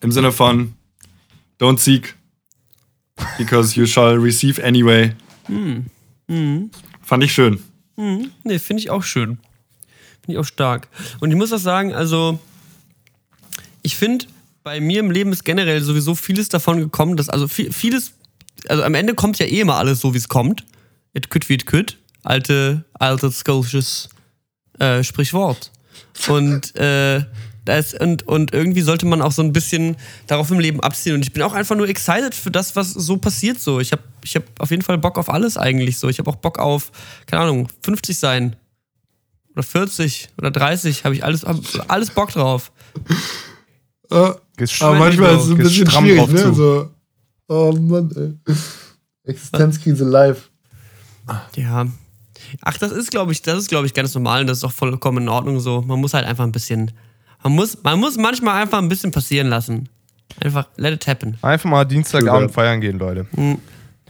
Im 0.03 0.11
Sinne 0.11 0.31
von 0.31 0.73
Don't 1.59 1.79
seek, 1.79 2.15
because 3.37 3.75
you 3.75 3.85
shall 3.85 4.17
receive 4.17 4.61
anyway. 4.63 5.13
Fand 7.01 7.23
ich 7.23 7.33
schön. 7.33 7.59
Nee, 8.43 8.59
finde 8.59 8.81
ich 8.81 8.89
auch 8.89 9.03
schön. 9.03 9.37
Finde 10.21 10.33
ich 10.33 10.37
auch 10.37 10.45
stark. 10.45 10.87
Und 11.19 11.31
ich 11.31 11.37
muss 11.37 11.51
auch 11.51 11.59
sagen, 11.59 11.93
also, 11.93 12.39
ich 13.81 13.95
finde, 13.95 14.25
bei 14.63 14.79
mir 14.79 14.99
im 14.99 15.11
Leben 15.11 15.31
ist 15.31 15.43
generell 15.43 15.81
sowieso 15.81 16.15
vieles 16.15 16.49
davon 16.49 16.79
gekommen, 16.79 17.17
dass, 17.17 17.29
also 17.29 17.47
viel, 17.47 17.71
vieles, 17.71 18.13
also 18.67 18.83
am 18.83 18.93
Ende 18.93 19.15
kommt 19.15 19.39
ja 19.39 19.45
eh 19.45 19.61
immer 19.61 19.75
alles 19.75 19.99
so, 19.99 20.13
wie 20.13 20.19
es 20.19 20.29
kommt. 20.29 20.65
It 21.13 21.29
could 21.29 21.49
wie 21.49 21.55
it 21.55 21.65
could. 21.65 21.97
Alte, 22.23 22.85
altes 22.93 23.39
skölsches 23.39 24.09
äh, 24.79 25.03
Sprichwort. 25.03 25.71
Und, 26.27 26.75
äh, 26.75 27.23
das, 27.63 27.93
und, 27.93 28.27
und 28.27 28.53
irgendwie 28.53 28.81
sollte 28.81 29.05
man 29.05 29.21
auch 29.21 29.31
so 29.31 29.43
ein 29.43 29.53
bisschen 29.53 29.95
darauf 30.25 30.49
im 30.49 30.59
Leben 30.59 30.79
abziehen. 30.79 31.15
Und 31.15 31.21
ich 31.21 31.31
bin 31.31 31.43
auch 31.43 31.53
einfach 31.53 31.75
nur 31.75 31.87
excited 31.87 32.33
für 32.33 32.49
das, 32.49 32.75
was 32.75 32.91
so 32.91 33.17
passiert. 33.17 33.59
So. 33.59 33.79
Ich 33.79 33.91
habe 33.91 34.01
ich 34.23 34.35
hab 34.35 34.43
auf 34.59 34.71
jeden 34.71 34.81
Fall 34.81 34.97
Bock 34.97 35.17
auf 35.17 35.29
alles 35.29 35.57
eigentlich. 35.57 35.99
So. 35.99 36.09
Ich 36.09 36.17
habe 36.17 36.29
auch 36.29 36.37
Bock 36.37 36.57
auf, 36.57 36.91
keine 37.27 37.43
Ahnung, 37.43 37.67
50 37.83 38.17
sein. 38.17 38.55
Oder 39.53 39.63
40 39.63 40.29
oder 40.37 40.49
30. 40.49 41.05
Habe 41.05 41.13
ich 41.13 41.23
alles, 41.23 41.43
hab 41.43 41.57
alles 41.87 42.09
Bock 42.09 42.31
drauf. 42.31 42.71
Äh, 44.09 44.31
Gehst 44.57 44.81
aber 44.81 44.97
manchmal 44.97 45.35
ist 45.35 45.43
es 45.43 45.49
ein 45.51 45.57
bisschen 45.57 45.89
schwierig, 45.89 46.19
drauf 46.19 46.31
ne? 46.31 46.41
zu. 46.41 46.53
So, 46.53 46.89
oh 47.47 47.71
Mann, 47.73 48.11
ey. 48.15 48.53
Existenzkrise 49.23 50.03
live. 50.03 50.49
Ja. 51.55 51.87
Ach, 52.61 52.77
das 52.77 52.91
ist, 52.91 53.11
glaube 53.11 53.31
ich, 53.31 53.41
das 53.41 53.57
ist, 53.59 53.69
glaube 53.69 53.85
ich, 53.85 53.93
ganz 53.93 54.13
normal 54.13 54.41
und 54.41 54.47
das 54.47 54.57
ist 54.57 54.63
auch 54.63 54.71
vollkommen 54.71 55.19
in 55.19 55.29
Ordnung 55.29 55.59
so. 55.59 55.81
Man 55.81 55.99
muss 55.99 56.13
halt 56.13 56.25
einfach 56.25 56.43
ein 56.43 56.51
bisschen 56.51 56.91
Man 57.43 57.53
muss, 57.53 57.81
man 57.83 57.99
muss 57.99 58.17
manchmal 58.17 58.61
einfach 58.61 58.77
ein 58.77 58.89
bisschen 58.89 59.11
passieren 59.11 59.47
lassen. 59.47 59.89
Einfach 60.39 60.67
let 60.77 60.93
it 60.93 61.07
happen. 61.07 61.37
Einfach 61.41 61.69
mal 61.69 61.85
Dienstagabend 61.85 62.51
feiern 62.51 62.81
gehen, 62.81 62.97
Leute. 62.99 63.25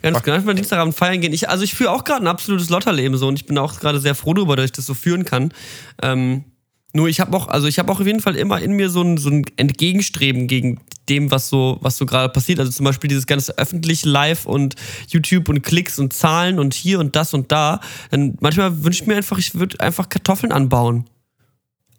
Ganz 0.02 0.24
genau, 0.24 0.38
einfach 0.38 0.54
Dienstagabend 0.54 0.96
feiern 0.96 1.22
gehen. 1.22 1.34
Ich, 1.34 1.50
also 1.50 1.64
ich 1.64 1.74
führe 1.74 1.92
auch 1.92 2.04
gerade 2.04 2.24
ein 2.24 2.28
absolutes 2.28 2.70
Lotterleben 2.70 3.18
so 3.18 3.28
und 3.28 3.36
ich 3.36 3.46
bin 3.46 3.58
auch 3.58 3.80
gerade 3.80 4.00
sehr 4.00 4.16
froh 4.16 4.34
darüber, 4.34 4.56
dass 4.56 4.66
ich 4.66 4.72
das 4.72 4.86
so 4.86 4.94
führen 4.94 5.26
kann. 5.26 5.54
Ähm, 6.02 6.44
nur 6.94 7.08
ich 7.08 7.20
habe 7.20 7.36
auch, 7.38 7.48
also 7.48 7.68
ich 7.68 7.80
habe 7.80 7.92
auch 7.92 8.02
auf 8.02 8.08
jeden 8.08 8.20
Fall 8.20 8.36
immer 8.36 8.60
in 8.60 8.74
mir 8.74 8.90
so 8.90 9.02
ein, 9.02 9.18
so 9.18 9.30
ein 9.30 9.46
Entgegenstreben 9.56 10.48
gegen 10.48 10.80
dem, 11.08 11.32
was 11.32 11.50
so, 11.50 11.78
was 11.82 11.98
so 11.98 12.06
gerade 12.06 12.30
passiert. 12.34 12.60
Also 12.60 12.72
zum 12.72 12.84
Beispiel 12.84 13.08
dieses 13.08 13.28
ganze 13.28 13.58
öffentliche 13.58 14.10
Live 14.10 14.46
und 14.46 14.76
YouTube 15.08 15.50
und 15.50 15.62
Klicks 15.62 16.00
und 16.00 16.14
Zahlen 16.14 16.60
und 16.60 16.74
hier 16.74 17.00
und 17.00 17.16
das 17.16 17.34
und 17.34 17.52
da. 17.52 17.80
Dann 18.10 18.38
manchmal 18.42 18.84
wünsche 18.84 19.04
ich 19.04 19.08
mir 19.08 19.16
einfach, 19.16 19.38
ich 19.38 19.56
würde 19.56 19.80
einfach 19.80 20.10
Kartoffeln 20.10 20.52
anbauen. 20.52 21.06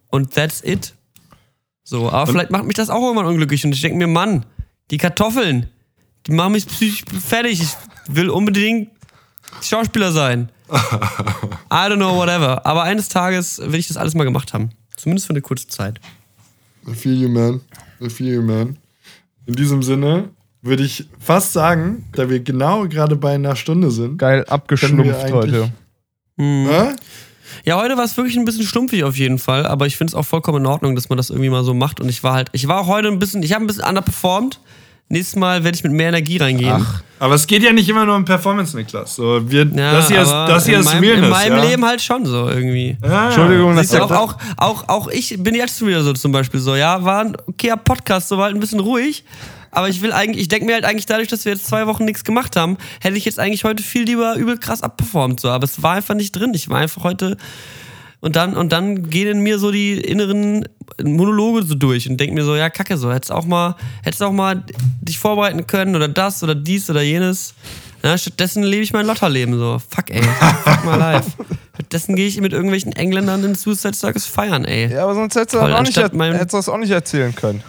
Und 0.08 0.34
that's 0.34 0.62
it. 0.62 0.94
So, 1.84 2.10
aber 2.10 2.26
vielleicht 2.26 2.50
macht 2.50 2.64
mich 2.64 2.76
das 2.76 2.90
auch 2.90 3.02
irgendwann 3.02 3.26
unglücklich 3.26 3.64
und 3.64 3.72
ich 3.72 3.80
denke 3.80 3.98
mir, 3.98 4.06
Mann, 4.06 4.44
die 4.90 4.98
Kartoffeln, 4.98 5.68
die 6.26 6.32
machen 6.32 6.52
mich 6.52 6.66
psychisch 6.66 7.04
fertig. 7.26 7.60
Ich 7.62 7.74
will 8.14 8.30
unbedingt 8.30 8.90
Schauspieler 9.62 10.12
sein. 10.12 10.50
I 10.70 11.86
don't 11.88 11.96
know, 11.96 12.16
whatever. 12.16 12.64
Aber 12.64 12.82
eines 12.84 13.08
Tages 13.08 13.58
will 13.62 13.80
ich 13.80 13.88
das 13.88 13.96
alles 13.96 14.14
mal 14.14 14.24
gemacht 14.24 14.52
haben. 14.54 14.70
Zumindest 14.96 15.26
für 15.26 15.32
eine 15.32 15.42
kurze 15.42 15.66
Zeit. 15.66 16.00
I 16.88 16.94
feel 16.94 17.14
you, 17.20 17.28
man. 17.28 17.60
I 18.00 18.08
feel 18.08 18.32
you, 18.34 18.42
man. 18.42 18.78
In 19.46 19.54
diesem 19.54 19.82
Sinne 19.82 20.30
würde 20.62 20.84
ich 20.84 21.08
fast 21.18 21.52
sagen, 21.52 22.04
da 22.12 22.30
wir 22.30 22.40
genau 22.40 22.86
gerade 22.88 23.16
bei 23.16 23.34
einer 23.34 23.56
Stunde 23.56 23.90
sind. 23.90 24.18
Geil 24.18 24.44
abgeschlumpft 24.46 25.14
eigentlich- 25.24 25.32
heute. 25.32 25.72
Hä? 26.38 26.94
Ja, 27.64 27.76
heute 27.76 27.96
war 27.96 28.04
es 28.04 28.16
wirklich 28.16 28.36
ein 28.36 28.44
bisschen 28.44 28.64
stumpfig 28.64 29.04
auf 29.04 29.16
jeden 29.16 29.38
Fall, 29.38 29.66
aber 29.66 29.86
ich 29.86 29.96
finde 29.96 30.10
es 30.10 30.14
auch 30.14 30.24
vollkommen 30.24 30.58
in 30.58 30.66
Ordnung, 30.66 30.94
dass 30.96 31.08
man 31.08 31.16
das 31.16 31.30
irgendwie 31.30 31.50
mal 31.50 31.62
so 31.62 31.74
macht. 31.74 32.00
Und 32.00 32.08
ich 32.08 32.22
war 32.24 32.34
halt, 32.34 32.48
ich 32.52 32.66
war 32.66 32.80
auch 32.80 32.88
heute 32.88 33.08
ein 33.08 33.18
bisschen, 33.18 33.42
ich 33.42 33.52
habe 33.52 33.64
ein 33.64 33.66
bisschen 33.66 33.84
underperformed. 33.84 34.58
Nächstes 35.08 35.36
Mal 35.36 35.62
werde 35.62 35.76
ich 35.76 35.84
mit 35.84 35.92
mehr 35.92 36.08
Energie 36.08 36.38
reingehen. 36.38 36.86
Aber 37.18 37.34
es 37.34 37.46
geht 37.46 37.62
ja 37.62 37.70
nicht 37.72 37.86
immer 37.86 38.06
nur 38.06 38.16
um 38.16 38.24
Performance, 38.24 38.74
Niklas. 38.74 39.14
So, 39.14 39.48
wir, 39.48 39.66
ja, 39.66 39.92
das 39.92 40.08
hier 40.08 40.22
ist, 40.22 40.30
das 40.30 40.64
hier 40.64 40.76
in 40.76 40.80
ist 40.80 40.86
meinem, 40.86 41.04
Realness. 41.04 41.24
In 41.24 41.30
meinem 41.30 41.56
ja? 41.58 41.70
Leben 41.70 41.84
halt 41.84 42.00
schon 42.00 42.24
so 42.24 42.48
irgendwie. 42.48 42.96
Ja, 43.02 43.26
Entschuldigung, 43.26 43.76
du, 43.76 43.82
der 43.82 44.04
auch, 44.04 44.10
auch, 44.10 44.36
auch, 44.56 44.88
auch 44.88 45.08
ich 45.08 45.36
bin 45.38 45.54
jetzt 45.54 45.84
wieder 45.86 46.02
so 46.02 46.14
zum 46.14 46.32
Beispiel 46.32 46.60
so, 46.60 46.74
ja, 46.76 47.04
war 47.04 47.20
ein 47.20 47.36
okayer 47.46 47.76
Podcast, 47.76 48.28
so 48.28 48.38
war 48.38 48.46
halt 48.46 48.54
ein 48.54 48.60
bisschen 48.60 48.80
ruhig. 48.80 49.22
Aber 49.72 49.88
ich 49.88 50.02
will 50.02 50.12
eigentlich, 50.12 50.42
ich 50.42 50.48
denke 50.48 50.66
mir 50.66 50.74
halt 50.74 50.84
eigentlich 50.84 51.06
dadurch, 51.06 51.28
dass 51.28 51.44
wir 51.46 51.52
jetzt 51.52 51.66
zwei 51.66 51.86
Wochen 51.86 52.04
nichts 52.04 52.24
gemacht 52.24 52.56
haben, 52.56 52.76
hätte 53.00 53.16
ich 53.16 53.24
jetzt 53.24 53.38
eigentlich 53.40 53.64
heute 53.64 53.82
viel 53.82 54.04
lieber 54.04 54.36
übel 54.36 54.58
krass 54.58 54.82
abperformt. 54.82 55.40
So. 55.40 55.48
Aber 55.48 55.64
es 55.64 55.82
war 55.82 55.94
einfach 55.94 56.14
nicht 56.14 56.32
drin. 56.32 56.52
Ich 56.54 56.68
war 56.68 56.78
einfach 56.78 57.02
heute. 57.04 57.36
Und 58.20 58.36
dann, 58.36 58.54
und 58.56 58.70
dann 58.70 59.08
gehen 59.10 59.26
in 59.28 59.40
mir 59.40 59.58
so 59.58 59.72
die 59.72 59.94
inneren 59.94 60.68
Monologe 61.02 61.64
so 61.64 61.74
durch 61.74 62.08
und 62.08 62.20
denke 62.20 62.34
mir 62.34 62.44
so, 62.44 62.54
ja, 62.54 62.70
kacke, 62.70 62.96
so, 62.96 63.12
hättest 63.12 63.32
auch 63.32 63.46
mal, 63.46 63.74
hättest 64.04 64.22
auch 64.22 64.30
mal 64.30 64.62
dich 65.00 65.18
vorbereiten 65.18 65.66
können 65.66 65.96
oder 65.96 66.06
das 66.06 66.40
oder 66.44 66.54
dies 66.54 66.88
oder 66.88 67.02
jenes. 67.02 67.54
Ja, 68.04 68.16
stattdessen 68.18 68.62
lebe 68.62 68.82
ich 68.82 68.92
mein 68.92 69.06
Lotterleben 69.06 69.58
so. 69.58 69.80
Fuck, 69.88 70.10
ey. 70.10 70.22
Fuck 70.22 70.84
my 70.84 70.96
life. 70.98 71.30
Stattdessen 71.74 72.14
gehe 72.14 72.28
ich 72.28 72.40
mit 72.40 72.52
irgendwelchen 72.52 72.92
Engländern 72.92 73.42
in 73.42 73.54
Suicide 73.56 73.94
Circus 73.94 74.26
feiern, 74.26 74.64
ey. 74.66 74.92
Ja, 74.92 75.02
aber 75.04 75.14
sonst 75.14 75.34
hättest 75.34 75.54
du, 75.54 75.58
Voll, 75.58 75.70
das 75.70 75.78
auch 75.78 75.82
nicht, 75.82 75.96
anstatt 75.98 76.14
mein- 76.14 76.32
hättest 76.34 76.52
du 76.52 76.56
das 76.58 76.68
auch 76.68 76.78
nicht 76.78 76.90
erzählen 76.90 77.34
können. 77.34 77.62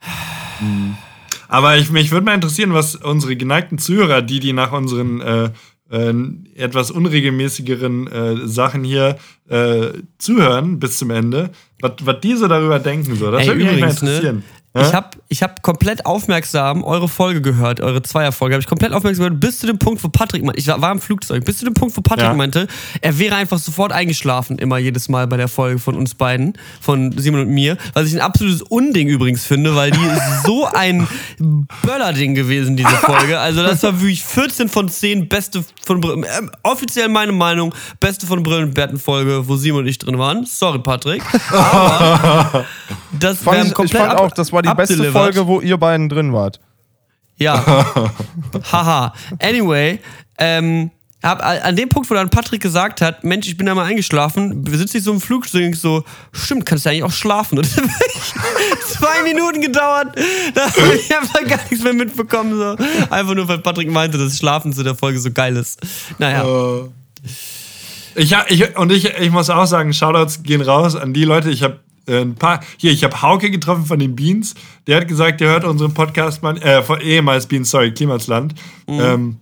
Aber 1.48 1.76
ich, 1.76 1.90
mich 1.90 2.10
würde 2.10 2.26
mal 2.26 2.34
interessieren, 2.34 2.72
was 2.72 2.96
unsere 2.96 3.36
geneigten 3.36 3.78
Zuhörer, 3.78 4.22
die, 4.22 4.40
die 4.40 4.52
nach 4.52 4.72
unseren 4.72 5.20
äh, 5.20 5.50
äh, 5.90 6.14
etwas 6.54 6.90
unregelmäßigeren 6.90 8.06
äh, 8.06 8.48
Sachen 8.48 8.84
hier 8.84 9.18
äh, 9.48 9.88
zuhören 10.18 10.78
bis 10.78 10.98
zum 10.98 11.10
Ende, 11.10 11.50
was 11.80 12.20
die 12.22 12.36
so 12.36 12.48
darüber 12.48 12.78
denken. 12.78 13.16
So. 13.16 13.30
Das 13.30 13.46
würde 13.46 13.58
mich 13.58 13.66
mal 13.66 13.78
übrigens, 13.78 14.02
ne? 14.02 14.42
Ich 14.76 14.92
habe 14.92 15.10
ich 15.28 15.40
hab 15.40 15.62
komplett 15.62 16.04
aufmerksam 16.04 16.82
eure 16.82 17.08
Folge 17.08 17.40
gehört, 17.40 17.80
eure 17.80 18.02
Zweierfolge. 18.02 18.54
Habe 18.56 18.60
ich 18.60 18.66
komplett 18.66 18.92
aufmerksam 18.92 19.26
gehört, 19.26 19.38
bis 19.40 19.60
zu 19.60 19.68
dem 19.68 19.78
Punkt, 19.78 20.02
wo 20.02 20.08
Patrick 20.08 20.42
meinte, 20.42 20.58
ich 20.58 20.66
war, 20.66 20.90
im 20.90 21.00
Flugzeug, 21.00 21.44
bis 21.44 21.58
zu 21.58 21.64
dem 21.64 21.74
Punkt, 21.74 21.96
wo 21.96 22.00
Patrick 22.00 22.26
Ja. 22.26 22.34
meinte, 22.34 22.66
er 23.00 23.16
wäre 23.16 23.36
einfach 23.36 23.58
sofort 23.58 23.92
eingeschlafen, 23.92 24.58
immer 24.58 24.78
jedes 24.78 25.08
Mal 25.08 25.28
bei 25.28 25.36
der 25.36 25.46
Folge 25.46 25.78
von 25.78 25.94
uns 25.94 26.16
beiden, 26.16 26.58
von 26.80 27.16
Simon 27.16 27.42
und 27.42 27.50
mir. 27.50 27.76
Was 27.92 28.08
ich 28.08 28.14
ein 28.14 28.20
absolutes 28.20 28.62
Unding 28.62 29.06
übrigens 29.06 29.44
finde, 29.44 29.76
weil 29.76 29.92
die 29.92 30.00
ist 30.04 30.42
so 30.44 30.66
ein 30.66 31.06
Böllerding 31.82 32.34
gewesen, 32.34 32.76
diese 32.76 32.88
Folge. 32.96 33.38
Also, 33.38 33.62
das 33.62 33.80
war 33.84 34.00
wirklich 34.00 34.24
14 34.24 34.68
von 34.68 34.88
10 34.88 35.28
beste 35.28 35.64
von 35.86 36.00
Brillen. 36.00 36.26
Ähm, 36.36 36.50
offiziell 36.64 37.08
meine 37.08 37.30
Meinung, 37.30 37.72
beste 38.00 38.26
von 38.26 38.42
Brillenbärten-Folge, 38.42 39.46
wo 39.46 39.54
Simon 39.54 39.82
und 39.82 39.86
ich 39.86 39.98
drin 39.98 40.18
waren. 40.18 40.46
Sorry, 40.46 40.80
Patrick. 40.80 41.22
Aber 41.52 42.64
das 43.20 43.38
Fand 43.38 43.58
haben 43.58 43.66
ich, 43.68 43.74
komplett 43.74 44.02
fand 44.02 44.18
auch, 44.18 44.32
das 44.32 44.52
war 44.52 44.63
die 44.64 44.74
beste. 44.74 45.12
Folge, 45.12 45.46
wo 45.46 45.60
ihr 45.60 45.76
beiden 45.76 46.08
drin 46.08 46.32
wart. 46.32 46.60
Ja. 47.36 47.64
Haha. 48.72 49.12
Anyway, 49.40 49.98
ähm, 50.38 50.90
hab, 51.22 51.42
an 51.42 51.74
dem 51.74 51.88
Punkt, 51.88 52.10
wo 52.10 52.14
dann 52.14 52.28
Patrick 52.28 52.60
gesagt 52.60 53.00
hat, 53.00 53.24
Mensch, 53.24 53.48
ich 53.48 53.56
bin 53.56 53.66
da 53.66 53.74
mal 53.74 53.86
eingeschlafen, 53.86 54.64
sitze 54.66 54.98
ich 54.98 55.04
so 55.04 55.12
im 55.12 55.20
Flugzeug 55.20 55.64
und 55.64 55.72
ich 55.72 55.80
so, 55.80 56.04
stimmt, 56.32 56.66
kannst 56.66 56.84
du 56.84 56.90
eigentlich 56.90 57.02
auch 57.04 57.12
schlafen? 57.12 57.58
Und 57.58 57.66
das 57.66 57.76
hat 57.78 58.80
zwei 58.86 59.22
Minuten 59.22 59.62
gedauert, 59.62 60.14
da 60.54 60.66
habe 60.66 60.94
ich 60.94 61.16
einfach 61.16 61.42
gar 61.48 61.60
nichts 61.70 61.82
mehr 61.82 61.94
mitbekommen. 61.94 62.56
So. 62.58 62.76
Einfach 63.10 63.34
nur, 63.34 63.48
weil 63.48 63.58
Patrick 63.58 63.90
meinte, 63.90 64.18
dass 64.18 64.36
Schlafen 64.36 64.72
zu 64.74 64.82
der 64.82 64.94
Folge 64.94 65.18
so 65.18 65.30
geil 65.30 65.56
ist. 65.56 65.80
Naja. 66.18 66.44
Äh, 66.44 66.90
Ich, 68.16 68.36
ich, 68.48 68.76
und 68.76 68.92
ich, 68.92 69.06
ich 69.06 69.30
muss 69.30 69.50
auch 69.50 69.66
sagen, 69.66 69.92
Shoutouts 69.92 70.42
gehen 70.42 70.60
raus 70.60 70.94
an 70.94 71.12
die 71.14 71.24
Leute. 71.24 71.50
Ich 71.50 71.62
habe 71.64 71.80
ein 72.08 72.34
paar. 72.34 72.60
Hier, 72.76 72.92
ich 72.92 73.04
habe 73.04 73.20
Hauke 73.22 73.50
getroffen 73.50 73.84
von 73.86 73.98
den 73.98 74.14
Beans. 74.14 74.54
Der 74.86 74.98
hat 74.98 75.08
gesagt, 75.08 75.40
der 75.40 75.48
hört 75.50 75.64
unseren 75.64 75.94
Podcast, 75.94 76.42
man, 76.42 76.56
äh, 76.58 76.82
von 76.82 77.00
ehemals 77.00 77.46
Beans, 77.46 77.70
sorry, 77.70 77.92
Klimasland. 77.92 78.54
Ähm, 78.86 79.38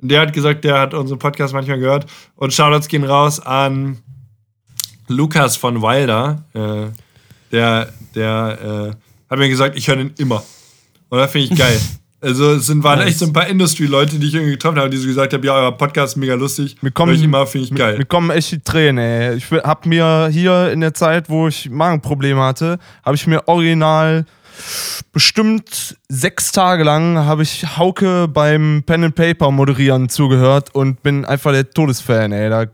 der 0.00 0.20
hat 0.20 0.32
gesagt, 0.32 0.64
der 0.64 0.78
hat 0.80 0.94
unseren 0.94 1.18
Podcast 1.18 1.54
manchmal 1.54 1.78
gehört. 1.78 2.06
Und 2.36 2.52
Shoutouts 2.52 2.88
gehen 2.88 3.04
raus 3.04 3.40
an 3.40 3.98
Lukas 5.08 5.56
von 5.56 5.80
Wilder. 5.82 6.44
Äh, 6.52 6.90
der 7.52 7.92
der 8.14 8.92
äh, 8.92 9.30
hat 9.30 9.38
mir 9.38 9.48
gesagt, 9.48 9.76
ich 9.76 9.88
höre 9.88 9.96
den 9.96 10.12
immer. 10.18 10.42
Und 11.08 11.18
das 11.18 11.30
finde 11.30 11.52
ich 11.52 11.58
geil. 11.58 11.80
Also 12.24 12.52
es 12.52 12.66
sind, 12.66 12.82
waren 12.82 12.98
Nice. 13.00 13.08
echt 13.10 13.18
so 13.18 13.26
ein 13.26 13.32
paar 13.32 13.46
Industry-Leute, 13.46 14.18
die 14.18 14.28
ich 14.28 14.34
irgendwie 14.34 14.52
getroffen 14.52 14.78
habe, 14.78 14.88
die 14.90 14.96
so 14.96 15.06
gesagt 15.06 15.32
haben, 15.34 15.42
ja, 15.44 15.52
euer 15.54 15.72
Podcast 15.76 16.14
ist 16.14 16.16
mega 16.16 16.34
lustig. 16.34 16.76
Mir 16.80 16.90
kommen, 16.90 17.14
ich 17.14 17.22
immer, 17.22 17.46
finde 17.46 17.66
ich 17.66 17.70
mir- 17.72 17.78
geil. 17.78 17.98
Mir 17.98 18.06
kommen 18.06 18.30
echt 18.30 18.50
die 18.50 18.60
Tränen, 18.60 18.98
ey. 19.04 19.34
Ich 19.36 19.50
hab 19.50 19.84
mir 19.86 20.28
hier 20.32 20.70
in 20.72 20.80
der 20.80 20.94
Zeit, 20.94 21.28
wo 21.28 21.48
ich 21.48 21.68
Magenprobleme 21.70 22.40
hatte, 22.40 22.78
habe 23.04 23.14
ich 23.16 23.26
mir 23.26 23.46
original 23.46 24.24
bestimmt 25.12 25.96
sechs 26.08 26.52
Tage 26.52 26.84
lang 26.84 27.18
habe 27.18 27.42
ich 27.42 27.76
Hauke 27.76 28.28
beim 28.28 28.82
Pen 28.86 29.04
and 29.04 29.14
Paper 29.14 29.50
moderieren 29.50 30.08
zugehört 30.08 30.74
und 30.74 31.02
bin 31.02 31.24
einfach 31.24 31.52
der 31.52 31.68
Todesfan, 31.70 32.32
ey. 32.32 32.48
Da, 32.50 32.66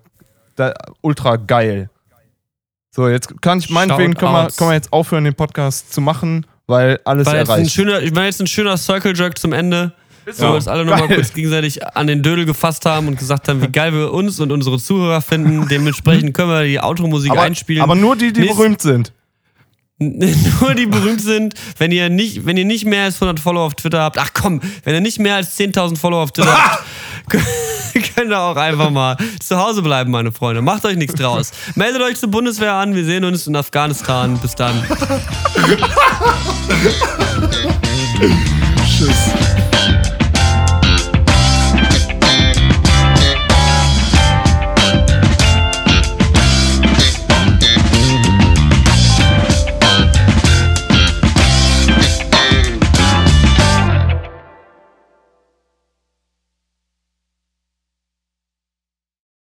da, 0.57 0.75
ultra 1.01 1.37
geil. 1.37 1.91
So, 2.91 3.09
jetzt 3.09 3.41
kann 3.41 3.59
ich, 3.61 3.71
meinetwegen 3.71 4.15
können 4.15 4.33
wir, 4.33 4.49
können 4.51 4.71
wir 4.71 4.75
jetzt 4.75 4.93
aufhören, 4.93 5.25
den 5.25 5.35
Podcast 5.35 5.93
zu 5.93 6.01
machen, 6.01 6.45
weil 6.71 7.01
alles 7.05 7.27
War 7.27 7.37
jetzt, 7.37 7.51
ein 7.51 7.59
erreicht. 7.59 7.73
schöner, 7.75 8.01
ich 8.03 8.15
war 8.15 8.25
jetzt 8.25 8.41
ein 8.41 8.47
schöner 8.47 8.77
Circle 8.77 9.15
Jerk 9.17 9.39
zum 9.39 9.53
Ende. 9.53 9.93
Wo 10.37 10.43
wir 10.43 10.55
uns 10.55 10.69
alle 10.69 10.85
nochmal 10.85 11.09
kurz 11.09 11.33
gegenseitig 11.33 11.85
an 11.85 12.07
den 12.07 12.23
Dödel 12.23 12.45
gefasst 12.45 12.87
haben 12.87 13.09
und 13.09 13.19
gesagt 13.19 13.49
haben, 13.49 13.61
wie 13.63 13.69
geil 13.69 13.93
wir 13.93 14.13
uns 14.13 14.39
und 14.39 14.53
unsere 14.53 14.79
Zuhörer 14.79 15.23
finden. 15.23 15.67
Dementsprechend 15.71 16.35
können 16.35 16.51
wir 16.51 16.63
die 16.65 16.79
Automusik 16.79 17.33
aber, 17.33 17.43
einspielen. 17.43 17.83
aber 17.83 17.95
nur 17.97 18.15
die, 18.17 18.33
die 18.33 18.43
Nächst- 18.43 18.57
berühmt 18.57 18.81
sind. 18.81 19.13
nur 20.61 20.75
die 20.75 20.87
berühmt 20.87 21.21
sind. 21.21 21.53
Wenn 21.77 21.93
ihr 21.93 22.09
nicht, 22.09 22.47
wenn 22.47 22.57
ihr 22.57 22.65
nicht 22.65 22.87
mehr 22.87 23.05
als 23.05 23.17
100 23.17 23.39
Follower 23.39 23.67
auf 23.67 23.75
Twitter 23.75 24.01
habt, 24.01 24.17
ach 24.19 24.31
komm, 24.33 24.63
wenn 24.85 24.95
ihr 24.95 25.03
nicht 25.03 25.19
mehr 25.19 25.35
als 25.37 25.59
10.000 25.59 25.99
Follower 25.99 26.23
auf 26.23 26.33
Twitter 26.33 26.57
habt, 26.57 26.85
könnt 28.17 28.31
ihr 28.31 28.41
auch 28.41 28.57
einfach 28.57 28.89
mal 28.91 29.19
zu 29.41 29.59
Hause 29.59 29.83
bleiben, 29.83 30.11
meine 30.11 30.33
Freunde. 30.33 30.63
Macht 30.63 30.87
euch 30.87 30.97
nichts 30.97 31.17
draus. 31.17 31.51
Meldet 31.75 32.01
euch 32.01 32.17
zur 32.17 32.31
Bundeswehr 32.31 32.73
an. 32.73 32.95
Wir 32.95 33.05
sehen 33.05 33.25
uns 33.25 33.47
in 33.47 33.55
Afghanistan. 33.55 34.39
Bis 34.39 34.55
dann. 34.55 34.83
Tschüss. 38.87 39.35